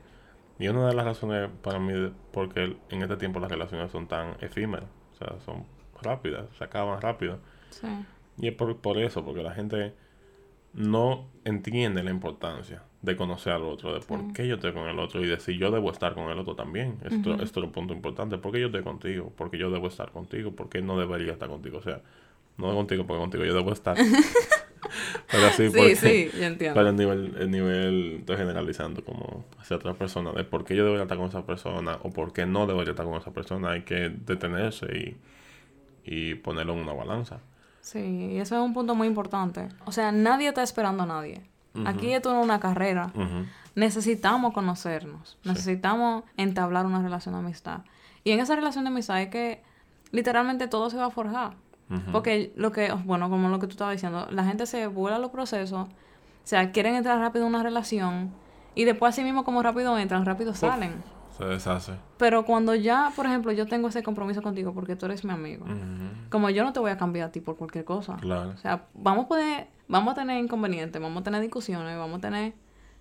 Y 0.58 0.68
una 0.68 0.86
de 0.88 0.94
las 0.94 1.06
razones 1.06 1.48
para 1.62 1.78
mí, 1.78 1.94
de- 1.94 2.12
porque 2.30 2.76
en 2.90 3.02
este 3.02 3.16
tiempo 3.16 3.40
las 3.40 3.50
relaciones 3.50 3.90
son 3.90 4.06
tan 4.06 4.36
efímeras. 4.40 4.88
O 5.14 5.16
sea, 5.16 5.40
son 5.46 5.64
rápidas, 6.02 6.44
se 6.58 6.64
acaban 6.64 7.00
rápido. 7.00 7.38
Sí. 7.80 7.86
Y 8.38 8.48
es 8.48 8.54
por, 8.54 8.76
por 8.78 8.98
eso, 8.98 9.24
porque 9.24 9.42
la 9.42 9.52
gente 9.54 9.92
no 10.74 11.26
entiende 11.44 12.02
la 12.02 12.10
importancia 12.10 12.82
de 13.02 13.16
conocer 13.16 13.52
al 13.52 13.62
otro, 13.62 13.94
de 13.94 14.00
por 14.00 14.20
Sí. 14.20 14.26
qué 14.34 14.48
yo 14.48 14.56
estoy 14.56 14.72
con 14.72 14.88
el 14.88 14.98
otro 14.98 15.22
y 15.24 15.26
de 15.26 15.38
si 15.40 15.56
yo 15.56 15.70
debo 15.70 15.90
estar 15.90 16.14
con 16.14 16.30
el 16.30 16.38
otro 16.38 16.54
también. 16.54 16.98
Esto, 17.04 17.34
esto 17.40 17.60
es 17.60 17.66
un 17.66 17.72
punto 17.72 17.94
importante. 17.94 18.36
¿Por 18.38 18.52
qué 18.52 18.60
yo 18.60 18.66
estoy 18.66 18.82
contigo? 18.82 19.30
¿Por 19.36 19.50
qué 19.50 19.58
yo 19.58 19.70
debo 19.70 19.86
estar 19.88 20.10
contigo? 20.10 20.52
¿Por 20.52 20.68
qué 20.68 20.82
no 20.82 20.98
debería 20.98 21.32
estar 21.32 21.48
contigo? 21.48 21.78
O 21.78 21.82
sea, 21.82 22.00
no 22.58 22.74
contigo 22.74 23.06
porque 23.06 23.20
contigo 23.20 23.44
yo 23.44 23.54
debo 23.54 23.72
estar. 23.72 23.96
pero 25.30 25.48
sí, 25.50 25.68
Sí, 25.70 25.76
porque, 25.76 25.96
sí, 25.96 26.30
yo 26.38 26.44
entiendo. 26.44 26.74
pero 26.74 26.88
el 26.90 26.96
nivel, 26.96 27.34
el 27.38 27.50
nivel, 27.50 28.16
estoy 28.20 28.36
generalizando 28.36 29.04
como 29.04 29.44
hacia 29.58 29.76
otra 29.76 29.94
persona, 29.94 30.32
de 30.32 30.44
por 30.44 30.64
qué 30.64 30.74
yo 30.76 30.84
debería 30.84 31.02
estar 31.04 31.16
con 31.18 31.28
esa 31.28 31.44
persona 31.46 31.98
o 32.02 32.10
por 32.10 32.32
qué 32.32 32.44
no 32.46 32.66
debería 32.66 32.90
estar 32.90 33.06
con 33.06 33.16
esa 33.18 33.32
persona, 33.32 33.70
hay 33.72 33.82
que 33.82 34.10
detenerse 34.10 34.86
y, 34.96 35.16
y 36.04 36.34
ponerlo 36.36 36.74
en 36.74 36.80
una 36.80 36.92
balanza. 36.92 37.40
Sí, 37.86 38.00
y 38.00 38.38
eso 38.38 38.56
es 38.56 38.62
un 38.62 38.74
punto 38.74 38.96
muy 38.96 39.06
importante. 39.06 39.68
O 39.84 39.92
sea, 39.92 40.10
nadie 40.10 40.48
está 40.48 40.60
esperando 40.60 41.04
a 41.04 41.06
nadie. 41.06 41.48
Aquí 41.84 42.12
esto 42.12 42.32
no 42.32 42.40
es 42.40 42.44
una 42.44 42.58
carrera. 42.58 43.12
Necesitamos 43.76 44.52
conocernos. 44.52 45.38
Necesitamos 45.44 46.24
entablar 46.36 46.84
una 46.84 47.00
relación 47.00 47.36
de 47.36 47.38
amistad. 47.38 47.82
Y 48.24 48.32
en 48.32 48.40
esa 48.40 48.56
relación 48.56 48.82
de 48.82 48.90
amistad 48.90 49.22
es 49.22 49.28
que 49.28 49.62
literalmente 50.10 50.66
todo 50.66 50.90
se 50.90 50.96
va 50.96 51.06
a 51.06 51.10
forjar. 51.10 51.54
Porque 52.10 52.52
lo 52.56 52.72
que, 52.72 52.92
bueno, 53.04 53.30
como 53.30 53.50
lo 53.50 53.60
que 53.60 53.68
tú 53.68 53.74
estabas 53.74 53.92
diciendo, 53.92 54.26
la 54.32 54.42
gente 54.42 54.66
se 54.66 54.88
vuela 54.88 55.20
los 55.20 55.30
procesos. 55.30 55.86
O 55.86 55.88
sea, 56.42 56.72
quieren 56.72 56.96
entrar 56.96 57.20
rápido 57.20 57.44
en 57.44 57.54
una 57.54 57.62
relación. 57.62 58.32
Y 58.74 58.82
después 58.82 59.14
así 59.14 59.22
mismo 59.22 59.44
como 59.44 59.62
rápido 59.62 59.96
entran, 59.96 60.24
rápido 60.24 60.54
salen. 60.54 61.04
Se 61.36 61.44
deshace. 61.44 61.92
Pero 62.16 62.44
cuando 62.44 62.74
ya, 62.74 63.12
por 63.14 63.26
ejemplo, 63.26 63.52
yo 63.52 63.66
tengo 63.66 63.88
ese 63.88 64.02
compromiso 64.02 64.40
contigo 64.40 64.72
porque 64.72 64.96
tú 64.96 65.06
eres 65.06 65.24
mi 65.24 65.32
amigo. 65.32 65.66
Como 66.30 66.48
yo 66.50 66.64
no 66.64 66.72
te 66.72 66.80
voy 66.80 66.90
a 66.90 66.96
cambiar 66.96 67.28
a 67.28 67.32
ti 67.32 67.40
por 67.40 67.56
cualquier 67.56 67.84
cosa. 67.84 68.16
Claro. 68.16 68.50
O 68.50 68.56
sea, 68.56 68.86
vamos 68.94 69.26
a 69.26 69.28
poder, 69.28 69.66
vamos 69.88 70.12
a 70.12 70.14
tener 70.14 70.42
inconvenientes, 70.42 71.00
vamos 71.00 71.20
a 71.20 71.24
tener 71.24 71.42
discusiones, 71.42 71.96
vamos 71.98 72.18
a 72.18 72.20
tener 72.20 72.54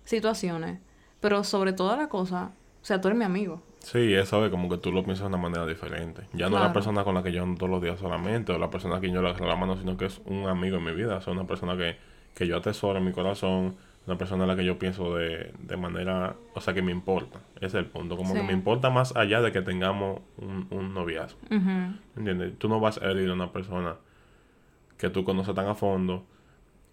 situaciones, 0.04 0.80
pero 1.20 1.44
sobre 1.44 1.72
toda 1.72 1.96
la 1.96 2.08
cosa, 2.08 2.52
o 2.82 2.84
sea, 2.84 3.00
tú 3.00 3.08
eres 3.08 3.18
mi 3.18 3.24
amigo. 3.24 3.62
Sí, 3.80 4.14
eso 4.14 4.44
es 4.44 4.50
como 4.50 4.68
que 4.68 4.78
tú 4.78 4.92
lo 4.92 5.02
piensas 5.02 5.24
de 5.24 5.28
una 5.28 5.38
manera 5.38 5.64
diferente. 5.64 6.22
Ya 6.32 6.48
no 6.48 6.56
es 6.56 6.62
la 6.62 6.72
persona 6.72 7.04
con 7.04 7.14
la 7.14 7.22
que 7.22 7.32
yo 7.32 7.42
ando 7.42 7.56
todos 7.56 7.70
los 7.70 7.82
días 7.82 7.98
solamente, 7.98 8.52
o 8.52 8.58
la 8.58 8.68
persona 8.68 8.96
a 8.96 9.00
quien 9.00 9.14
yo 9.14 9.22
le 9.22 9.28
agarro 9.30 9.46
la 9.46 9.56
mano, 9.56 9.76
sino 9.76 9.96
que 9.96 10.06
es 10.06 10.20
un 10.24 10.46
amigo 10.46 10.76
en 10.76 10.84
mi 10.84 10.92
vida. 10.92 11.16
O 11.16 11.20
sea, 11.20 11.32
una 11.32 11.46
persona 11.46 11.76
que, 11.76 11.96
que 12.34 12.46
yo 12.46 12.56
atesoro 12.56 12.98
en 12.98 13.04
mi 13.04 13.12
corazón, 13.12 13.76
una 14.06 14.18
persona 14.18 14.44
en 14.44 14.48
la 14.48 14.56
que 14.56 14.64
yo 14.64 14.78
pienso 14.78 15.14
de, 15.14 15.52
de 15.58 15.76
manera, 15.76 16.36
o 16.54 16.60
sea, 16.60 16.74
que 16.74 16.82
me 16.82 16.92
importa. 16.92 17.40
Es 17.60 17.74
el 17.74 17.86
punto. 17.86 18.16
Como 18.16 18.34
que 18.34 18.42
me 18.42 18.52
importa 18.52 18.90
más 18.90 19.16
allá 19.16 19.40
de 19.40 19.52
que 19.52 19.62
tengamos 19.62 20.20
un, 20.36 20.66
un 20.70 20.94
noviazgo. 20.94 21.38
¿Entiendes? 22.16 22.58
Tú 22.58 22.68
no 22.68 22.80
vas 22.80 22.98
a 22.98 23.06
herir 23.10 23.30
a 23.30 23.32
una 23.32 23.52
persona 23.52 23.96
que 24.98 25.10
tú 25.10 25.24
conoces 25.24 25.54
tan 25.54 25.66
a 25.66 25.74
fondo 25.74 26.26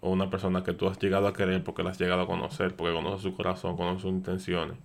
o 0.00 0.10
una 0.10 0.28
persona 0.30 0.62
que 0.62 0.72
tú 0.74 0.86
has 0.88 0.98
llegado 0.98 1.26
a 1.26 1.32
querer 1.32 1.64
porque 1.64 1.82
la 1.82 1.90
has 1.90 1.98
llegado 1.98 2.22
a 2.22 2.26
conocer, 2.26 2.76
porque 2.76 2.94
conoces 2.94 3.22
su 3.22 3.34
corazón, 3.34 3.76
conoces 3.76 4.02
sus 4.02 4.10
intenciones. 4.10 4.76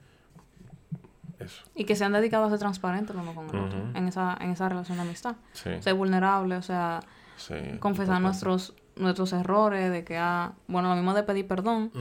Eso. 1.40 1.64
Y 1.76 1.86
que 1.86 1.96
se 1.96 2.04
han 2.04 2.12
dedicado 2.12 2.46
a 2.46 2.50
ser 2.50 2.60
transparentes 2.60 3.16
uno 3.16 3.34
con 3.34 3.50
el 3.50 3.56
otro 3.56 3.80
en, 3.94 4.08
esa, 4.08 4.38
en 4.42 4.52
esa 4.52 4.68
relación 4.68 4.98
de 4.98 5.04
amistad. 5.04 5.36
Sí. 5.54 5.70
Ser 5.80 5.94
vulnerable, 5.94 6.58
o 6.58 6.62
sea, 6.62 7.00
sí 7.38 7.56
confesar 7.80 8.22
nuestros 8.22 8.74
nuestros 9.00 9.34
errores, 9.34 9.92
de 9.92 10.04
que, 10.04 10.18
ah, 10.18 10.54
bueno, 10.68 10.90
lo 10.90 10.96
mismo 10.96 11.14
de 11.14 11.24
pedir 11.24 11.48
perdón, 11.48 11.92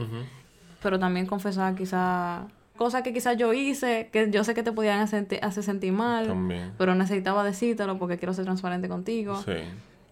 pero 0.81 0.99
también 0.99 1.25
confesar 1.25 1.75
quizá 1.75 2.47
cosas 2.79 3.03
que 3.03 3.11
quizás 3.11 3.35
yo 3.35 3.51
hice, 3.51 4.09
que 4.09 4.31
yo 4.31 4.45
sé 4.45 4.53
que 4.53 4.63
te 4.63 4.71
podían 4.71 5.01
hacer, 5.01 5.27
hacer 5.41 5.63
sentir 5.63 5.91
mal, 5.91 6.27
También. 6.27 6.71
pero 6.77 6.95
necesitaba 6.95 7.43
decírtelo 7.43 7.99
porque 7.99 8.17
quiero 8.17 8.33
ser 8.33 8.45
transparente 8.45 8.87
contigo. 8.87 9.35
Sí. 9.43 9.57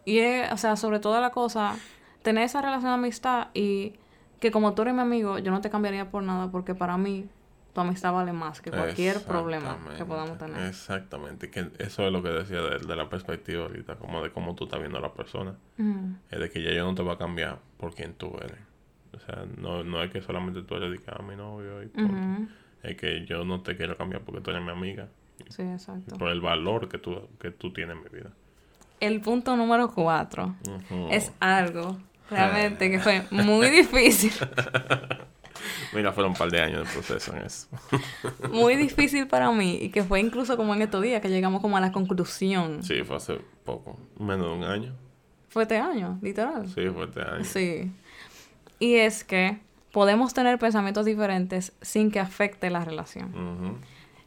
Y 0.03 0.19
es, 0.19 0.51
o 0.51 0.57
sea, 0.57 0.75
sobre 0.75 0.99
toda 0.99 1.21
la 1.21 1.29
cosa, 1.29 1.77
tener 2.23 2.43
esa 2.43 2.61
relación 2.61 2.91
de 2.91 2.95
amistad 2.95 3.47
y 3.53 3.93
que 4.41 4.51
como 4.51 4.73
tú 4.73 4.81
eres 4.81 4.93
mi 4.93 4.99
amigo, 4.99 5.39
yo 5.39 5.49
no 5.49 5.61
te 5.61 5.69
cambiaría 5.69 6.11
por 6.11 6.23
nada 6.23 6.51
porque 6.51 6.75
para 6.75 6.97
mí 6.97 7.29
tu 7.73 7.79
amistad 7.79 8.11
vale 8.11 8.33
más 8.33 8.59
que 8.59 8.69
cualquier 8.69 9.23
problema 9.23 9.77
que 9.97 10.03
podamos 10.03 10.37
tener. 10.37 10.67
Exactamente. 10.67 11.49
Que 11.49 11.71
eso 11.79 12.05
es 12.05 12.11
lo 12.11 12.21
que 12.21 12.29
decía 12.29 12.59
de, 12.59 12.79
de 12.79 12.95
la 12.97 13.07
perspectiva 13.07 13.63
ahorita, 13.63 13.95
como 13.95 14.21
de 14.21 14.29
cómo 14.31 14.55
tú 14.55 14.65
estás 14.65 14.81
viendo 14.81 14.97
a 14.97 15.01
la 15.01 15.13
persona. 15.13 15.55
Es 16.29 16.37
de 16.37 16.49
que 16.49 16.61
ya 16.61 16.71
yo 16.71 16.83
no 16.83 16.95
te 16.95 17.01
voy 17.01 17.13
a 17.13 17.17
cambiar 17.17 17.59
por 17.77 17.95
quien 17.95 18.13
tú 18.13 18.35
eres. 18.41 18.66
O 19.17 19.19
sea, 19.19 19.45
no, 19.57 19.83
no 19.83 20.03
es 20.03 20.11
que 20.11 20.21
solamente 20.21 20.61
tú 20.61 20.75
eres 20.75 21.01
ah, 21.07 21.21
mi 21.21 21.35
novio 21.35 21.83
y. 21.83 21.91
Es 22.83 22.95
que 22.95 23.25
yo 23.25 23.43
no 23.43 23.61
te 23.61 23.75
quiero 23.75 23.97
cambiar 23.97 24.21
porque 24.21 24.41
tú 24.41 24.51
eres 24.51 24.63
mi 24.63 24.69
amiga. 24.69 25.07
Sí, 25.49 25.63
exacto. 25.63 26.17
Por 26.17 26.29
el 26.29 26.39
valor 26.39 26.87
que 26.87 26.99
tú, 26.99 27.27
que 27.39 27.51
tú 27.51 27.73
tienes 27.73 27.97
en 27.97 28.03
mi 28.03 28.09
vida. 28.09 28.31
El 28.99 29.21
punto 29.21 29.55
número 29.55 29.91
cuatro 29.93 30.55
es 31.11 31.31
algo 31.39 31.97
realmente 32.29 32.89
que 32.89 32.99
fue 32.99 33.23
muy 33.31 33.69
difícil, 33.81 34.33
Mira, 35.93 36.11
fueron 36.11 36.33
un 36.33 36.37
par 36.37 36.51
de 36.51 36.61
años 36.61 36.87
de 36.87 36.93
proceso 36.93 37.35
en 37.35 37.43
eso. 37.43 37.67
muy 38.51 38.75
difícil 38.75 39.27
para 39.27 39.51
mí 39.51 39.77
y 39.81 39.89
que 39.89 40.03
fue 40.03 40.19
incluso 40.19 40.57
como 40.57 40.75
en 40.75 40.81
estos 40.81 41.01
días 41.01 41.21
que 41.21 41.29
llegamos 41.29 41.61
como 41.61 41.77
a 41.77 41.79
la 41.79 41.91
conclusión. 41.91 42.83
Sí, 42.83 43.03
fue 43.03 43.15
hace 43.15 43.39
poco. 43.63 43.99
Menos 44.19 44.47
de 44.47 44.53
un 44.53 44.63
año. 44.63 44.93
Fue 45.49 45.63
este 45.63 45.77
año, 45.77 46.19
literal. 46.21 46.67
Sí, 46.67 46.87
fue 46.89 47.05
este 47.05 47.21
año. 47.21 47.43
Sí. 47.43 47.91
Y 48.79 48.95
es 48.95 49.23
que 49.23 49.59
podemos 49.91 50.33
tener 50.33 50.59
pensamientos 50.59 51.05
diferentes 51.05 51.73
sin 51.81 52.11
que 52.11 52.19
afecte 52.19 52.69
la 52.69 52.85
relación. 52.85 53.79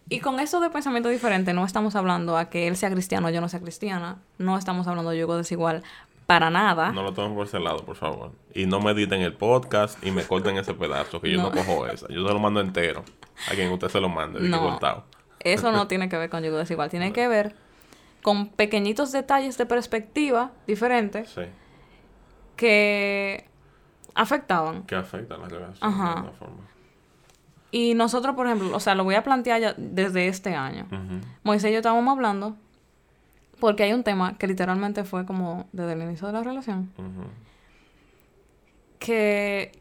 Y 0.08 0.18
con 0.18 0.40
eso 0.40 0.60
de 0.60 0.70
pensamiento 0.70 1.08
diferente, 1.08 1.52
no 1.54 1.64
estamos 1.64 1.94
hablando 1.94 2.36
a 2.36 2.50
que 2.50 2.66
él 2.66 2.76
sea 2.76 2.90
cristiano 2.90 3.28
o 3.28 3.30
yo 3.30 3.40
no 3.40 3.48
sea 3.48 3.60
cristiana. 3.60 4.18
No 4.38 4.58
estamos 4.58 4.88
hablando 4.88 5.10
de 5.10 5.18
yugo 5.18 5.36
desigual 5.36 5.84
para 6.26 6.50
nada. 6.50 6.90
No 6.90 7.02
lo 7.02 7.12
tomen 7.12 7.34
por 7.34 7.46
ese 7.46 7.60
lado, 7.60 7.84
por 7.84 7.94
favor. 7.94 8.32
Y 8.54 8.66
no 8.66 8.80
me 8.80 8.90
editen 8.90 9.20
el 9.20 9.34
podcast 9.34 10.04
y 10.04 10.10
me 10.10 10.24
corten 10.24 10.56
ese 10.56 10.74
pedazo, 10.74 11.20
que 11.20 11.30
yo 11.30 11.40
no, 11.40 11.52
cojo 11.52 11.86
esa. 11.86 12.08
Yo 12.08 12.26
se 12.26 12.32
lo 12.32 12.40
mando 12.40 12.60
entero. 12.60 13.04
A 13.48 13.54
quien 13.54 13.70
usted 13.70 13.88
se 13.88 14.00
lo 14.00 14.08
mande, 14.08 14.40
no, 14.40 14.60
cortado. 14.60 15.04
Eso 15.38 15.70
no 15.70 15.86
tiene 15.88 16.08
que 16.08 16.16
ver 16.16 16.30
con 16.30 16.42
yugo 16.42 16.58
desigual. 16.58 16.90
Tiene 16.90 17.12
que 17.12 17.28
ver 17.28 17.54
con 18.22 18.48
pequeñitos 18.48 19.12
detalles 19.12 19.58
de 19.58 19.66
perspectiva 19.66 20.50
diferentes 20.66 21.30
sí. 21.30 21.42
que 22.56 23.49
afectaban. 24.14 24.84
Que 24.84 24.94
afectan 24.94 25.40
la 25.40 25.48
relación 25.48 25.90
de 25.90 26.02
alguna 26.02 26.32
forma. 26.32 26.70
Y 27.72 27.94
nosotros, 27.94 28.34
por 28.34 28.46
ejemplo, 28.46 28.74
o 28.74 28.80
sea, 28.80 28.94
lo 28.94 29.04
voy 29.04 29.14
a 29.14 29.22
plantear 29.22 29.60
ya 29.60 29.74
desde 29.76 30.26
este 30.28 30.54
año. 30.54 30.86
Moisés 31.44 31.70
y 31.70 31.72
yo 31.72 31.78
estábamos 31.78 32.10
hablando 32.12 32.56
porque 33.60 33.84
hay 33.84 33.92
un 33.92 34.02
tema 34.02 34.36
que 34.38 34.46
literalmente 34.46 35.04
fue 35.04 35.24
como 35.24 35.68
desde 35.72 35.92
el 35.92 36.02
inicio 36.02 36.26
de 36.26 36.32
la 36.32 36.42
relación. 36.42 36.90
Que 38.98 39.72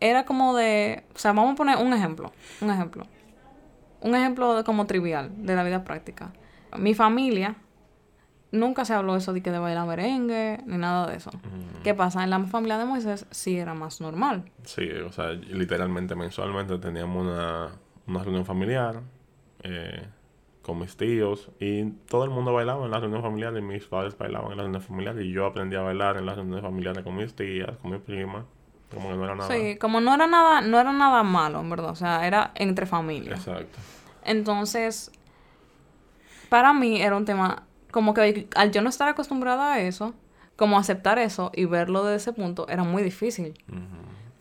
era 0.00 0.24
como 0.24 0.54
de... 0.56 1.04
O 1.14 1.18
sea, 1.18 1.32
vamos 1.32 1.52
a 1.52 1.56
poner 1.56 1.76
un 1.78 1.92
ejemplo. 1.92 2.32
Un 2.60 2.70
ejemplo. 2.70 3.06
Un 4.00 4.14
ejemplo 4.14 4.54
de 4.54 4.64
como 4.64 4.86
trivial 4.86 5.30
de 5.44 5.54
la 5.54 5.64
vida 5.64 5.84
práctica. 5.84 6.32
Mi 6.78 6.94
familia 6.94 7.56
nunca 8.52 8.84
se 8.84 8.94
habló 8.94 9.16
eso 9.16 9.32
de 9.32 9.42
que 9.42 9.50
de 9.50 9.58
bailar 9.58 9.86
merengue, 9.86 10.60
ni 10.66 10.76
nada 10.76 11.06
de 11.06 11.16
eso. 11.16 11.30
¿Qué 11.82 11.94
pasa? 11.94 12.24
En 12.24 12.30
la 12.30 12.40
familia 12.44 12.78
de 12.78 12.84
Moisés 12.84 13.26
sí 13.30 13.58
era 13.58 13.74
más 13.74 14.00
normal. 14.00 14.44
Sí, 14.64 14.88
o 14.90 15.12
sea, 15.12 15.32
literalmente 15.32 16.14
mensualmente 16.14 16.78
teníamos 16.78 17.24
una, 17.26 17.70
una 18.06 18.22
reunión 18.22 18.44
familiar 18.44 19.00
eh, 19.62 20.06
con 20.62 20.78
mis 20.78 20.96
tíos 20.96 21.50
y 21.60 21.84
todo 22.08 22.24
el 22.24 22.30
mundo 22.30 22.52
bailaba 22.52 22.84
en 22.84 22.90
la 22.90 22.98
reunión 22.98 23.22
familiar 23.22 23.56
y 23.56 23.62
mis 23.62 23.84
padres 23.84 24.16
bailaban 24.18 24.52
en 24.52 24.56
la 24.56 24.62
reunión 24.64 24.82
familiar 24.82 25.20
y 25.20 25.30
yo 25.32 25.46
aprendí 25.46 25.76
a 25.76 25.82
bailar 25.82 26.16
en 26.16 26.26
las 26.26 26.36
reuniones 26.36 26.62
familiares 26.62 27.04
con 27.04 27.16
mis 27.16 27.34
tías, 27.34 27.76
con 27.78 27.92
mi 27.92 27.98
prima. 27.98 28.44
Como 28.92 29.08
que 29.10 29.16
no 29.16 29.24
era 29.24 29.34
nada. 29.34 29.52
Sí, 29.52 29.76
como 29.78 30.00
no 30.00 30.14
era 30.14 30.28
nada, 30.28 30.60
no 30.60 30.78
era 30.78 30.92
nada 30.92 31.24
malo, 31.24 31.60
en 31.60 31.70
verdad. 31.70 31.90
O 31.90 31.96
sea, 31.96 32.26
era 32.26 32.52
entre 32.54 32.86
familias. 32.86 33.40
Exacto. 33.46 33.78
Entonces, 34.24 35.10
para 36.48 36.72
mí 36.72 37.00
era 37.00 37.16
un 37.16 37.24
tema 37.24 37.64
como 37.96 38.12
que 38.12 38.46
al 38.54 38.72
yo 38.72 38.82
no 38.82 38.90
estar 38.90 39.08
acostumbrada 39.08 39.72
a 39.72 39.80
eso, 39.80 40.12
como 40.54 40.78
aceptar 40.78 41.18
eso 41.18 41.50
y 41.54 41.64
verlo 41.64 42.04
desde 42.04 42.16
ese 42.16 42.32
punto 42.34 42.68
era 42.68 42.84
muy 42.84 43.02
difícil. 43.02 43.54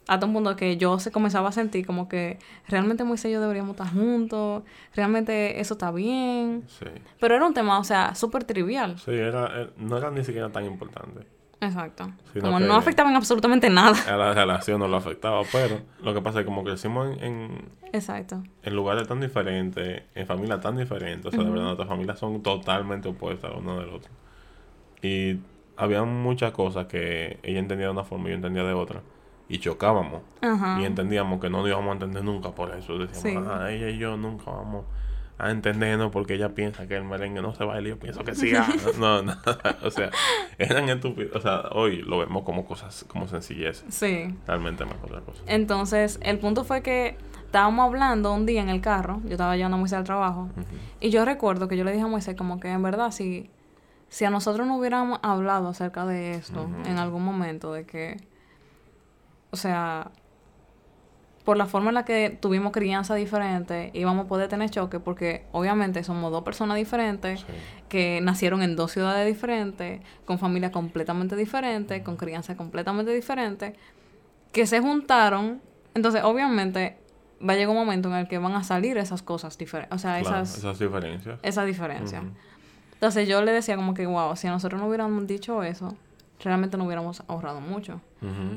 Hasta 0.10 0.26
un 0.26 0.34
punto 0.34 0.58
que 0.58 0.76
yo 0.76 1.00
se 1.00 1.10
comenzaba 1.10 1.48
a 1.48 1.52
sentir 1.54 1.86
como 1.86 2.10
que 2.10 2.38
realmente 2.68 3.06
Moisés 3.06 3.30
y 3.30 3.34
yo 3.36 3.40
deberíamos 3.40 3.72
estar 3.72 3.94
juntos, 3.94 4.64
realmente 4.94 5.62
eso 5.62 5.76
está 5.76 5.90
bien. 5.92 6.66
Sí. 6.68 6.86
Pero 7.22 7.36
era 7.36 7.48
un 7.48 7.54
tema, 7.54 7.80
o 7.80 7.86
sea, 7.86 8.14
súper 8.14 8.44
trivial. 8.44 9.00
Sí, 9.00 9.12
era, 9.12 9.70
no 9.78 9.98
era 9.98 10.12
ni 10.12 10.26
siquiera 10.26 10.50
tan 10.50 10.66
importante. 10.66 11.26
Exacto. 11.62 12.12
como 12.42 12.60
no 12.60 12.76
afectaban 12.76 13.16
absolutamente 13.16 13.70
nada. 13.70 13.96
A 14.14 14.18
la 14.18 14.34
relación 14.34 14.80
no 14.80 14.88
lo 14.88 14.98
afectaba, 14.98 15.42
pero 15.52 15.80
lo 16.04 16.14
que 16.14 16.22
pasa 16.22 16.40
es 16.40 16.44
que 16.44 16.48
como 16.48 16.64
crecimos 16.64 17.18
en, 17.22 17.70
Exacto. 17.94 18.44
en 18.64 18.76
lugares 18.76 19.08
tan 19.08 19.20
diferentes, 19.20 20.04
en 20.14 20.28
familias 20.28 20.62
tan 20.62 20.78
diferentes, 20.78 21.28
o 21.28 21.32
sea, 21.32 21.44
de 21.44 21.50
verdad 21.50 21.66
nuestras 21.66 21.88
familias 21.88 22.20
son 22.20 22.42
totalmente 22.44 23.10
opuestas 23.10 23.52
uno 23.58 23.80
del 23.80 23.90
otro. 23.90 24.12
Y 25.02 25.40
había 25.78 26.04
muchas 26.04 26.52
cosas 26.52 26.88
que 26.88 27.40
ella 27.44 27.60
entendía 27.60 27.88
de 27.88 27.94
una 27.94 28.04
forma 28.04 28.28
y 28.28 28.32
yo 28.32 28.36
entendía 28.36 28.64
de 28.64 28.74
otra. 28.74 29.02
Y 29.48 29.60
chocábamos. 29.60 30.22
Y 30.80 30.86
entendíamos 30.86 31.40
que 31.40 31.50
no 31.50 31.60
nos 31.60 31.68
íbamos 31.68 31.90
a 31.90 31.94
entender 31.94 32.24
nunca 32.24 32.52
por 32.52 32.76
eso. 32.76 32.98
Decíamos, 32.98 33.48
ah, 33.48 33.72
ella 33.72 33.90
y 33.90 33.98
yo 33.98 34.18
nunca 34.18 34.50
vamos 34.50 34.86
a 35.38 35.52
entendernos 35.52 36.12
porque 36.12 36.36
ella 36.36 36.50
piensa 36.50 36.88
que 36.88 36.96
el 36.96 37.04
merengue 37.04 37.42
no 37.42 37.54
se 37.54 37.64
baila 37.64 37.88
y 37.88 37.92
yo 37.92 38.00
pienso 38.00 38.24
que 38.24 38.36
sí. 38.36 38.54
Ah, 38.56 38.68
no, 38.98 39.22
no, 39.22 39.36
o 39.84 39.92
sea, 39.92 40.10
eran 40.58 40.88
estúpidos. 40.90 41.36
O 41.36 41.42
sea, 41.42 41.64
hoy 41.72 42.02
lo 42.02 42.20
vemos 42.20 42.44
como 42.44 42.66
cosas, 42.66 43.06
como 43.08 43.28
sencillez. 43.28 43.84
Sí. 43.90 44.34
Realmente 44.48 44.86
más 44.86 44.96
otra 45.04 45.22
cosa. 45.22 45.42
Entonces, 45.48 46.20
el 46.22 46.40
punto 46.40 46.64
fue 46.64 46.82
que 46.82 47.18
estábamos 47.46 47.86
hablando 47.86 48.34
un 48.34 48.46
día 48.46 48.62
en 48.62 48.70
el 48.70 48.82
carro, 48.82 49.22
yo 49.26 49.32
estaba 49.32 49.56
llevando 49.56 49.76
a 49.76 49.80
Moisés 49.80 49.98
al 49.98 50.04
trabajo, 50.04 50.50
y 51.00 51.10
yo 51.10 51.24
recuerdo 51.24 51.68
que 51.68 51.78
yo 51.78 51.84
le 51.84 51.92
dije 51.92 52.04
a 52.04 52.08
Moisés 52.08 52.36
como 52.36 52.60
que 52.60 52.70
en 52.70 52.84
verdad 52.84 53.12
si, 53.12 53.50
si 54.10 54.26
a 54.26 54.30
nosotros 54.30 54.68
no 54.68 54.78
hubiéramos 54.78 55.20
hablado 55.22 55.70
acerca 55.70 56.06
de 56.06 56.34
esto 56.34 56.68
en 56.86 56.98
algún 56.98 57.24
momento, 57.24 57.72
de 57.72 57.86
que, 57.86 58.18
o 59.52 59.56
sea, 59.56 60.12
por 61.46 61.58
la 61.58 61.68
forma 61.68 61.90
en 61.90 61.96
la 61.96 62.06
que 62.06 62.36
tuvimos 62.42 62.74
crianza 62.74 63.14
diferente, 63.14 63.92
íbamos 63.94 64.26
a 64.26 64.28
poder 64.28 64.50
tener 64.50 64.72
choque 64.72 65.00
porque 65.00 65.46
obviamente 65.52 66.04
somos 66.04 66.32
dos 66.32 66.44
personas 66.44 66.76
diferentes 66.76 67.46
que 67.88 68.20
nacieron 68.22 68.64
en 68.64 68.76
dos 68.76 68.92
ciudades 68.92 69.28
diferentes, 69.28 70.02
con 70.26 70.40
familias 70.40 70.72
completamente 70.72 71.36
diferentes, 71.36 72.02
con 72.02 72.18
crianza 72.18 72.58
completamente 72.58 73.14
diferente, 73.14 73.76
que 74.52 74.66
se 74.66 74.82
juntaron. 74.82 75.62
Entonces, 75.94 76.24
obviamente, 76.24 76.98
va 77.48 77.54
a 77.54 77.56
llegar 77.56 77.70
un 77.70 77.78
momento 77.78 78.10
en 78.10 78.16
el 78.16 78.28
que 78.28 78.40
van 78.40 78.54
a 78.54 78.64
salir 78.64 78.98
esas 78.98 79.22
cosas 79.22 79.56
diferentes. 79.56 79.96
O 79.96 80.00
sea, 80.00 80.20
esas, 80.20 80.58
esas 80.58 80.80
diferencias. 80.80 81.40
Esas 81.44 81.68
diferencias. 81.68 82.24
Entonces, 82.94 83.28
yo 83.28 83.44
le 83.44 83.52
decía 83.52 83.76
como 83.76 83.94
que, 83.94 84.08
wow, 84.08 84.36
si 84.36 84.48
a 84.48 84.52
nosotros 84.52 84.82
no 84.82 84.88
hubiéramos 84.88 85.28
dicho 85.28 85.62
eso, 85.62 85.96
realmente 86.46 86.78
no 86.78 86.86
hubiéramos 86.86 87.24
ahorrado 87.28 87.62
mucho. 87.62 88.02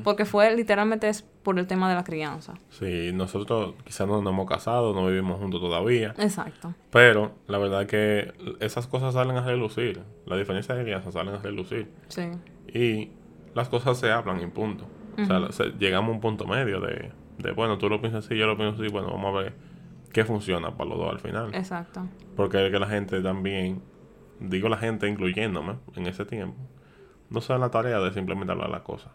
Porque 0.03 0.25
fue 0.25 0.55
literalmente 0.55 1.09
es 1.09 1.21
por 1.21 1.59
el 1.59 1.67
tema 1.67 1.89
de 1.89 1.95
la 1.95 2.03
crianza. 2.03 2.55
Sí, 2.69 3.11
nosotros 3.13 3.75
quizás 3.83 4.07
no 4.07 4.21
nos 4.21 4.33
hemos 4.33 4.47
casado, 4.47 4.93
no 4.93 5.05
vivimos 5.05 5.39
juntos 5.39 5.61
todavía. 5.61 6.15
Exacto. 6.17 6.73
Pero 6.91 7.33
la 7.47 7.59
verdad 7.59 7.83
es 7.83 7.87
que 7.87 8.33
esas 8.59 8.87
cosas 8.87 9.13
salen 9.13 9.37
a 9.37 9.41
relucir. 9.41 10.01
La 10.25 10.37
diferencia 10.37 10.73
de 10.73 10.83
crianza 10.83 11.11
salen 11.11 11.35
a 11.35 11.37
relucir. 11.37 11.91
Sí. 12.07 12.31
Y 12.73 13.11
las 13.53 13.69
cosas 13.69 13.99
se 13.99 14.11
hablan 14.11 14.41
y 14.41 14.47
punto. 14.47 14.85
O 15.17 15.51
sea, 15.51 15.65
llegamos 15.77 16.09
a 16.09 16.13
un 16.13 16.21
punto 16.21 16.47
medio 16.47 16.79
de, 16.79 17.11
de, 17.37 17.51
bueno, 17.51 17.77
tú 17.77 17.89
lo 17.89 17.99
piensas 17.99 18.25
así, 18.25 18.37
yo 18.37 18.47
lo 18.47 18.55
pienso 18.55 18.81
así, 18.81 18.91
bueno, 18.91 19.09
vamos 19.09 19.35
a 19.35 19.43
ver 19.43 19.53
qué 20.13 20.23
funciona 20.25 20.75
para 20.75 20.89
los 20.89 20.99
dos 20.99 21.11
al 21.11 21.19
final. 21.19 21.53
Exacto. 21.53 22.07
Porque 22.35 22.71
que 22.71 22.79
la 22.79 22.87
gente 22.87 23.21
también, 23.21 23.81
digo 24.39 24.69
la 24.69 24.77
gente 24.77 25.07
incluyéndome 25.07 25.75
en 25.95 26.07
ese 26.07 26.25
tiempo, 26.25 26.57
no 27.29 27.41
sea 27.41 27.57
la 27.57 27.69
tarea 27.69 27.99
de 27.99 28.11
simplemente 28.13 28.51
hablar 28.51 28.69
las 28.69 28.81
cosas 28.81 29.11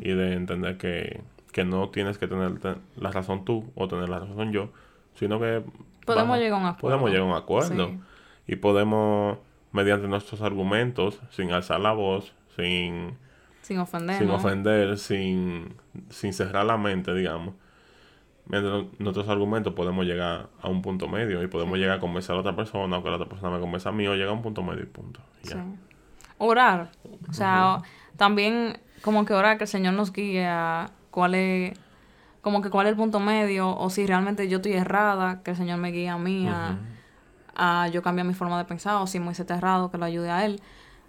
y 0.00 0.12
de 0.12 0.32
entender 0.32 0.78
que, 0.78 1.20
que 1.52 1.62
no 1.62 1.90
tienes 1.90 2.16
que 2.16 2.26
tener 2.26 2.52
la 2.96 3.10
razón 3.10 3.44
tú 3.44 3.70
o 3.74 3.86
tener 3.86 4.08
la 4.08 4.20
razón 4.20 4.50
yo, 4.50 4.70
sino 5.14 5.38
que 5.38 5.62
podemos 6.06 6.38
llegar 6.38 6.54
a 6.54 6.56
un 6.56 6.66
acuerdo. 6.66 6.80
Podemos 6.80 7.10
llegar 7.10 7.22
a 7.22 7.30
un 7.30 7.36
acuerdo 7.36 7.90
y 8.46 8.56
podemos, 8.56 9.38
mediante 9.72 10.08
nuestros 10.08 10.40
argumentos, 10.40 11.20
sin 11.30 11.52
alzar 11.52 11.80
la 11.80 11.92
voz, 11.92 12.32
sin, 12.56 13.18
sin 13.60 13.78
ofender, 13.78 14.16
sin, 14.16 14.30
ofender 14.30 14.98
sin, 14.98 15.74
sin 16.08 16.32
cerrar 16.32 16.64
la 16.64 16.78
mente, 16.78 17.12
digamos. 17.12 17.54
Mediante 18.46 18.96
nuestros 18.98 19.28
argumentos 19.28 19.74
podemos 19.74 20.06
llegar 20.06 20.48
a 20.62 20.68
un 20.70 20.80
punto 20.80 21.08
medio 21.08 21.42
y 21.42 21.48
podemos 21.48 21.76
llegar 21.76 21.98
a 21.98 22.00
convencer 22.00 22.32
a 22.32 22.34
la 22.36 22.40
otra 22.40 22.56
persona 22.56 22.96
o 22.96 23.02
que 23.02 23.10
la 23.10 23.16
otra 23.16 23.28
persona 23.28 23.54
me 23.54 23.60
convenza 23.60 23.90
a 23.90 23.92
mí 23.92 24.06
o 24.06 24.14
llegar 24.14 24.30
a 24.30 24.32
un 24.32 24.40
punto 24.40 24.62
medio 24.62 24.84
y 24.84 24.86
punto. 24.86 25.20
Ya 25.42 25.62
orar. 26.38 26.90
O 27.28 27.32
sea, 27.32 27.82
también 28.16 28.78
como 29.02 29.24
que 29.24 29.34
orar 29.34 29.58
que 29.58 29.64
el 29.64 29.68
Señor 29.68 29.94
nos 29.94 30.12
guíe 30.12 30.46
a 30.46 30.90
cuál 31.10 31.34
es, 31.34 31.78
como 32.40 32.62
que 32.62 32.70
cuál 32.70 32.86
es 32.86 32.92
el 32.92 32.96
punto 32.96 33.20
medio, 33.20 33.76
o 33.76 33.90
si 33.90 34.06
realmente 34.06 34.48
yo 34.48 34.56
estoy 34.56 34.72
errada, 34.72 35.42
que 35.42 35.52
el 35.52 35.56
Señor 35.56 35.78
me 35.78 35.90
guíe 35.90 36.08
a 36.08 36.18
mí 36.18 36.48
a, 36.48 37.88
yo 37.88 38.02
cambiar 38.02 38.26
mi 38.26 38.34
forma 38.34 38.56
de 38.56 38.64
pensar, 38.64 38.96
o 39.02 39.06
si 39.06 39.18
Moisés 39.18 39.40
está 39.40 39.56
errado, 39.56 39.90
que 39.90 39.98
lo 39.98 40.04
ayude 40.04 40.30
a 40.30 40.44
él. 40.46 40.60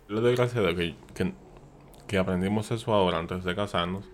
Le 0.08 0.20
doy 0.20 0.36
gracias 0.36 0.64
de 0.64 0.76
que, 0.76 1.34
que, 2.08 2.18
aprendimos 2.18 2.72
eso 2.72 2.92
ahora 2.92 3.20
antes 3.20 3.44
de 3.44 3.56
casarnos, 3.56 4.10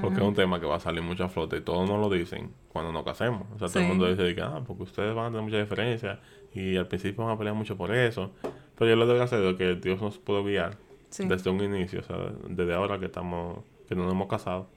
porque 0.00 0.16
es 0.16 0.26
un 0.26 0.34
tema 0.34 0.60
que 0.60 0.66
va 0.66 0.76
a 0.76 0.80
salir 0.80 1.02
mucha 1.02 1.28
flota 1.28 1.56
y 1.56 1.62
todos 1.62 1.88
nos 1.88 1.98
lo 1.98 2.10
dicen 2.10 2.52
cuando 2.68 2.92
nos 2.92 3.04
casemos. 3.04 3.44
O 3.54 3.58
sea, 3.58 3.68
todo 3.68 3.80
el 3.80 3.88
mundo 3.88 4.06
dice 4.06 4.34
que, 4.34 4.42
ah, 4.42 4.60
porque 4.66 4.82
ustedes 4.82 5.14
van 5.14 5.26
a 5.26 5.28
tener 5.28 5.42
mucha 5.42 5.58
diferencia 5.58 6.20
y 6.52 6.76
al 6.76 6.88
principio 6.88 7.24
van 7.24 7.34
a 7.34 7.38
pelear 7.38 7.56
mucho 7.56 7.76
por 7.76 7.94
eso. 7.94 8.32
Pero 8.78 8.90
yo 8.90 8.96
le 8.96 9.06
doy 9.06 9.16
gracias 9.16 9.40
a 9.40 9.56
que 9.56 9.74
Dios 9.74 10.00
nos 10.00 10.18
pudo 10.18 10.44
guiar 10.44 10.76
desde 11.18 11.50
un 11.50 11.60
inicio, 11.62 12.00
o 12.00 12.02
sea, 12.02 12.16
desde 12.48 12.74
ahora 12.74 12.98
que 12.98 13.06
estamos, 13.06 13.58
que 13.88 13.94
nos 13.94 14.10
hemos 14.10 14.28
casado, 14.28 14.68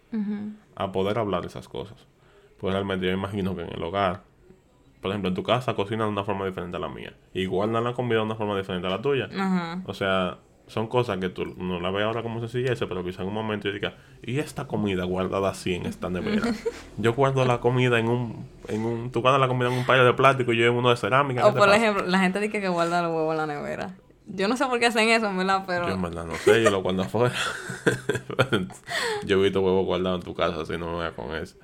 a 0.76 0.92
poder 0.92 1.20
hablar 1.20 1.42
de 1.42 1.48
esas 1.48 1.68
cosas. 1.68 2.08
Pues 2.60 2.74
realmente 2.74 3.06
yo 3.06 3.12
imagino 3.12 3.56
que 3.56 3.62
en 3.62 3.74
el 3.74 3.84
hogar, 3.84 4.24
por 5.02 5.12
ejemplo, 5.12 5.30
en 5.30 5.36
tu 5.36 5.44
casa 5.44 5.76
cocinan 5.76 6.08
de 6.08 6.14
una 6.14 6.24
forma 6.24 6.46
diferente 6.46 6.78
a 6.78 6.80
la 6.80 6.90
mía. 6.90 7.14
Igual 7.34 7.72
dan 7.74 7.84
la 7.84 7.94
comida 7.94 8.18
de 8.18 8.26
una 8.26 8.36
forma 8.36 8.58
diferente 8.58 8.88
a 8.88 8.92
la 8.92 9.02
tuya. 9.02 9.30
O 9.86 9.94
sea, 9.94 10.38
son 10.72 10.88
cosas 10.88 11.18
que 11.18 11.28
tú 11.28 11.54
no 11.58 11.82
la 11.82 11.92
ves 11.92 12.06
ahora 12.06 12.24
como 12.24 12.40
sencillez, 12.40 12.80
pero 12.80 13.04
quizá 13.04 13.24
en 13.24 13.28
un 13.28 13.34
momento 13.34 13.68
yo 13.68 13.74
diga, 13.74 13.96
¿y 14.24 14.40
esta 14.40 14.68
comida 14.68 15.04
guardada 15.04 15.50
así 15.50 15.74
en 15.74 15.86
esta 15.86 16.10
nevera? 16.10 16.44
yo 16.98 17.14
guardo 17.14 17.44
la 17.44 17.60
comida 17.60 18.00
en 18.00 18.08
un, 18.08 18.48
en 18.70 18.86
un, 18.86 19.12
tú 19.12 19.20
guardas 19.20 19.42
la 19.42 19.50
comida 19.50 19.68
en 19.68 19.78
un 19.78 19.86
paño 19.86 20.06
de 20.06 20.14
plástico 20.14 20.54
y 20.54 20.58
yo 20.58 20.68
en 20.68 20.74
uno 20.74 20.90
de 20.90 20.96
cerámica. 20.96 21.46
O 21.46 21.54
por 21.54 21.68
ejemplo, 21.74 22.06
la 22.06 22.20
gente 22.20 22.40
dice 22.40 22.62
que 22.62 22.70
guarda 22.70 23.02
los 23.02 23.12
huevos 23.12 23.34
en 23.34 23.38
la 23.38 23.48
nevera. 23.48 23.96
Yo 24.28 24.48
no 24.48 24.56
sé 24.56 24.66
por 24.66 24.80
qué 24.80 24.86
hacen 24.86 25.10
eso, 25.10 25.36
¿verdad? 25.36 25.66
Pero... 25.68 25.88
Yo 25.90 25.94
en 25.94 26.02
verdad 26.02 26.26
no 26.26 26.36
sé, 26.36 26.64
yo 26.64 26.72
lo 26.72 26.82
guardo 26.82 27.02
afuera. 27.02 27.36
yo 29.26 29.40
he 29.40 29.44
visto 29.44 29.60
huevos 29.60 29.86
guardados 29.86 30.22
en 30.22 30.26
tu 30.26 30.34
casa, 30.34 30.62
así 30.62 30.78
no 30.78 30.98
me 30.98 31.04
voy 31.04 31.12
con 31.12 31.36
eso. 31.36 31.58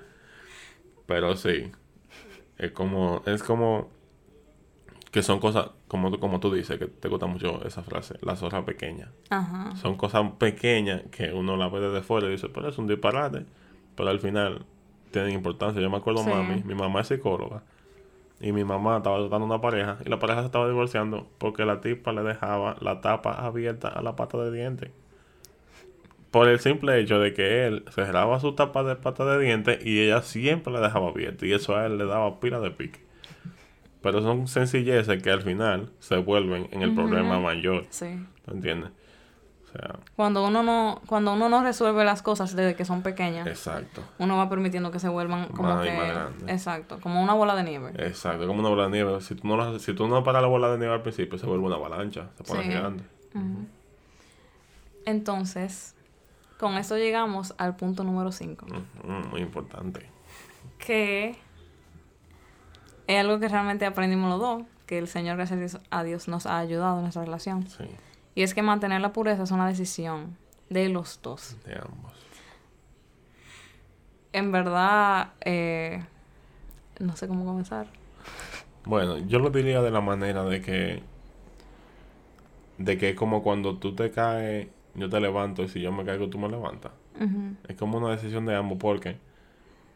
Pero 1.05 1.37
sí, 1.37 1.71
es 2.57 2.71
como, 2.73 3.23
es 3.25 3.41
como 3.41 3.89
Que 5.11 5.23
son 5.23 5.39
cosas, 5.39 5.69
como, 5.87 6.19
como 6.19 6.39
tú 6.39 6.53
dices, 6.53 6.77
que 6.77 6.87
te 6.87 7.07
gusta 7.07 7.25
mucho 7.27 7.63
esa 7.65 7.81
frase, 7.83 8.15
la 8.21 8.35
zorra 8.35 8.65
pequeña. 8.65 9.11
Ajá. 9.29 9.75
Son 9.77 9.95
cosas 9.95 10.31
pequeñas 10.37 11.03
que 11.11 11.31
uno 11.33 11.55
la 11.57 11.69
ve 11.69 11.79
desde 11.79 12.01
fuera 12.01 12.27
y 12.27 12.31
dice, 12.31 12.49
pero 12.49 12.67
es 12.69 12.77
un 12.77 12.87
disparate. 12.87 13.45
Pero 13.95 14.09
al 14.09 14.19
final 14.19 14.65
tienen 15.11 15.31
importancia. 15.33 15.81
Yo 15.81 15.89
me 15.89 15.97
acuerdo, 15.97 16.23
Sí. 16.23 16.29
mami, 16.29 16.63
mi 16.63 16.75
mamá 16.75 17.01
es 17.01 17.07
psicóloga. 17.07 17.63
Y 18.39 18.51
mi 18.51 18.63
mamá 18.63 18.97
estaba 18.97 19.17
tratando 19.17 19.45
una 19.47 19.61
pareja 19.61 19.97
y 20.05 20.09
la 20.09 20.19
pareja 20.19 20.41
se 20.41 20.45
estaba 20.45 20.67
divorciando 20.67 21.25
porque 21.39 21.65
la 21.65 21.81
tipa 21.81 22.11
le 22.13 22.21
dejaba 22.21 22.75
la 22.81 23.01
tapa 23.01 23.31
abierta 23.33 23.87
a 23.87 24.03
la 24.03 24.15
pata 24.15 24.37
de 24.37 24.51
dientes. 24.51 24.91
Por 26.29 26.47
el 26.49 26.59
simple 26.59 26.99
hecho 26.99 27.19
de 27.19 27.33
que 27.33 27.65
él 27.65 27.83
cerraba 27.89 28.39
su 28.39 28.53
tapa 28.53 28.83
de 28.83 28.95
pata 28.95 29.25
de 29.25 29.43
dientes 29.43 29.83
y 29.83 30.01
ella 30.03 30.21
siempre 30.21 30.71
la 30.71 30.81
dejaba 30.81 31.07
abierta. 31.09 31.45
Y 31.47 31.53
eso 31.53 31.75
a 31.75 31.85
él 31.87 31.97
le 31.97 32.05
daba 32.05 32.39
pila 32.39 32.59
de 32.59 32.69
pique. 32.69 32.99
Pero 34.01 34.21
son 34.21 34.47
sencilleces 34.47 35.21
que 35.21 35.31
al 35.31 35.41
final 35.41 35.91
se 35.99 36.17
vuelven 36.17 36.67
en 36.71 36.81
el 36.83 36.93
problema 36.93 37.39
mayor. 37.39 37.85
Sí. 37.89 38.23
¿Tú 38.45 38.51
entiendes? 38.51 38.91
O 39.67 39.71
sea, 39.71 39.95
Cuando 40.15 40.45
uno 40.47 40.63
no, 40.63 41.01
cuando 41.07 41.33
uno 41.33 41.49
no 41.49 41.61
resuelve 41.61 42.05
las 42.05 42.21
cosas 42.21 42.55
desde 42.55 42.75
que 42.75 42.85
son 42.85 43.01
pequeñas, 43.01 43.45
exacto. 43.47 44.01
uno 44.17 44.37
va 44.37 44.49
permitiendo 44.49 44.91
que 44.91 44.99
se 44.99 45.09
vuelvan 45.09 45.47
como 45.49 45.73
Más 45.75 45.85
y 45.85 45.89
que 45.89 45.97
más 45.97 46.07
grandes. 46.07 46.49
exacto, 46.49 46.99
como 47.01 47.21
una 47.21 47.33
bola 47.33 47.53
de 47.55 47.63
nieve. 47.63 47.91
Exacto, 47.97 48.47
como 48.47 48.59
una 48.61 48.69
bola 48.69 48.83
de 48.83 48.91
nieve. 48.91 49.19
Si 49.21 49.35
tú 49.35 49.45
no, 49.47 49.77
si 49.79 49.93
tú 49.93 50.07
no 50.07 50.23
paras 50.23 50.41
la 50.41 50.47
bola 50.47 50.69
de 50.71 50.77
nieve 50.77 50.93
al 50.93 51.01
principio, 51.01 51.37
se 51.37 51.45
vuelve 51.45 51.65
una 51.65 51.75
avalancha. 51.75 52.29
Se 52.37 52.43
pone 52.45 52.63
Sí. 52.63 52.69
gigante. 52.69 53.03
Entonces, 55.05 55.95
con 56.59 56.73
esto 56.75 56.97
llegamos 56.97 57.53
al 57.57 57.75
punto 57.75 58.03
número 58.03 58.31
5, 58.31 58.65
Mm, 58.67 59.11
mm, 59.11 59.27
muy 59.29 59.41
importante. 59.41 60.09
que 60.79 61.35
es 63.07 63.19
algo 63.19 63.39
que 63.39 63.47
realmente 63.47 63.85
aprendimos 63.85 64.29
los 64.29 64.39
dos, 64.39 64.63
que 64.85 64.97
el 64.97 65.07
Señor, 65.07 65.37
gracias 65.37 65.79
a 65.89 66.03
Dios, 66.03 66.27
nos 66.27 66.45
ha 66.45 66.59
ayudado 66.59 66.97
en 66.97 67.03
nuestra 67.03 67.23
relación. 67.23 67.67
Sí, 67.67 67.85
Y 68.35 68.43
es 68.43 68.53
que 68.53 68.61
mantener 68.61 69.01
la 69.01 69.13
pureza 69.13 69.43
es 69.43 69.51
una 69.51 69.67
decisión 69.67 70.37
de 70.69 70.89
los 70.89 71.21
dos. 71.21 71.57
de 71.65 71.75
ambos. 71.75 72.13
En 74.33 74.51
verdad, 74.51 75.33
eh, 75.41 76.03
no 76.99 77.15
sé 77.15 77.27
cómo 77.27 77.45
comenzar. 77.45 77.87
Bueno, 78.85 79.17
yo 79.17 79.39
lo 79.39 79.49
diría 79.49 79.81
de 79.81 79.91
la 79.91 80.01
manera 80.01 80.43
de 80.43 80.61
que. 80.61 81.03
De 82.77 82.97
que 82.97 83.09
es 83.09 83.15
como 83.15 83.41
cuando 83.41 83.77
tú 83.77 83.95
te 83.95 84.11
caes, 84.11 84.67
yo 84.93 85.09
te 85.09 85.19
levanto 85.19 85.63
y 85.63 85.67
si 85.67 85.81
yo 85.81 85.91
me 85.91 86.05
caigo, 86.05 86.29
tú 86.29 86.37
me 86.37 86.49
levantas. 86.49 86.91
Es 87.67 87.75
como 87.75 87.97
una 87.97 88.11
decisión 88.11 88.45
de 88.45 88.55
ambos 88.55 88.77
porque 88.77 89.17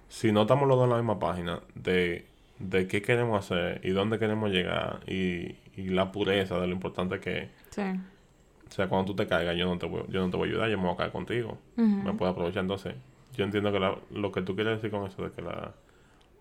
si 0.10 0.32
no 0.32 0.42
estamos 0.42 0.68
los 0.68 0.76
dos 0.76 0.86
en 0.86 0.90
la 0.90 0.96
misma 0.98 1.20
página 1.20 1.62
de, 1.76 2.28
de 2.70 2.88
qué 2.88 3.02
queremos 3.02 3.40
hacer 3.46 3.82
y 3.84 3.90
dónde 3.92 4.20
queremos 4.20 4.52
llegar 4.52 5.00
y, 5.08 5.56
y 5.76 5.90
la 5.90 6.12
pureza 6.12 6.60
de 6.60 6.68
lo 6.68 6.74
importante 6.74 7.20
que 7.20 7.38
es. 7.44 7.50
Sí. 7.72 7.82
O 7.82 8.72
sea, 8.74 8.88
cuando 8.88 9.08
tú 9.08 9.16
te 9.16 9.28
caigas, 9.28 9.56
yo 9.58 9.66
no 9.66 9.78
te 9.78 9.86
voy, 9.86 10.04
yo 10.10 10.22
no 10.22 10.30
te 10.30 10.38
voy 10.38 10.48
a 10.48 10.52
ayudar, 10.52 10.70
yo 10.70 10.78
me 10.78 10.86
voy 10.86 10.94
a 10.94 10.98
caer 10.98 11.12
contigo. 11.12 11.58
Me 11.76 12.14
puedo 12.14 12.32
aprovechar. 12.32 12.62
Entonces, 12.62 12.96
yo 13.36 13.44
entiendo 13.44 13.72
que 13.72 13.80
la- 13.80 13.98
lo 14.12 14.32
que 14.32 14.42
tú 14.42 14.56
quieres 14.56 14.78
decir 14.78 14.92
con 14.92 15.06
eso 15.08 15.24
de 15.24 15.32
que 15.32 15.42
la, 15.42 15.74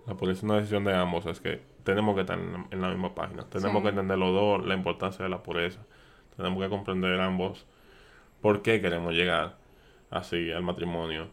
la 0.06 0.14
pureza 0.14 0.38
es 0.38 0.42
una 0.44 0.56
decisión 0.56 0.85
de 0.85 0.94
ambos 0.94 1.26
es 1.26 1.40
que 1.40 1.61
tenemos 1.83 2.14
que 2.14 2.20
estar 2.20 2.38
en 2.38 2.52
la, 2.52 2.66
en 2.70 2.80
la 2.83 2.88
misma 2.90 3.14
página. 3.14 3.44
Tenemos 3.44 3.76
Sí. 3.78 3.83
que 3.83 3.88
entender 3.88 4.18
los 4.18 4.33
dos 4.33 4.64
la 4.66 4.74
importancia 4.74 5.24
de 5.24 5.28
la 5.28 5.42
pureza. 5.42 5.80
Tenemos 6.37 6.62
que 6.62 6.68
comprender 6.68 7.20
ambos 7.20 7.66
por 8.40 8.62
qué 8.62 8.80
queremos 8.80 9.12
llegar 9.12 9.56
así 10.11 10.52
al 10.52 10.62
matrimonio. 10.62 11.26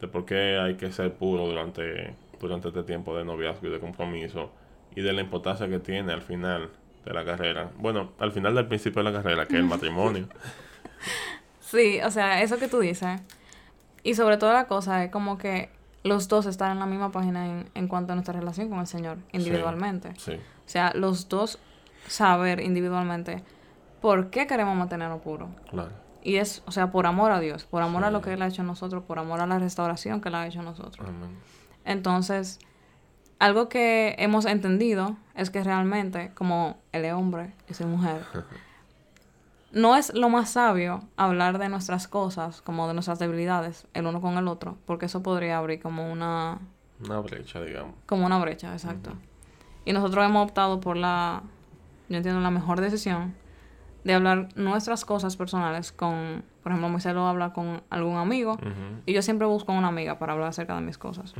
De 0.00 0.08
por 0.08 0.24
qué 0.24 0.56
hay 0.58 0.76
que 0.76 0.92
ser 0.92 1.12
puro 1.14 1.46
durante, 1.46 2.14
durante 2.40 2.68
este 2.68 2.82
tiempo 2.82 3.16
de 3.16 3.24
noviazgo 3.24 3.66
y 3.66 3.70
de 3.70 3.80
compromiso. 3.80 4.50
Y 4.94 5.02
de 5.02 5.12
la 5.12 5.20
importancia 5.20 5.68
que 5.68 5.78
tiene 5.78 6.12
al 6.12 6.22
final 6.22 6.70
de 7.04 7.12
la 7.14 7.24
carrera. 7.24 7.70
Bueno, 7.78 8.12
al 8.18 8.32
final 8.32 8.54
del 8.54 8.66
principio 8.66 9.02
de 9.02 9.10
la 9.10 9.22
carrera, 9.22 9.46
que 9.46 9.54
es 9.54 9.60
el 9.60 9.66
matrimonio. 9.68 10.28
Sí, 11.60 12.00
o 12.04 12.10
sea, 12.10 12.42
eso 12.42 12.58
que 12.58 12.68
tú 12.68 12.80
dices. 12.80 13.20
Y 14.02 14.14
sobre 14.14 14.36
todo 14.38 14.52
la 14.52 14.66
cosa 14.66 15.04
es 15.04 15.10
como 15.10 15.38
que 15.38 15.70
los 16.04 16.28
dos 16.28 16.46
están 16.46 16.72
en 16.72 16.78
la 16.78 16.86
misma 16.86 17.12
página 17.12 17.46
en, 17.46 17.70
en 17.74 17.88
cuanto 17.88 18.12
a 18.12 18.14
nuestra 18.16 18.38
relación 18.38 18.70
con 18.70 18.78
el 18.80 18.86
Señor, 18.86 19.18
individualmente. 19.32 20.14
Sí, 20.16 20.34
O 20.34 20.38
sea, 20.68 20.92
los 20.94 21.28
dos 21.28 21.58
saber 22.06 22.60
individualmente 22.60 23.42
por 24.00 24.30
qué 24.30 24.46
queremos 24.46 24.76
mantenerlo 24.76 25.18
puro. 25.18 25.48
claro. 25.70 25.90
Y 26.20 26.36
es, 26.36 26.62
o 26.66 26.72
sea, 26.72 26.90
por 26.90 27.06
amor 27.06 27.30
a 27.30 27.38
Dios, 27.40 27.64
por 27.64 27.80
amor 27.80 28.04
a 28.04 28.10
lo 28.10 28.20
que 28.20 28.32
Él 28.32 28.42
ha 28.42 28.48
hecho 28.48 28.62
en 28.62 28.66
nosotros, 28.66 29.04
por 29.04 29.18
amor 29.18 29.40
a 29.40 29.46
la 29.46 29.58
restauración 29.58 30.20
que 30.20 30.28
Él 30.28 30.34
ha 30.34 30.46
hecho 30.46 30.58
en 30.58 30.64
nosotros. 30.66 31.08
Amén. 31.08 31.38
Entonces, 31.88 32.58
algo 33.38 33.70
que 33.70 34.14
hemos 34.18 34.44
entendido 34.44 35.16
es 35.34 35.48
que 35.48 35.64
realmente, 35.64 36.32
como 36.34 36.76
él 36.92 37.06
es 37.06 37.14
hombre 37.14 37.54
y 37.66 37.72
soy 37.72 37.86
mujer, 37.86 38.22
no 39.72 39.96
es 39.96 40.12
lo 40.14 40.28
más 40.28 40.50
sabio 40.50 41.00
hablar 41.16 41.58
de 41.58 41.70
nuestras 41.70 42.06
cosas, 42.06 42.60
como 42.60 42.86
de 42.88 42.92
nuestras 42.94 43.18
debilidades, 43.18 43.86
el 43.94 44.06
uno 44.06 44.20
con 44.20 44.36
el 44.36 44.48
otro, 44.48 44.76
porque 44.84 45.06
eso 45.06 45.22
podría 45.22 45.56
abrir 45.56 45.80
como 45.80 46.12
una, 46.12 46.58
Una 47.02 47.20
brecha, 47.20 47.60
digamos. 47.62 47.94
como 48.04 48.26
una 48.26 48.38
brecha, 48.38 48.72
exacto. 48.74 49.12
Y 49.86 49.94
nosotros 49.94 50.26
hemos 50.26 50.44
optado 50.46 50.80
por 50.80 50.98
la, 50.98 51.42
yo 52.10 52.18
entiendo, 52.18 52.42
la 52.42 52.50
mejor 52.50 52.82
decisión 52.82 53.34
de 54.04 54.12
hablar 54.12 54.48
nuestras 54.56 55.06
cosas 55.06 55.36
personales 55.36 55.90
con, 55.92 56.44
por 56.62 56.72
ejemplo, 56.72 56.90
Moisés 56.90 57.14
lo 57.14 57.26
habla 57.26 57.54
con 57.54 57.82
algún 57.88 58.16
amigo, 58.16 58.58
y 59.06 59.14
yo 59.14 59.22
siempre 59.22 59.46
busco 59.46 59.72
una 59.72 59.88
amiga 59.88 60.18
para 60.18 60.34
hablar 60.34 60.48
acerca 60.50 60.74
de 60.74 60.82
mis 60.82 60.98
cosas. 60.98 61.32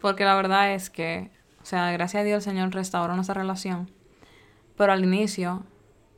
Porque 0.00 0.24
la 0.24 0.34
verdad 0.34 0.72
es 0.74 0.90
que, 0.90 1.30
o 1.62 1.64
sea, 1.66 1.90
gracias 1.92 2.20
a 2.22 2.24
Dios 2.24 2.36
el 2.46 2.52
Señor 2.52 2.72
restauró 2.72 3.14
nuestra 3.14 3.34
relación. 3.34 3.90
Pero 4.76 4.92
al 4.92 5.04
inicio, 5.04 5.62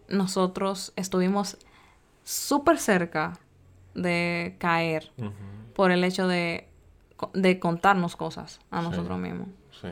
nosotros 0.08 0.92
estuvimos 0.96 1.58
súper 2.24 2.78
cerca 2.78 3.38
de 3.94 4.56
caer 4.58 5.10
por 5.74 5.90
el 5.90 6.04
hecho 6.04 6.28
de, 6.28 6.68
de 7.34 7.58
contarnos 7.58 8.14
cosas 8.16 8.60
a 8.70 8.80
Sí. 8.80 8.88
nosotros 8.88 9.18
mismos. 9.18 9.48
Sí, 9.80 9.88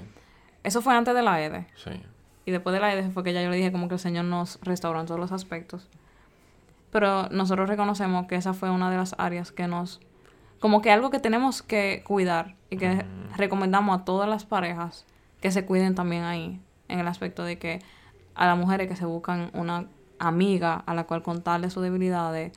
Eso 0.62 0.82
fue 0.82 0.94
antes 0.94 1.14
de 1.14 1.22
la 1.22 1.42
EDE. 1.42 1.66
sí. 1.76 1.90
Y 2.46 2.52
después 2.52 2.72
de 2.72 2.80
la 2.80 2.92
EDE 2.92 3.10
fue 3.10 3.22
que 3.22 3.32
ya 3.32 3.42
yo 3.42 3.50
le 3.50 3.56
dije 3.56 3.70
como 3.70 3.86
que 3.88 3.94
el 3.94 4.00
Señor 4.00 4.24
nos 4.24 4.58
restauró 4.62 4.98
en 5.00 5.06
todos 5.06 5.20
los 5.20 5.30
aspectos. 5.30 5.88
Pero 6.90 7.28
nosotros 7.30 7.68
reconocemos 7.68 8.26
que 8.26 8.34
esa 8.36 8.54
fue 8.54 8.70
una 8.70 8.90
de 8.90 8.96
las 8.96 9.14
áreas 9.18 9.52
que 9.52 9.68
nos... 9.68 10.00
Como 10.60 10.82
que 10.82 10.90
algo 10.90 11.10
que 11.10 11.18
tenemos 11.18 11.62
que 11.62 12.04
cuidar 12.06 12.54
y 12.68 12.76
que 12.76 13.04
recomendamos 13.36 14.00
a 14.00 14.04
todas 14.04 14.28
las 14.28 14.44
parejas 14.44 15.06
que 15.40 15.50
se 15.50 15.64
cuiden 15.66 15.94
también 15.94 16.22
ahí. 16.22 16.60
En 16.88 16.98
el 17.00 17.08
aspecto 17.08 17.42
de 17.44 17.58
que 17.58 17.80
a 18.34 18.46
las 18.46 18.56
mujeres 18.58 18.86
que 18.88 18.94
se 18.96 19.06
buscan 19.06 19.50
una 19.54 19.86
amiga 20.18 20.74
a 20.86 20.94
la 20.94 21.04
cual 21.04 21.22
contarle 21.22 21.70
sus 21.70 21.82
debilidades 21.82 22.52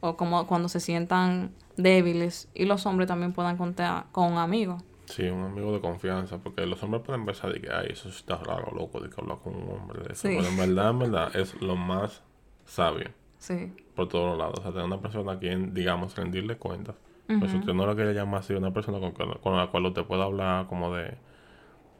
o 0.00 0.16
como 0.16 0.46
cuando 0.46 0.68
se 0.68 0.80
sientan 0.80 1.50
débiles 1.76 2.48
y 2.54 2.64
los 2.66 2.86
hombres 2.86 3.08
también 3.08 3.32
puedan 3.32 3.56
contar 3.56 4.04
con 4.12 4.32
un 4.32 4.38
amigo. 4.38 4.78
Sí, 5.06 5.24
un 5.24 5.42
amigo 5.42 5.72
de 5.72 5.80
confianza, 5.80 6.38
porque 6.38 6.64
los 6.66 6.80
hombres 6.84 7.02
pueden 7.02 7.26
pensar 7.26 7.52
de 7.52 7.60
que, 7.60 7.68
ay, 7.72 7.88
eso 7.90 8.08
está 8.08 8.36
raro, 8.36 8.70
loco, 8.72 9.00
de 9.00 9.10
que 9.10 9.20
hablar 9.20 9.38
con 9.42 9.56
un 9.56 9.68
hombre 9.70 10.02
de 10.04 10.12
eso. 10.12 10.28
Sí. 10.28 10.36
Pero 10.36 10.46
en 10.48 10.56
verdad, 10.56 10.90
en 10.90 10.98
verdad, 11.00 11.36
es 11.36 11.60
lo 11.60 11.74
más 11.74 12.22
sabio 12.64 13.08
Sí. 13.38 13.72
por 13.96 14.08
todos 14.08 14.28
los 14.30 14.38
lados. 14.38 14.60
O 14.60 14.62
sea, 14.62 14.70
tener 14.70 14.86
una 14.86 15.00
persona 15.00 15.32
a 15.32 15.38
quien, 15.40 15.74
digamos, 15.74 16.14
rendirle 16.16 16.56
cuentas. 16.58 16.94
Pues 17.38 17.54
usted 17.54 17.72
no 17.74 17.86
lo 17.86 17.94
quiere 17.94 18.12
llamar 18.12 18.40
así, 18.40 18.54
una 18.54 18.72
persona 18.72 18.98
con, 18.98 19.56
la 19.56 19.66
cual 19.68 19.86
usted 19.86 20.04
pueda 20.04 20.24
hablar 20.24 20.66
como 20.66 20.94
de 20.94 21.16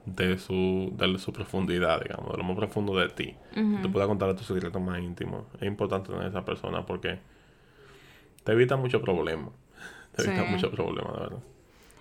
de 0.06 0.38
su, 0.38 0.92
de 0.96 1.18
su 1.18 1.32
profundidad, 1.32 2.00
digamos, 2.02 2.32
de 2.32 2.38
lo 2.38 2.44
más 2.44 2.56
profundo 2.56 2.96
de 2.96 3.08
ti. 3.08 3.36
Te 3.82 3.88
pueda 3.88 4.06
contar 4.06 4.34
tus 4.34 4.46
secretos 4.46 4.80
más 4.80 4.98
íntimos. 5.00 5.44
Es 5.60 5.66
importante 5.66 6.10
tener 6.10 6.26
esa 6.26 6.44
persona 6.44 6.86
porque 6.86 7.18
te 8.44 8.52
evita 8.52 8.76
muchos 8.76 9.02
problemas. 9.02 9.50
Te 10.16 10.22
evita 10.22 10.44
Sí. 10.44 10.50
muchos 10.50 10.70
problemas, 10.70 11.12
de 11.12 11.20
verdad. 11.20 11.38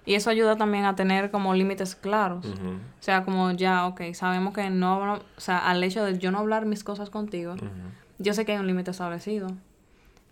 Y 0.06 0.16
eso 0.16 0.30
ayuda 0.32 0.56
también 0.56 0.86
a 0.86 0.96
tener 0.96 1.30
como 1.30 1.54
límites 1.54 1.96
claros. 1.96 2.46
O 2.46 3.04
sea, 3.04 3.24
como 3.24 3.52
ya, 3.52 3.86
ok, 3.86 4.02
sabemos 4.14 4.54
que 4.54 4.70
no, 4.70 5.14
o 5.14 5.20
sea, 5.38 5.60
al 5.60 5.84
hecho 5.84 6.04
de 6.04 6.18
yo 6.18 6.32
no 6.32 6.40
hablar 6.40 6.66
mis 6.66 6.84
cosas 6.84 7.10
contigo, 7.10 7.56
yo 8.18 8.34
sé 8.34 8.46
que 8.46 8.54
hay 8.54 8.58
un 8.58 8.66
límite 8.66 8.92
establecido. 8.92 9.50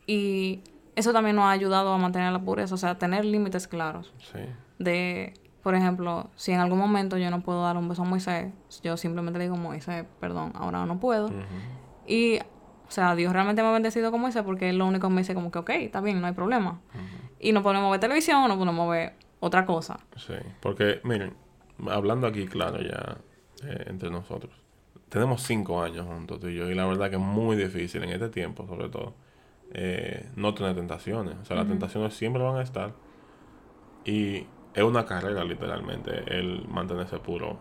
Y 0.07 0.62
eso 0.97 1.13
también 1.13 1.36
nos 1.36 1.45
ha 1.45 1.51
ayudado 1.51 1.93
a 1.93 1.97
mantener 1.99 2.33
la 2.33 2.39
pureza, 2.39 2.73
o 2.73 2.77
sea, 2.77 2.97
tener 2.97 3.23
límites 3.23 3.67
claros. 3.67 4.12
Sí. 4.17 4.39
De, 4.79 5.36
por 5.62 5.75
ejemplo, 5.75 6.31
si 6.36 6.53
en 6.53 6.60
algún 6.60 6.79
momento 6.79 7.19
yo 7.19 7.29
no 7.29 7.41
puedo 7.41 7.62
dar 7.62 7.77
un 7.77 7.88
beso 7.88 8.01
a 8.01 8.05
Moisés, 8.05 8.51
yo 8.81 8.97
simplemente 8.97 9.38
le 9.38 9.45
digo, 9.45 9.57
Moisés, 9.57 10.05
perdón, 10.19 10.53
ahora 10.55 10.88
no 10.88 10.99
puedo. 10.99 11.29
Y, 12.07 12.39
o 12.39 12.89
sea, 12.89 13.15
Dios 13.15 13.31
realmente 13.31 13.62
me 13.62 13.67
ha 13.67 13.73
bendecido 13.73 14.10
con 14.10 14.21
Moisés 14.21 14.41
porque 14.41 14.69
él 14.69 14.79
lo 14.79 14.88
único 14.88 15.07
que 15.07 15.13
me 15.13 15.21
dice 15.21 15.36
como 15.36 15.51
que, 15.51 15.60
ok, 15.60 15.69
está 15.69 16.01
bien, 16.01 16.19
no 16.19 16.25
hay 16.25 16.33
problema. 16.33 16.81
Y 17.39 17.51
no 17.51 17.62
podemos 17.62 17.91
ver 17.91 17.99
televisión 17.99 18.47
no 18.47 18.57
podemos 18.57 18.89
ver 18.89 19.13
otra 19.39 19.67
cosa. 19.67 19.99
Sí, 20.15 20.33
porque 20.62 20.99
miren, 21.03 21.36
hablando 21.91 22.25
aquí 22.25 22.47
claro 22.47 22.81
ya 22.81 23.17
eh, 23.63 23.83
entre 23.86 24.10
nosotros, 24.10 24.51
tenemos 25.10 25.43
cinco 25.43 25.79
años 25.79 26.07
juntos 26.07 26.39
tú 26.39 26.47
y 26.47 26.55
yo 26.55 26.71
y 26.71 26.73
la 26.73 26.88
verdad 26.88 27.12
que 27.12 27.17
es 27.17 27.21
muy 27.21 27.55
difícil 27.55 28.03
en 28.03 28.10
este 28.10 28.29
tiempo 28.29 28.65
sobre 28.65 28.89
todo 28.89 29.27
eh, 29.73 30.30
no 30.36 30.53
tener 30.53 30.75
tentaciones, 30.75 31.36
o 31.41 31.45
sea 31.45 31.56
las 31.56 31.67
tentaciones 31.67 32.13
siempre 32.13 32.41
van 32.41 32.58
a 32.58 32.62
estar 32.62 32.93
y 34.06 34.45
es 34.73 34.84
una 34.84 35.06
carrera 35.06 35.43
literalmente 35.43 36.23
el 36.27 36.67
mantenerse 36.67 37.17
puro 37.19 37.60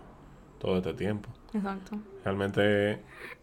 todo 0.59 0.77
este 0.79 0.95
tiempo. 0.95 1.31
Exacto. 1.53 1.99
Realmente 2.25 3.03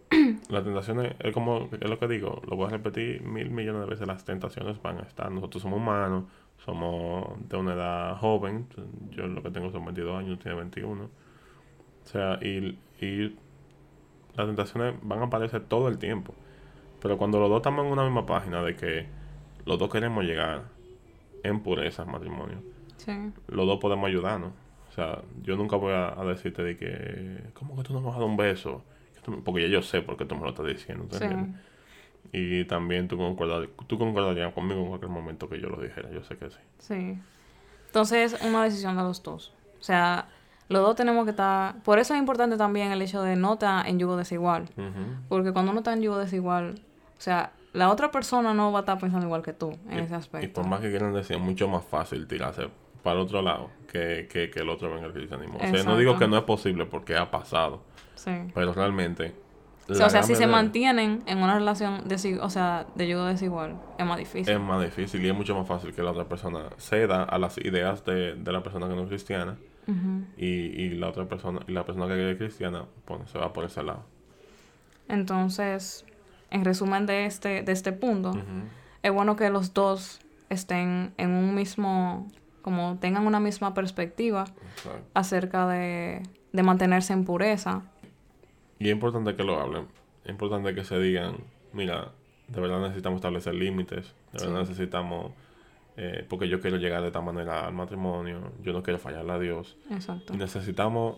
las 0.50 0.64
tentaciones, 0.64 1.16
es 1.20 1.34
como, 1.34 1.70
es 1.72 1.90
lo 1.90 2.00
que 2.00 2.08
digo, 2.08 2.42
lo 2.48 2.56
voy 2.56 2.68
a 2.68 2.70
repetir 2.70 3.22
mil 3.24 3.50
millones 3.50 3.82
de 3.82 3.88
veces, 3.88 4.08
las 4.08 4.24
tentaciones 4.26 4.82
van 4.82 5.00
a 5.00 5.02
estar. 5.02 5.32
Nosotros 5.32 5.64
somos 5.64 5.78
humanos, 5.78 6.26
somos 6.58 7.38
de 7.50 7.58
una 7.58 7.74
edad 7.74 8.18
joven, 8.18 8.68
yo 9.10 9.28
lo 9.28 9.42
que 9.42 9.50
tengo 9.50 9.72
son 9.72 9.86
22 9.86 10.20
años, 10.20 10.40
tiene 10.40 10.58
21. 10.58 11.04
O 11.04 11.10
sea, 12.06 12.38
y, 12.42 12.78
y 13.02 13.36
las 14.36 14.48
tentaciones 14.48 14.96
van 15.02 15.20
a 15.20 15.26
aparecer 15.26 15.64
todo 15.64 15.88
el 15.88 15.98
tiempo. 15.98 16.36
Pero 17.04 17.18
cuando 17.18 17.38
los 17.40 17.50
dos 17.50 17.58
estamos 17.58 17.86
en 17.86 17.92
una 17.92 18.04
misma 18.06 18.26
página 18.26 18.64
de 18.64 18.76
que 18.76 19.06
los 19.66 19.78
dos 19.78 19.92
queremos 19.92 20.24
llegar 20.24 20.64
en 21.44 21.60
pureza 21.60 22.02
al 22.04 22.08
matrimonio, 22.08 22.64
Sí. 22.98 23.12
los 23.48 23.68
dos 23.68 23.78
podemos 23.80 24.08
ayudarnos. 24.08 24.52
O 24.90 24.92
sea, 24.94 25.22
yo 25.42 25.58
nunca 25.58 25.76
voy 25.76 25.92
a, 25.92 26.20
a 26.20 26.24
decirte 26.24 26.64
de 26.64 26.78
que, 26.78 27.50
¿cómo 27.54 27.76
que 27.76 27.84
tú 27.84 27.94
no 27.94 28.00
me 28.00 28.08
vas 28.08 28.16
a 28.16 28.20
dar 28.20 28.28
un 28.30 28.38
beso? 28.38 28.84
Tú 29.24 29.44
Porque 29.44 29.64
ya 29.64 29.68
yo 29.68 29.82
sé 29.82 30.02
por 30.02 30.16
qué 30.18 30.26
tú 30.26 30.36
me 30.36 30.44
lo 30.44 30.50
estás 30.50 30.66
diciendo. 30.66 31.06
¿te 31.06 31.18
Sí. 31.20 31.26
Y 32.32 32.66
también 32.66 33.08
tú, 33.10 33.18
concordarías, 33.18 33.70
tú 33.86 33.98
concordarías 34.00 34.54
conmigo 34.54 34.80
en 34.82 34.88
cualquier 34.88 35.12
momento 35.12 35.50
que 35.50 35.60
yo 35.60 35.68
lo 35.70 35.82
dijera. 35.82 36.10
Yo 36.12 36.24
sé 36.24 36.38
que 36.38 36.50
sí. 36.50 36.58
Sí. 36.80 37.20
Entonces, 37.88 38.34
es 38.34 38.42
una 38.42 38.64
decisión 38.64 38.96
de 38.96 39.04
los 39.04 39.22
dos. 39.22 39.54
O 39.80 39.84
sea, 39.84 40.30
los 40.70 40.82
dos 40.82 40.96
tenemos 40.96 41.26
que 41.26 41.32
estar... 41.32 41.84
Por 41.84 42.00
eso 42.00 42.14
es 42.14 42.20
importante 42.20 42.56
también 42.58 42.92
el 42.92 43.02
hecho 43.02 43.22
de 43.22 43.36
no 43.36 43.54
estar 43.54 43.86
en 43.88 44.00
yugo 44.00 44.16
desigual. 44.16 44.70
Porque 45.30 45.52
cuando 45.52 45.72
uno 45.72 45.82
está 45.82 45.94
en 45.94 46.02
yugo 46.02 46.18
desigual, 46.18 46.76
sea, 47.24 47.54
la 47.74 47.90
otra 47.90 48.12
persona 48.12 48.54
no 48.54 48.72
va 48.72 48.80
a 48.80 48.82
estar 48.82 49.00
pensando 49.00 49.26
igual 49.26 49.42
que 49.42 49.54
tú 49.54 49.72
en 49.90 50.00
Y- 50.00 50.02
ese 50.04 50.14
Y 50.14 50.18
aspecto. 50.18 50.62
por 50.62 50.70
más 50.70 50.80
que 50.82 50.90
quieran 50.90 51.14
decir, 51.14 51.38
es 51.38 51.42
mucho 51.42 51.68
más 51.68 51.84
fácil 51.86 52.28
tirarse 52.28 52.68
para 53.02 53.16
el 53.18 53.22
otro 53.24 53.42
lado 53.42 53.70
que, 53.92 54.28
que, 54.32 54.50
que 54.50 54.60
el 54.62 54.70
otro 54.70 54.94
venga 54.94 55.06
al 55.08 55.14
cristianismo. 55.14 55.58
O 55.58 55.60
sea, 55.68 55.84
no 55.84 55.98
digo 55.98 56.18
que 56.18 56.28
no 56.28 56.38
es 56.38 56.44
posible 56.44 56.86
porque 56.86 57.18
ha 57.18 57.30
pasado, 57.32 57.82
Sí. 58.16 58.32
pero 58.54 58.74
realmente... 58.74 59.36
O 59.90 59.96
sea, 59.96 60.08
o 60.08 60.24
si 60.24 60.36
se 60.36 60.48
mantienen 60.48 61.24
en 61.26 61.40
una 61.40 61.56
relación 61.56 62.06
desi- 62.08 62.40
o 62.42 62.50
sea, 62.50 62.86
de 62.96 63.06
yugo 63.10 63.26
desigual, 63.26 63.76
es 63.98 64.06
más 64.06 64.18
difícil. 64.18 64.54
es 64.54 64.60
más 64.62 64.82
difícil 64.82 65.26
y 65.26 65.28
es 65.28 65.36
mucho 65.36 65.54
más 65.56 65.68
fácil 65.68 65.94
que 65.94 66.02
la 66.02 66.12
otra 66.12 66.24
persona 66.24 66.70
ceda 66.78 67.24
a 67.24 67.38
las 67.38 67.58
ideas 67.58 68.06
de, 68.06 68.36
de 68.36 68.52
la 68.54 68.64
persona 68.64 68.88
que 68.88 68.96
no 68.96 69.02
es 69.02 69.08
cristiana 69.10 69.58
y, 70.38 70.46
y 70.46 70.90
la 70.92 71.10
otra 71.10 71.26
persona 71.28 71.60
y 71.68 71.74
la 71.74 71.86
persona 71.86 72.08
que 72.08 72.32
es 72.32 72.38
cristiana 72.38 72.86
pues, 73.04 73.30
se 73.30 73.38
va 73.38 73.52
por 73.52 73.66
ese 73.66 73.84
lado. 73.84 74.06
Entonces, 75.10 76.06
en 76.54 76.64
resumen 76.64 77.06
de 77.06 77.26
este, 77.26 77.64
de 77.64 77.72
este 77.72 77.92
punto, 77.92 78.32
es 79.02 79.12
bueno 79.12 79.36
que 79.36 79.50
los 79.50 79.74
dos 79.74 80.22
estén 80.50 81.14
en 81.18 81.32
un 81.32 81.56
mismo, 81.56 82.28
como 82.62 82.98
tengan 83.00 83.26
una 83.28 83.40
misma 83.40 83.74
perspectiva 83.74 84.46
Exacto. 84.76 85.06
acerca 85.16 85.68
de, 85.68 86.22
de 86.52 86.64
mantenerse 86.64 87.12
en 87.12 87.26
pureza. 87.26 87.82
Y 88.80 88.88
es 88.88 88.94
importante 88.94 89.36
que 89.36 89.44
lo 89.44 89.60
hablen. 89.60 89.88
Es 90.24 90.30
importante 90.30 90.76
que 90.76 90.84
se 90.84 91.00
digan, 91.00 91.38
mira, 91.74 92.12
de 92.48 92.62
verdad 92.62 92.82
necesitamos 92.82 93.18
establecer 93.18 93.56
límites, 93.56 94.14
de 94.32 94.46
verdad 94.46 94.60
necesitamos, 94.62 95.32
eh, 95.98 96.26
porque 96.30 96.48
yo 96.48 96.62
quiero 96.62 96.78
llegar 96.78 97.02
de 97.02 97.08
esta 97.08 97.22
manera 97.22 97.66
al 97.66 97.74
matrimonio, 97.74 98.52
yo 98.62 98.74
no 98.74 98.84
quiero 98.84 99.00
fallarle 99.00 99.32
a 99.32 99.40
Dios. 99.40 99.76
Exacto. 99.90 100.36
Necesitamos 100.36 101.18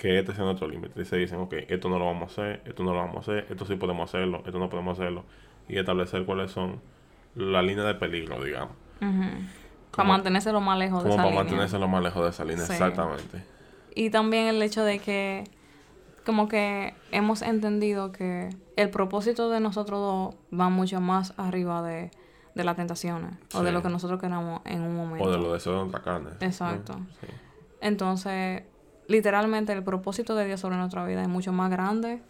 que 0.00 0.18
este 0.18 0.34
sea 0.34 0.44
nuestro 0.44 0.66
límite. 0.68 1.00
Y 1.00 1.04
se 1.04 1.16
dicen, 1.16 1.40
ok, 1.40 1.52
esto 1.68 1.88
no 1.88 1.98
lo 1.98 2.06
vamos 2.06 2.22
a 2.30 2.32
hacer, 2.32 2.62
esto 2.64 2.82
no 2.84 2.92
lo 2.92 2.98
vamos 3.00 3.16
a 3.16 3.20
hacer, 3.20 3.46
esto 3.50 3.64
sí 3.66 3.76
podemos 3.76 4.08
hacerlo, 4.08 4.42
esto 4.46 4.58
no 4.58 4.68
podemos 4.70 4.98
hacerlo. 4.98 5.24
Y 5.68 5.78
establecer 5.78 6.24
cuáles 6.24 6.50
son 6.50 6.80
las 7.34 7.64
líneas 7.64 7.86
de 7.86 7.94
peligro, 7.94 8.42
digamos. 8.42 8.74
Para 8.98 9.14
Como- 9.90 10.12
mantenerse 10.12 10.52
lo 10.52 10.60
más 10.60 10.78
lejos 10.78 11.02
de 11.04 11.10
Como 11.10 11.14
esa 11.14 11.22
para 11.22 11.30
línea. 11.30 11.44
mantenerse 11.44 11.78
lo 11.78 11.88
más 11.88 12.02
lejos 12.02 12.22
de 12.24 12.30
esa 12.30 12.44
línea, 12.44 12.64
Sí. 12.64 12.72
exactamente. 12.72 13.42
Y 13.94 14.10
también 14.10 14.46
el 14.46 14.62
hecho 14.62 14.84
de 14.84 14.98
que 15.00 15.44
como 16.24 16.48
que 16.48 16.94
hemos 17.12 17.42
entendido 17.42 18.12
que 18.12 18.50
el 18.76 18.90
propósito 18.90 19.50
de 19.50 19.58
nosotros 19.60 19.98
dos 20.00 20.58
va 20.58 20.68
mucho 20.68 21.00
más 21.00 21.34
arriba 21.38 21.82
de, 21.82 22.10
de 22.54 22.64
las 22.64 22.76
tentaciones 22.76 23.32
o 23.54 23.62
de 23.62 23.72
lo 23.72 23.82
que 23.82 23.88
nosotros 23.88 24.20
queramos 24.20 24.60
en 24.64 24.82
un 24.82 24.94
momento. 24.96 25.24
O 25.24 25.30
de 25.30 25.38
los 25.38 25.52
deseos 25.54 25.76
de 25.76 25.80
nuestra 25.82 26.02
carne. 26.02 26.30
¿no? 26.40 26.46
Exacto. 26.46 26.94
Sí. 27.20 27.26
Entonces, 27.80 28.62
literalmente 29.10 29.72
el 29.72 29.82
propósito 29.82 30.34
de 30.34 30.46
Dios 30.46 30.60
sobre 30.60 30.76
nuestra 30.76 31.04
vida 31.04 31.20
es 31.22 31.28
mucho 31.28 31.52
más 31.52 31.70
grande, 31.70 32.22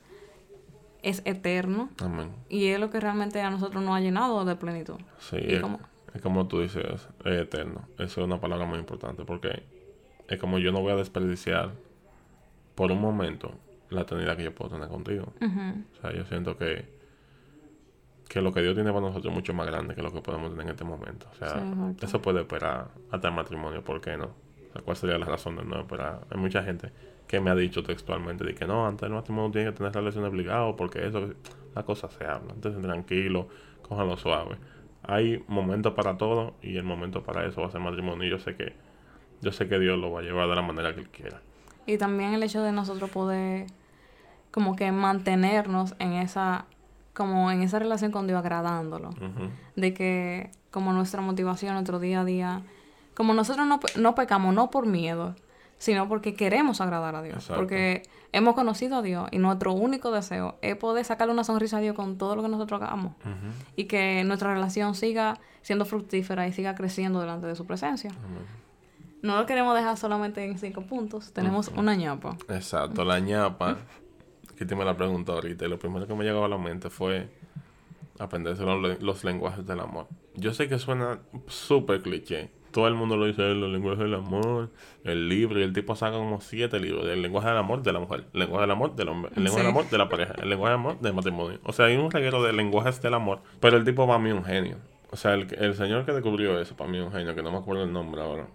es 1.03 1.23
eterno 1.25 1.91
Amén. 2.03 2.31
y 2.49 2.67
es 2.69 2.81
lo 2.81 2.91
que 2.91 3.01
realmente 3.01 3.41
a 3.41 3.51
nosotros 3.51 3.83
nos 3.85 3.95
ha 3.97 4.01
llenado 4.01 4.45
de 4.45 4.57
plenitud. 4.57 4.97
Sí, 5.19 5.37
¿Y 5.37 5.55
es, 5.55 5.61
cómo? 5.61 5.79
es 6.15 6.21
como 6.23 6.47
tú 6.49 6.61
dices, 6.61 7.09
es 7.25 7.41
eterno. 7.41 7.83
Eso 7.99 8.21
es 8.21 8.27
una 8.27 8.41
palabra 8.41 8.65
muy 8.67 8.79
importante 8.79 9.25
porque 9.25 9.63
es 10.29 10.39
como 10.39 10.59
yo 10.59 10.73
no 10.73 10.81
voy 10.81 10.93
a 10.93 10.97
desperdiciar 10.97 11.71
por 12.75 12.91
un 12.93 13.01
momento 13.01 13.53
la 13.91 14.03
eternidad 14.03 14.37
que 14.37 14.45
yo 14.45 14.55
puedo 14.55 14.71
tener 14.73 14.89
contigo. 14.89 15.33
O 15.41 16.01
sea, 16.01 16.13
yo 16.15 16.25
siento 16.25 16.57
que, 16.57 16.89
que 18.29 18.41
lo 18.41 18.53
que 18.53 18.63
Dios 18.63 18.75
tiene 18.75 18.91
para 18.91 19.03
nosotros 19.03 19.27
es 19.33 19.35
mucho 19.35 19.53
más 19.53 19.67
grande 19.67 19.95
que 19.95 20.03
lo 20.03 20.13
que 20.13 20.21
podemos 20.23 20.51
tener 20.51 20.65
en 20.67 20.71
este 20.71 20.85
momento. 20.85 21.27
O 21.33 21.35
sea, 21.35 21.61
Sí, 21.99 22.05
eso 22.07 22.23
puede 22.23 22.41
esperar 22.41 22.89
hasta 23.11 23.29
el 23.29 23.35
matrimonio, 23.35 23.83
¿por 23.83 24.01
qué 24.01 24.17
no? 24.17 24.29
¿Cuál 24.85 24.97
sería 24.97 25.19
la 25.19 25.27
razón 25.27 25.57
de 25.57 25.65
no 25.65 25.81
esperar? 25.81 26.21
Hay 26.31 26.39
mucha 26.39 26.63
gente 26.63 26.91
que 27.27 27.41
me 27.41 27.51
ha 27.51 27.55
dicho 27.55 27.83
textualmente 27.83 28.45
de 28.45 28.55
que 28.55 28.67
no, 28.67 28.87
antes 28.87 29.03
del 29.03 29.13
matrimonio 29.13 29.51
tiene 29.51 29.71
que 29.71 29.77
tener 29.77 29.93
relación 29.93 30.25
obligado 30.25 30.75
porque 30.77 31.07
eso, 31.07 31.33
la 31.75 31.83
cosa 31.85 32.09
se 32.11 32.25
habla. 32.25 32.53
Entonces, 32.55 32.83
tranquilo, 32.83 33.49
cójanlo 33.83 34.17
suave. 34.17 34.57
Hay 35.03 35.45
momentos 35.49 35.95
para 35.95 36.17
todo 36.17 36.55
y 36.63 36.77
el 36.77 36.85
momento 36.85 37.23
para 37.23 37.47
eso 37.47 37.61
va 37.61 37.69
a 37.69 37.71
ser 37.71 37.81
matrimonio. 37.81 38.27
Y 38.27 38.31
yo 38.31 38.39
sé 38.39 38.57
que, 38.57 38.75
yo 39.41 39.53
sé 39.53 39.69
que 39.69 39.79
Dios 39.79 39.99
lo 39.99 40.11
va 40.11 40.21
a 40.21 40.23
llevar 40.23 40.49
de 40.49 40.57
la 40.57 40.63
manera 40.63 40.95
que 40.95 41.01
Él 41.01 41.09
quiera. 41.09 41.41
Y 41.87 41.99
también 41.99 42.35
el 42.35 42.43
hecho 42.43 42.63
de 42.63 42.73
nosotros 42.73 43.11
poder 43.11 43.67
como 44.51 44.77
que 44.77 44.91
mantenernos 44.93 45.95
en 45.99 46.15
esa 46.15 46.67
como 47.15 47.51
en 47.51 47.63
esa 47.63 47.79
relación 47.79 48.13
con 48.13 48.27
Dios 48.27 48.39
agradándolo. 48.39 49.11
De 49.77 49.93
que 49.93 50.51
como 50.71 50.93
nuestra 50.93 51.21
motivación, 51.21 51.75
nuestro 51.75 51.99
día 51.99 52.21
a 52.21 52.25
día, 52.25 52.63
como 53.21 53.35
nosotros 53.35 53.67
no, 53.67 53.81
no 53.97 54.15
pecamos 54.15 54.55
no 54.55 54.71
por 54.71 54.87
miedo, 54.87 55.37
sino 55.77 56.09
porque 56.09 56.33
queremos 56.33 56.81
agradar 56.81 57.15
a 57.17 57.21
Dios. 57.21 57.37
Exacto. 57.37 57.57
Porque 57.57 58.03
hemos 58.33 58.55
conocido 58.55 58.97
a 58.97 59.03
Dios 59.03 59.29
y 59.31 59.37
nuestro 59.37 59.75
único 59.75 60.11
deseo 60.11 60.57
es 60.63 60.75
poder 60.77 61.05
sacarle 61.05 61.35
una 61.35 61.45
sonrisa 61.45 61.77
a 61.77 61.81
Dios 61.81 61.95
con 61.95 62.17
todo 62.17 62.35
lo 62.35 62.41
que 62.43 62.49
nosotros 62.49 62.81
hagamos. 62.81 63.13
Y 63.77 63.85
que 63.85 64.25
nuestra 64.25 64.55
relación 64.55 64.95
siga 64.95 65.39
siendo 65.61 65.85
fructífera 65.85 66.49
y 66.49 66.55
siga 66.55 66.75
creciendo 66.75 67.21
delante 67.21 67.47
de 67.47 67.57
su 67.57 67.67
presencia. 67.67 68.11
No 69.21 69.37
lo 69.37 69.45
queremos 69.45 69.75
dejar 69.75 69.99
solamente 69.99 70.43
en 70.43 70.57
cinco 70.57 70.81
puntos. 70.81 71.35
Tenemos 71.35 71.69
una 71.77 71.95
ñapa. 71.95 72.39
Exacto, 72.49 73.05
la 73.05 73.19
ñapa. 73.21 73.77
Que 74.57 74.65
te 74.65 74.75
me 74.75 74.87
la 74.87 74.97
preguntó 74.97 75.35
ahorita. 75.35 75.67
Y 75.67 75.69
lo 75.69 75.79
primero 75.79 76.07
que 76.07 76.15
me 76.15 76.25
llegó 76.25 76.43
a 76.43 76.49
la 76.49 76.57
mente 76.57 76.89
fue 76.89 77.29
aprenderse 78.19 78.63
los, 78.63 79.03
los 79.03 79.25
lenguajes 79.25 79.67
del 79.67 79.81
amor. 79.81 80.07
Yo 80.37 80.55
sé 80.55 80.71
que 80.71 80.79
suena 80.79 81.19
súper 81.49 82.01
cliché. 82.01 82.59
Todo 82.71 82.87
el 82.89 82.95
mundo 82.95 83.17
lo 83.17 83.27
dice, 83.27 83.43
los 83.55 83.71
lenguajes 83.71 83.99
del 84.01 84.15
amor, 84.15 84.71
el 85.05 85.29
libro, 85.29 85.59
y 85.59 85.63
el 85.63 85.73
tipo 85.73 85.97
saca 85.97 86.17
como 86.17 86.41
siete 86.41 86.79
libros. 86.79 87.05
El 87.07 87.21
lenguaje 87.23 87.49
del 87.49 87.57
amor 87.59 87.83
de 87.83 87.93
la 87.93 87.99
mujer, 88.01 88.25
el 88.33 88.41
lenguaje 88.41 88.63
del 88.63 88.71
amor 88.71 88.95
del 88.97 89.09
hombre, 89.09 89.33
el 89.37 89.43
lenguaje 89.45 89.63
Sí. 89.63 89.67
del 89.67 89.71
amor 89.77 89.91
de 89.91 89.99
la 89.99 90.09
pareja, 90.09 90.35
el 90.41 90.49
lenguaje 90.51 90.71
del 90.73 90.81
amor 90.81 91.01
del 91.01 91.15
matrimonio. 91.15 91.59
O 91.65 91.73
sea, 91.73 91.87
hay 91.87 91.97
un 91.97 92.11
reguero 92.11 92.43
de 92.43 92.53
lenguajes 92.53 93.03
del 93.03 93.15
amor, 93.15 93.41
pero 93.61 93.77
el 93.77 93.85
tipo 93.85 94.07
para 94.07 94.19
mí 94.19 94.31
es 94.31 94.37
un 94.37 94.45
genio. 94.45 94.77
O 95.11 95.17
sea, 95.17 95.35
el, 95.35 95.47
el 95.59 95.75
señor 95.75 96.05
que 96.07 96.13
descubrió 96.13 96.61
eso, 96.61 96.77
para 96.77 96.89
mí 96.91 96.99
es 96.99 97.05
un 97.05 97.13
genio, 97.13 97.35
que 97.35 97.43
no 97.43 97.51
me 97.51 97.59
acuerdo 97.59 97.83
el 97.83 97.93
nombre 97.93 98.23
ahora. 98.23 98.47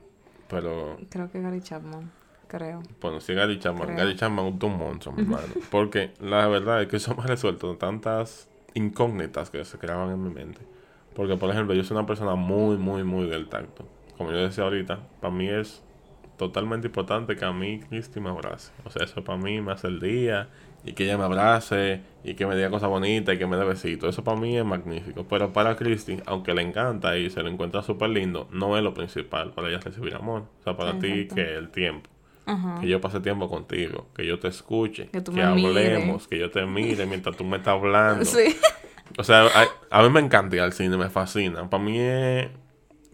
Pero 0.48 0.98
Creo 1.10 1.30
que 1.32 1.42
Gary 1.42 1.60
Chapman, 1.62 2.12
creo. 2.48 2.82
bueno, 3.02 3.20
sí, 3.20 3.34
Gary 3.34 3.60
Chapman. 3.60 3.88
Creo. 3.88 3.98
Gary 3.98 4.16
Chapman 4.16 4.46
es 4.48 4.64
un 4.64 4.78
monstruo, 4.78 5.16
mi 5.16 5.24
hermano. 5.24 5.48
Porque 5.72 6.12
la 6.22 6.48
verdad 6.48 6.82
es 6.84 6.88
que 6.88 6.98
eso 6.98 7.14
me 7.16 7.24
ha 7.24 7.28
resuelto 7.28 7.76
tantas 7.76 8.48
incógnitas 8.74 9.50
que 9.50 9.66
se 9.66 9.78
creaban 9.78 10.12
en 10.12 10.24
mi 10.24 10.30
mente. 10.30 10.62
Porque, 11.16 11.36
por 11.38 11.50
ejemplo, 11.50 11.74
yo 11.74 11.84
soy 11.84 11.98
una 11.98 12.06
persona 12.06 12.36
muy, 12.36 12.78
muy, 12.78 13.04
muy 13.04 13.28
del 13.28 13.48
tacto. 13.48 13.86
Como 14.18 14.32
yo 14.32 14.38
decía 14.38 14.64
ahorita, 14.64 15.00
para 15.20 15.34
mí 15.34 15.48
es 15.50 15.84
totalmente 16.38 16.88
importante 16.88 17.36
que 17.36 17.46
a 17.46 17.52
mí 17.54 17.80
Cristi 17.80 18.20
me 18.20 18.30
abrace. 18.30 18.72
O 18.84 18.90
sea, 18.90 19.04
eso 19.06 19.24
para 19.24 19.38
mí 19.38 19.62
me 19.62 19.72
hace 19.72 19.88
el 19.88 20.00
día. 20.00 20.50
Y 20.84 20.94
que 20.94 21.06
ella 21.06 21.18
me 21.18 21.24
abrace. 21.24 22.02
Y 22.24 22.36
que 22.36 22.46
me 22.46 22.56
diga 22.56 22.70
cosas 22.70 22.90
bonitas. 22.90 23.36
Y 23.36 23.38
que 23.38 23.48
me 23.48 23.58
dé 23.58 23.66
besitos. 23.66 24.10
Eso 24.10 24.24
para 24.24 24.40
mí 24.40 24.58
es 24.58 24.66
magnífico. 24.66 25.26
Pero 25.28 25.52
para 25.52 25.76
Cristi, 25.76 26.18
aunque 26.26 26.54
le 26.54 26.62
encanta 26.62 27.18
y 27.18 27.30
se 27.30 27.42
le 27.42 27.50
encuentra 27.50 27.82
súper 27.82 28.10
lindo, 28.10 28.48
no 28.52 28.78
es 28.78 28.84
lo 28.84 28.94
principal 28.94 29.52
para 29.52 29.70
ella 29.70 29.80
recibir 29.80 30.16
amor. 30.16 30.44
O 30.60 30.64
sea, 30.64 30.76
para 30.78 31.00
ti 31.00 31.28
que 31.28 31.56
el 31.56 31.70
tiempo 31.70 32.10
Ajá. 32.46 32.80
que 32.80 32.88
yo 32.88 33.02
pase 33.02 33.20
tiempo 33.22 33.50
contigo, 33.50 34.08
que 34.16 34.26
yo 34.26 34.38
te 34.40 34.48
escuche, 34.48 35.10
Que 35.10 35.42
hablemos, 35.42 36.28
que 36.28 36.38
yo 36.38 36.52
te 36.52 36.66
mire 36.66 37.06
mientras 37.08 37.36
tú 37.36 37.44
me 37.44 37.58
estás 37.58 37.74
hablando. 37.74 38.24
Sí. 38.36 38.56
O 39.18 39.24
sea, 39.24 39.46
a, 39.46 40.00
a 40.00 40.04
mí 40.04 40.10
me 40.10 40.20
encanta 40.20 40.56
ir 40.56 40.62
al 40.64 40.74
cine, 40.74 40.98
me 40.98 41.10
fascina. 41.10 41.70
Para 41.70 41.84
mí 41.84 41.98
es 42.00 42.48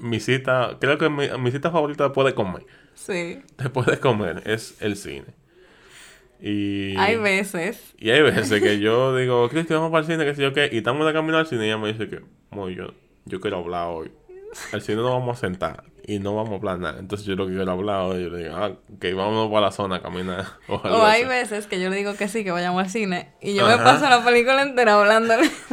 mi 0.02 0.20
cita, 0.20 0.78
creo 0.80 0.98
que 0.98 1.10
mi, 1.10 1.28
mi 1.40 1.52
cita 1.52 1.72
favorita 1.72 2.06
después 2.06 2.26
de 2.26 2.34
comer, 2.36 2.66
Sí. 2.94 3.42
después 3.58 3.88
de 3.88 4.00
comer, 4.00 4.42
es 4.46 4.76
el 4.82 4.96
cine. 4.98 5.26
Y, 6.40 6.96
Hay 6.98 7.18
veces. 7.18 7.94
y 8.00 8.10
hay 8.10 8.22
veces 8.24 8.62
que 8.62 8.80
yo 8.80 9.16
digo, 9.18 9.48
Cristi, 9.50 9.74
vamos 9.74 9.92
para 9.92 10.02
el 10.02 10.08
cine, 10.12 10.26
que 10.26 10.34
sé 10.36 10.42
yo 10.42 10.54
qué, 10.54 10.70
y 10.72 10.78
estamos 10.78 11.06
de 11.06 11.14
camino 11.14 11.38
al 11.38 11.46
cine 11.48 11.66
y 11.66 11.70
ella 11.70 11.78
me 11.78 11.94
dice 11.94 12.10
que, 12.10 12.22
"Mo, 12.50 12.68
yo, 12.70 12.94
yo 13.26 13.40
quiero 13.40 13.58
hablar 13.58 13.88
hoy. 13.90 14.12
al 14.74 14.82
cine 14.82 14.98
nos 14.98 15.12
vamos 15.12 15.38
a 15.38 15.40
sentar 15.40 15.84
y 16.06 16.20
no 16.20 16.36
vamos 16.36 16.52
a 16.52 16.56
hablar 16.56 16.80
nada. 16.80 17.00
Entonces 17.00 17.26
yo 17.28 17.36
lo 17.36 17.46
que 17.48 17.54
quiero 17.54 17.72
hablar 17.72 18.02
hoy, 18.02 18.24
yo 18.24 18.30
le 18.32 18.44
digo, 18.44 18.56
ah, 18.58 18.74
que 19.00 19.14
vámonos 19.14 19.48
para 19.50 19.68
la 19.68 19.72
zona 19.72 19.98
a 19.98 20.02
caminar. 20.02 20.46
O, 20.68 20.76
O 20.76 21.06
hay 21.06 21.22
así. 21.22 21.30
veces 21.30 21.68
que 21.68 21.80
yo 21.80 21.90
le 21.90 21.96
digo 21.96 22.16
que 22.16 22.28
sí, 22.28 22.44
que 22.44 22.52
vayamos 22.52 22.84
al 22.84 22.90
cine. 22.90 23.30
Y 23.40 23.54
yo 23.54 23.66
me 23.68 23.78
paso 23.78 24.10
la 24.10 24.26
película 24.26 24.64
entera 24.64 25.00
hablándole. 25.00 25.50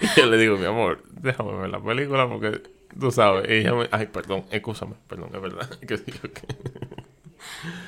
Y 0.00 0.20
yo 0.20 0.26
le 0.26 0.36
digo, 0.36 0.58
mi 0.58 0.66
amor, 0.66 1.02
déjame 1.10 1.56
ver 1.56 1.70
la 1.70 1.80
película 1.82 2.28
porque 2.28 2.60
tú 2.98 3.10
sabes. 3.10 3.48
Ella 3.48 3.74
me, 3.74 3.88
ay, 3.90 4.06
perdón, 4.06 4.44
escúchame, 4.50 4.94
perdón, 5.08 5.30
es 5.34 5.40
verdad. 5.40 5.68
Que 5.86 5.96
sí, 5.98 6.04
que- 6.12 6.30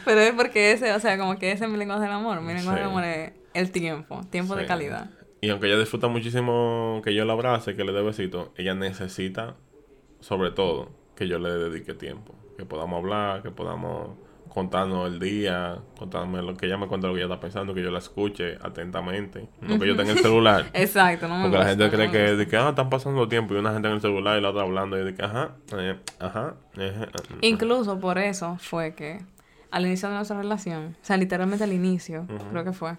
Pero 0.05 0.21
es 0.21 0.33
porque 0.33 0.73
ese, 0.73 0.93
o 0.93 1.01
sea, 1.01 1.19
como 1.19 1.39
que 1.39 1.53
ese 1.53 1.65
es 1.65 1.71
mi 1.71 1.77
lenguaje 1.79 2.03
del 2.03 2.13
amor. 2.13 2.41
Mi 2.41 2.55
lenguaje 2.55 2.79
Sí. 2.79 2.83
del 2.83 2.85
amor 2.91 3.05
es 3.05 3.33
el 3.55 3.71
tiempo, 3.73 4.21
tiempo 4.31 4.55
de 4.57 4.67
calidad. 4.67 5.11
Y 5.41 5.51
aunque 5.51 5.67
ella 5.69 5.79
disfruta 5.79 6.09
muchísimo 6.09 7.01
que 7.05 7.15
yo 7.15 7.25
la 7.25 7.33
abrace, 7.33 7.77
que 7.77 7.85
le 7.85 7.93
dé 7.93 8.03
besitos, 8.03 8.51
ella 8.57 8.75
necesita, 8.75 9.57
sobre 10.21 10.51
todo, 10.51 10.91
que 11.17 11.29
yo 11.29 11.39
le 11.39 11.51
dedique 11.51 11.95
tiempo. 11.95 12.35
Que 12.57 12.65
podamos 12.65 12.99
hablar, 12.99 13.43
que 13.43 13.51
podamos 13.51 14.17
contarnos 14.49 15.07
el 15.07 15.19
día, 15.19 15.79
contarme 15.99 16.43
lo 16.43 16.57
que 16.57 16.67
ella 16.67 16.77
me 16.77 16.87
cuenta, 16.87 17.07
lo 17.07 17.15
que 17.15 17.21
ella 17.21 17.33
está 17.33 17.41
pensando, 17.41 17.75
que 17.75 17.83
yo 17.83 17.91
la 17.91 17.99
escuche 17.99 18.57
atentamente. 18.63 19.49
No 19.61 19.79
que 19.79 19.87
yo 19.87 19.97
tenga 19.97 20.13
el 20.13 20.19
celular. 20.19 20.67
Exacto, 20.73 21.29
no 21.29 21.37
me 21.37 21.43
Porque 21.43 21.59
la 21.59 21.67
gente 21.67 21.91
cree 21.91 22.11
que, 22.11 22.19
de 22.37 22.47
que 22.47 22.57
ah, 22.57 22.71
están 22.71 22.89
pasando 22.91 23.29
tiempo 23.29 23.55
y 23.55 23.59
una 23.59 23.73
gente 23.73 23.89
en 23.89 23.95
el 23.95 24.01
celular 24.01 24.39
y 24.39 24.43
la 24.43 24.51
otra 24.51 24.63
hablando 24.63 24.99
y 24.99 25.05
de 25.05 25.15
que 25.15 25.23
ajá, 25.25 25.53
eh, 25.77 25.97
ajá, 26.21 26.55
eh, 26.77 27.07
eh, 27.07 27.35
Incluso 27.43 27.99
por 28.01 28.19
eso 28.19 28.57
fue 28.61 28.95
que 28.95 29.21
al 29.71 29.87
inicio 29.87 30.09
de 30.09 30.15
nuestra 30.17 30.39
relación, 30.39 30.97
o 31.01 31.05
sea, 31.05 31.17
literalmente 31.17 31.65
al 31.65 31.73
inicio, 31.73 32.27
creo 32.51 32.65
que 32.65 32.73
fue, 32.73 32.97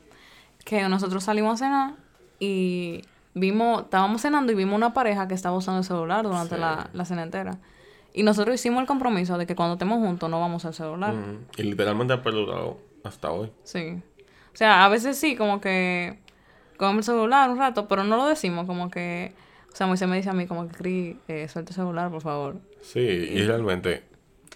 que 0.64 0.88
nosotros 0.88 1.24
salimos 1.24 1.56
a 1.62 1.66
cenar 1.66 1.94
y 2.40 3.02
vimos, 3.34 3.84
estábamos 3.84 4.22
cenando 4.22 4.52
y 4.52 4.56
vimos 4.56 4.76
una 4.76 4.94
pareja 4.94 5.28
que 5.28 5.34
estaba 5.34 5.56
usando 5.58 5.80
el 5.80 5.84
celular 5.86 6.24
durante 6.24 6.56
Sí. 6.56 6.62
la, 6.62 6.90
la 6.94 7.06
cena 7.06 7.24
entera. 7.24 7.58
Y 8.14 8.24
nosotros 8.24 8.56
hicimos 8.56 8.82
el 8.82 8.88
compromiso 8.88 9.38
de 9.38 9.46
que 9.46 9.56
cuando 9.56 9.74
estemos 9.74 10.00
juntos 10.00 10.30
no 10.30 10.40
vamos 10.40 10.66
al 10.66 10.74
celular. 10.74 11.14
Y 11.58 11.64
literalmente 11.64 12.14
ha 12.14 12.22
perdurado 12.22 12.78
hasta 13.04 13.32
hoy. 13.32 13.52
Sí. 13.64 14.02
O 14.54 14.58
sea, 14.58 14.86
a 14.86 14.90
veces 14.90 15.18
sí, 15.18 15.36
como 15.36 15.62
que 15.62 16.20
con 16.78 16.98
el 16.98 17.04
celular 17.04 17.50
un 17.50 17.60
rato, 17.60 17.88
pero 17.88 18.04
no 18.04 18.18
lo 18.18 18.26
decimos, 18.26 18.66
como 18.66 18.90
que... 18.90 19.34
O 19.72 19.76
sea, 19.76 19.86
Moisés 19.86 20.08
me 20.08 20.18
dice 20.18 20.30
a 20.30 20.34
mí 20.34 20.48
como 20.48 20.68
que, 20.68 20.76
Cris, 20.76 21.16
eh, 21.28 21.48
suelta 21.48 21.72
el 21.72 21.76
celular, 21.76 22.10
por 22.10 22.22
favor. 22.22 22.58
Sí, 22.82 23.00
y 23.00 23.44
realmente, 23.44 24.04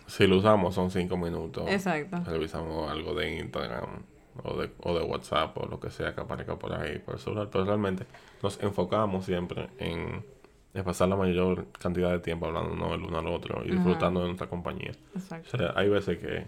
si 0.08 0.26
lo 0.26 0.38
usamos 0.38 0.74
son 0.74 0.89
cinco 0.89 1.18
minutos. 1.18 1.66
Exacto. 1.68 2.24
Revisamos 2.26 2.91
algo 2.91 3.14
de 3.14 3.38
Instagram 3.38 4.04
o 4.43 4.58
de, 4.58 4.72
o 4.82 4.97
de 4.97 5.06
WhatsApp 5.06 5.56
o 5.58 5.68
lo 5.68 5.80
que 5.80 5.91
sea 5.91 6.16
que 6.16 6.22
aparezca 6.22 6.58
por 6.58 6.74
ahí 6.74 6.97
por 6.97 7.16
el 7.16 7.20
celular. 7.20 7.49
Pero 7.51 7.66
realmente 7.66 8.06
nos 8.41 8.62
enfocamos 8.64 9.26
siempre 9.26 9.70
en, 9.78 10.26
en 10.74 10.84
pasar 10.84 11.07
la 11.07 11.15
mayor 11.15 11.67
cantidad 11.80 12.11
de 12.11 12.19
tiempo 12.19 12.47
hablando 12.47 12.93
el 12.93 13.01
uno 13.03 13.19
al 13.19 13.28
otro 13.28 13.63
y 13.65 13.71
disfrutando 13.71 14.21
de 14.21 14.28
nuestra 14.28 14.47
compañía. 14.47 14.91
O 15.13 15.19
Exacto. 15.19 15.57
sea, 15.57 15.74
hay 15.76 15.88
veces 15.89 16.17
que, 16.17 16.45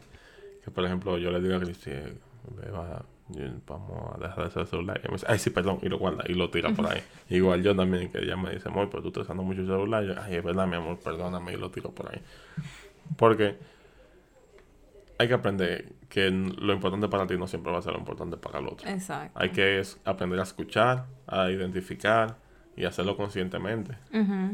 que 0.63 0.71
por 0.71 0.83
ejemplo, 0.83 1.17
yo 1.17 1.31
le 1.31 1.41
digo 1.41 1.55
a 1.55 1.59
Cristi, 1.59 1.91
vamos 3.67 4.15
a 4.15 4.19
dejar 4.19 4.37
de 4.37 4.43
hacer 4.45 4.61
el 4.63 4.67
celular. 4.67 5.01
Y 5.03 5.07
me 5.07 5.13
dice, 5.13 5.25
ay, 5.29 5.37
sí, 5.39 5.49
perdón, 5.51 5.79
y 5.81 5.89
lo 5.89 5.99
guarda 5.99 6.23
y 6.27 6.33
lo 6.33 6.49
tira 6.49 6.69
por 6.71 6.87
ahí. 6.87 7.01
Igual 7.29 7.61
yo 7.61 7.75
también, 7.75 8.11
que 8.11 8.19
ella 8.19 8.35
me 8.35 8.51
dice, 8.51 8.69
amor, 8.69 8.89
pero 8.89 9.03
tú 9.03 9.09
estás 9.09 9.23
usando 9.23 9.43
mucho 9.43 9.61
el 9.61 9.67
celular. 9.67 10.03
Y 10.03 10.07
yo, 10.07 10.13
ay, 10.19 10.35
es 10.35 10.43
verdad, 10.43 10.67
mi 10.67 10.75
amor, 10.75 10.97
perdóname, 10.97 11.53
y 11.53 11.57
lo 11.57 11.69
tiro 11.69 11.91
por 11.91 12.11
ahí. 12.11 12.21
Porque 13.17 13.57
hay 15.17 15.27
que 15.27 15.33
aprender 15.33 15.93
que 16.09 16.29
lo 16.29 16.73
importante 16.73 17.07
para 17.07 17.27
ti 17.27 17.37
no 17.37 17.47
siempre 17.47 17.71
va 17.71 17.79
a 17.79 17.81
ser 17.81 17.93
lo 17.93 17.99
importante 17.99 18.37
para 18.37 18.59
el 18.59 18.67
otro. 18.67 18.89
Exacto. 18.89 19.39
Hay 19.39 19.49
que 19.49 19.79
es 19.79 19.99
aprender 20.03 20.39
a 20.39 20.43
escuchar, 20.43 21.05
a 21.27 21.49
identificar 21.51 22.37
y 22.77 22.85
hacerlo 22.85 23.15
conscientemente. 23.17 23.97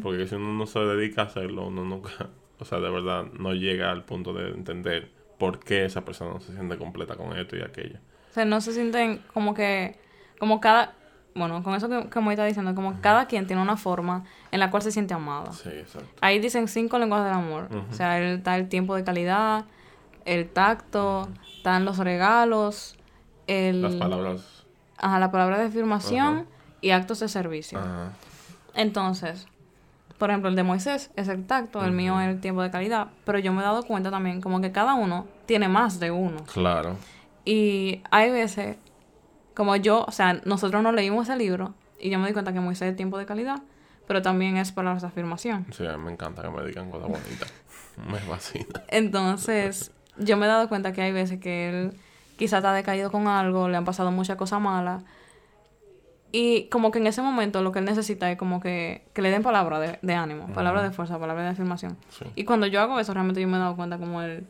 Porque 0.02 0.28
si 0.28 0.36
uno 0.36 0.54
no 0.54 0.66
se 0.66 0.80
dedica 0.80 1.24
a 1.24 1.26
hacerlo, 1.26 1.68
uno 1.68 1.84
nunca, 1.84 2.12
o 2.60 2.66
sea, 2.66 2.80
de 2.80 2.90
verdad 2.90 3.26
no 3.38 3.54
llega 3.54 3.92
al 3.92 4.04
punto 4.04 4.34
de 4.34 4.50
entender 4.50 5.12
por 5.40 5.60
qué 5.60 5.86
esa 5.86 6.06
persona 6.06 6.34
no 6.34 6.40
se 6.40 6.54
siente 6.54 6.78
completa 6.78 7.16
con 7.16 7.36
esto 7.38 7.56
y 7.58 7.62
aquello. 7.62 7.98
O 8.30 8.34
sea, 8.34 8.46
no 8.46 8.62
se 8.62 8.74
sienten 8.74 9.22
como 9.34 9.54
que, 9.56 10.00
como 10.40 10.62
cada, 10.62 10.94
bueno, 11.34 11.64
con 11.64 11.74
eso 11.74 11.90
que, 11.90 12.10
que 12.10 12.22
me 12.22 12.32
está 12.32 12.46
diciendo, 12.46 12.76
como 12.76 13.02
cada 13.02 13.26
quien 13.26 13.48
tiene 13.48 13.62
una 13.62 13.76
forma 13.76 14.24
en 14.52 14.60
la 14.60 14.70
cual 14.70 14.84
se 14.84 14.92
siente 14.92 15.14
amada. 15.16 15.52
Sí, 15.52 15.70
exacto. 15.70 16.08
Ahí 16.22 16.40
dicen 16.40 16.68
cinco 16.68 17.00
lenguajes 17.00 17.26
del 17.26 17.34
amor. 17.34 17.70
O 17.90 17.94
sea, 17.94 18.20
el- 18.20 18.38
está 18.38 18.56
el 18.58 18.70
tiempo 18.70 18.96
de 18.96 19.04
calidad, 19.04 19.66
el 20.26 20.48
tacto, 20.48 21.28
están 21.58 21.84
los 21.86 21.98
regalos, 21.98 22.96
el, 23.48 23.82
Las 23.82 23.96
palabras. 23.96 24.66
ajá, 24.98 25.20
la 25.20 25.32
palabra 25.32 25.58
de 25.58 25.66
afirmación 25.66 26.46
y 26.82 26.92
actos 26.92 27.20
de 27.20 27.30
servicio. 27.30 27.80
Ajá. 27.80 28.12
Entonces, 28.74 29.48
por 30.18 30.30
ejemplo, 30.30 30.50
el 30.50 30.56
de 30.56 30.64
Moisés 30.64 31.10
es 31.16 31.28
el 31.28 31.46
tacto, 31.46 31.84
el 31.84 31.92
mío 31.92 32.20
es 32.22 32.30
el 32.30 32.40
tiempo 32.40 32.62
de 32.62 32.70
calidad, 32.70 33.08
pero 33.26 33.40
yo 33.40 33.54
me 33.54 33.62
he 33.62 33.64
dado 33.64 33.84
cuenta 33.84 34.12
también 34.12 34.42
como 34.42 34.62
que 34.62 34.72
cada 34.72 34.94
uno 34.94 35.26
tiene 35.46 35.68
más 35.68 36.00
de 36.00 36.12
uno. 36.12 36.44
Claro. 36.54 36.98
Y 37.44 38.04
hay 38.12 38.30
veces, 38.30 38.78
como 39.56 39.76
yo, 39.76 40.06
o 40.08 40.12
sea, 40.12 40.34
nosotros 40.46 40.84
no 40.84 40.92
leímos 40.92 41.28
ese 41.28 41.38
libro 41.38 41.74
y 42.00 42.10
yo 42.10 42.20
me 42.20 42.28
di 42.28 42.34
cuenta 42.34 42.54
que 42.54 42.60
Moisés 42.60 42.92
es 42.92 42.96
tiempo 42.96 43.18
de 43.18 43.26
calidad, 43.26 43.62
pero 44.08 44.22
también 44.22 44.58
es 44.58 44.72
palabras 44.72 45.02
de 45.02 45.08
afirmación. 45.08 45.66
Sí, 45.72 45.86
a 45.88 45.98
mí 45.98 46.04
me 46.04 46.12
encanta 46.12 46.44
que 46.44 46.50
me 46.50 46.64
digan 46.66 46.92
cosas 46.92 47.10
bonitas. 47.10 47.52
me 48.08 48.20
fascina. 48.20 48.84
Entonces, 48.90 49.92
yo 50.18 50.38
me 50.38 50.46
he 50.46 50.50
dado 50.50 50.70
cuenta 50.70 50.94
que 50.94 51.02
hay 51.02 51.12
veces 51.12 51.40
que 51.40 51.70
él 51.70 51.94
quizás 52.38 52.58
está 52.58 52.74
decaído 52.74 53.12
con 53.12 53.28
algo, 53.28 53.70
le 53.70 53.78
han 53.78 53.86
pasado 53.86 54.12
muchas 54.12 54.38
cosas 54.38 54.62
malas. 54.62 55.04
Y 56.34 56.70
como 56.70 56.92
que 56.92 57.00
en 57.00 57.08
ese 57.08 57.22
momento 57.22 57.62
lo 57.62 57.72
que 57.74 57.80
él 57.80 57.86
necesita 57.86 58.32
es 58.32 58.38
como 58.38 58.62
que, 58.62 59.06
que 59.14 59.22
le 59.22 59.30
den 59.32 59.44
palabras 59.44 59.82
de, 59.82 60.00
de 60.02 60.14
ánimo, 60.16 60.48
palabras 60.54 60.84
de 60.84 60.92
fuerza, 60.92 61.20
palabras 61.20 61.46
de 61.46 61.52
afirmación. 61.52 61.98
Sí, 62.10 62.26
Y 62.36 62.46
cuando 62.46 62.68
yo 62.68 62.80
hago 62.82 63.00
eso, 63.00 63.14
realmente 63.14 63.42
yo 63.42 63.48
me 63.50 63.58
he 63.58 63.60
dado 63.60 63.76
cuenta 63.76 63.98
como 63.98 64.22
él, 64.22 64.48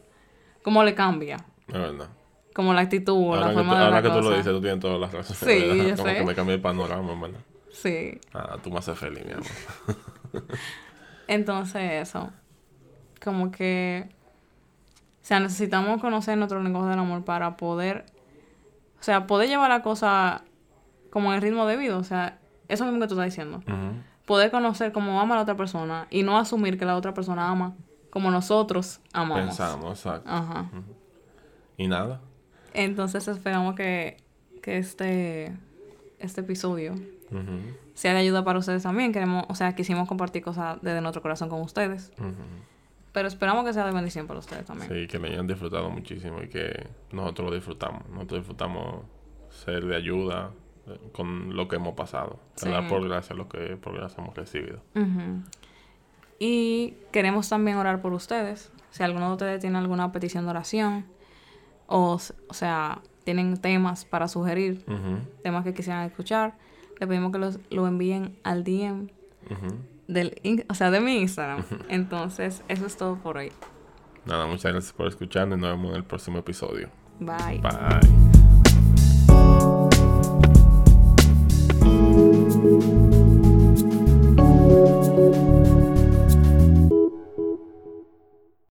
cómo 0.62 0.84
le 0.84 0.94
cambia, 0.94 1.38
es 1.68 1.74
verdad. 1.74 2.10
como 2.54 2.74
la 2.76 2.82
actitud, 2.82 3.16
Ahora, 3.16 3.48
la 3.48 3.54
forma 3.54 3.72
tú, 3.74 3.78
de 3.80 3.84
ahora 3.86 3.96
la 3.96 4.02
que 4.04 4.10
tú 4.10 4.16
lo 4.18 4.22
cosa. 4.26 4.38
dices, 4.38 4.54
tú 4.54 4.62
tienes 4.62 4.80
todas 4.80 5.00
las 5.00 5.12
razones. 5.12 5.38
Sí, 5.40 5.68
¿verdad? 5.68 5.76
yo 5.88 5.96
Como 5.96 6.10
sé. 6.10 6.16
que 6.18 6.24
me 6.26 6.36
cambié 6.36 6.56
el 6.56 6.62
panorama, 6.62 7.20
verdad. 7.20 7.40
Sí. 7.72 8.20
Ah, 8.34 8.58
tú 8.62 8.70
me 8.70 8.78
haces 8.78 9.00
feliz, 9.00 9.26
mi 9.26 9.32
amor. 9.32 9.46
Entonces, 11.28 11.82
eso. 12.08 12.30
Como 13.24 13.52
que. 13.52 14.08
O 15.22 15.26
sea, 15.26 15.40
necesitamos 15.40 16.02
conocer 16.02 16.38
nuestro 16.38 16.62
lenguaje 16.62 16.90
del 16.90 17.00
amor 17.00 17.24
para 17.24 17.58
poder. 17.58 18.06
O 19.00 19.04
sea, 19.04 19.26
poder 19.28 19.50
llevar 19.50 19.70
la 19.70 19.82
cosa 19.82 20.44
como 21.12 21.30
en 21.30 21.36
el 21.36 21.42
ritmo 21.42 21.68
debido. 21.68 22.00
O 22.00 22.04
sea, 22.04 22.40
eso 22.68 22.86
mismo 22.86 23.00
que 23.00 23.08
tú 23.08 23.14
estás 23.14 23.26
diciendo. 23.26 23.62
Poder 24.26 24.50
conocer 24.50 24.92
cómo 24.92 25.22
ama 25.22 25.36
la 25.36 25.42
otra 25.42 25.56
persona 25.56 26.08
y 26.10 26.24
no 26.24 26.40
asumir 26.40 26.80
que 26.80 26.86
la 26.86 26.96
otra 26.96 27.14
persona 27.14 27.50
ama 27.50 27.76
como 28.10 28.32
nosotros 28.32 29.00
amamos. 29.14 29.46
Pensamos, 29.46 30.00
exacto. 30.00 30.30
Ajá. 30.30 30.70
Y 31.78 31.88
nada. 31.88 32.22
Entonces 32.74 33.28
esperamos 33.28 33.76
que, 33.76 34.18
que 34.62 34.78
este, 34.78 35.54
este 36.20 36.42
episodio 36.42 36.96
sea 37.94 38.14
de 38.14 38.20
ayuda 38.20 38.44
para 38.44 38.60
ustedes 38.60 38.84
también. 38.84 39.12
Queremos, 39.12 39.46
o 39.48 39.56
sea, 39.56 39.76
quisimos 39.76 40.08
compartir 40.08 40.44
cosas 40.44 40.78
desde 40.82 41.02
nuestro 41.02 41.22
corazón 41.22 41.50
con 41.50 41.62
ustedes. 41.62 42.12
Pero 43.12 43.28
esperamos 43.28 43.66
que 43.66 43.74
sea 43.74 43.86
de 43.86 43.92
bendición 43.92 44.28
para 44.28 44.40
ustedes 44.40 44.66
también. 44.66 44.90
Sí, 44.90 45.08
que 45.08 45.20
lo 45.20 45.28
hayan 45.28 45.48
disfrutado 45.48 45.90
muchísimo 45.90 46.42
y 46.42 46.48
que 46.48 46.88
nosotros 47.12 47.50
lo 47.50 47.56
disfrutamos. 47.56 48.08
Nosotros 48.10 48.42
disfrutamos 48.42 49.06
ser 49.50 49.86
de 49.86 49.96
ayuda 49.96 50.52
con 51.14 51.56
lo 51.56 51.68
que 51.68 51.78
hemos 51.78 51.94
pasado. 51.96 52.40
Sí. 52.56 52.70
Por 52.90 53.08
gracia 53.08 53.36
lo 53.36 53.48
que 53.48 53.78
por 53.78 53.96
gracia 53.96 54.24
hemos 54.24 54.36
recibido. 54.36 54.82
Y 56.40 56.96
queremos 57.12 57.50
también 57.50 57.78
orar 57.78 58.02
por 58.02 58.14
ustedes. 58.14 58.72
Si 58.90 59.04
alguno 59.04 59.28
de 59.28 59.34
ustedes 59.34 59.62
tiene 59.62 59.78
alguna 59.78 60.12
petición 60.12 60.46
de 60.46 60.50
oración, 60.50 61.06
o, 61.88 62.20
o 62.48 62.54
sea, 62.54 63.00
tienen 63.24 63.58
temas 63.58 64.06
para 64.06 64.28
sugerir, 64.28 64.84
temas 65.44 65.64
que 65.64 65.74
quisieran 65.74 66.04
escuchar, 66.06 66.56
le 67.00 67.08
pedimos 67.08 67.32
que 67.32 67.38
los, 67.38 67.60
lo 67.70 67.88
envíen 67.88 68.38
al 68.44 68.64
DM 68.64 69.10
del, 70.08 70.66
o 70.70 70.74
sea, 70.74 70.92
de 70.92 71.00
mi 71.00 71.18
Instagram. 71.22 71.64
Entonces, 71.90 72.64
eso 72.68 72.86
es 72.86 72.98
todo 72.98 73.16
por 73.18 73.38
hoy. 73.38 73.52
Nada, 74.26 74.46
muchas 74.46 74.72
gracias 74.72 74.94
por 74.94 75.08
escucharnos 75.08 75.58
y 75.58 75.62
nos 75.62 75.72
vemos 75.72 75.92
en 75.92 75.98
el 75.98 76.04
próximo 76.04 76.40
episodio. 76.40 76.90
Bye. 77.20 77.60
Bye. 77.62 78.41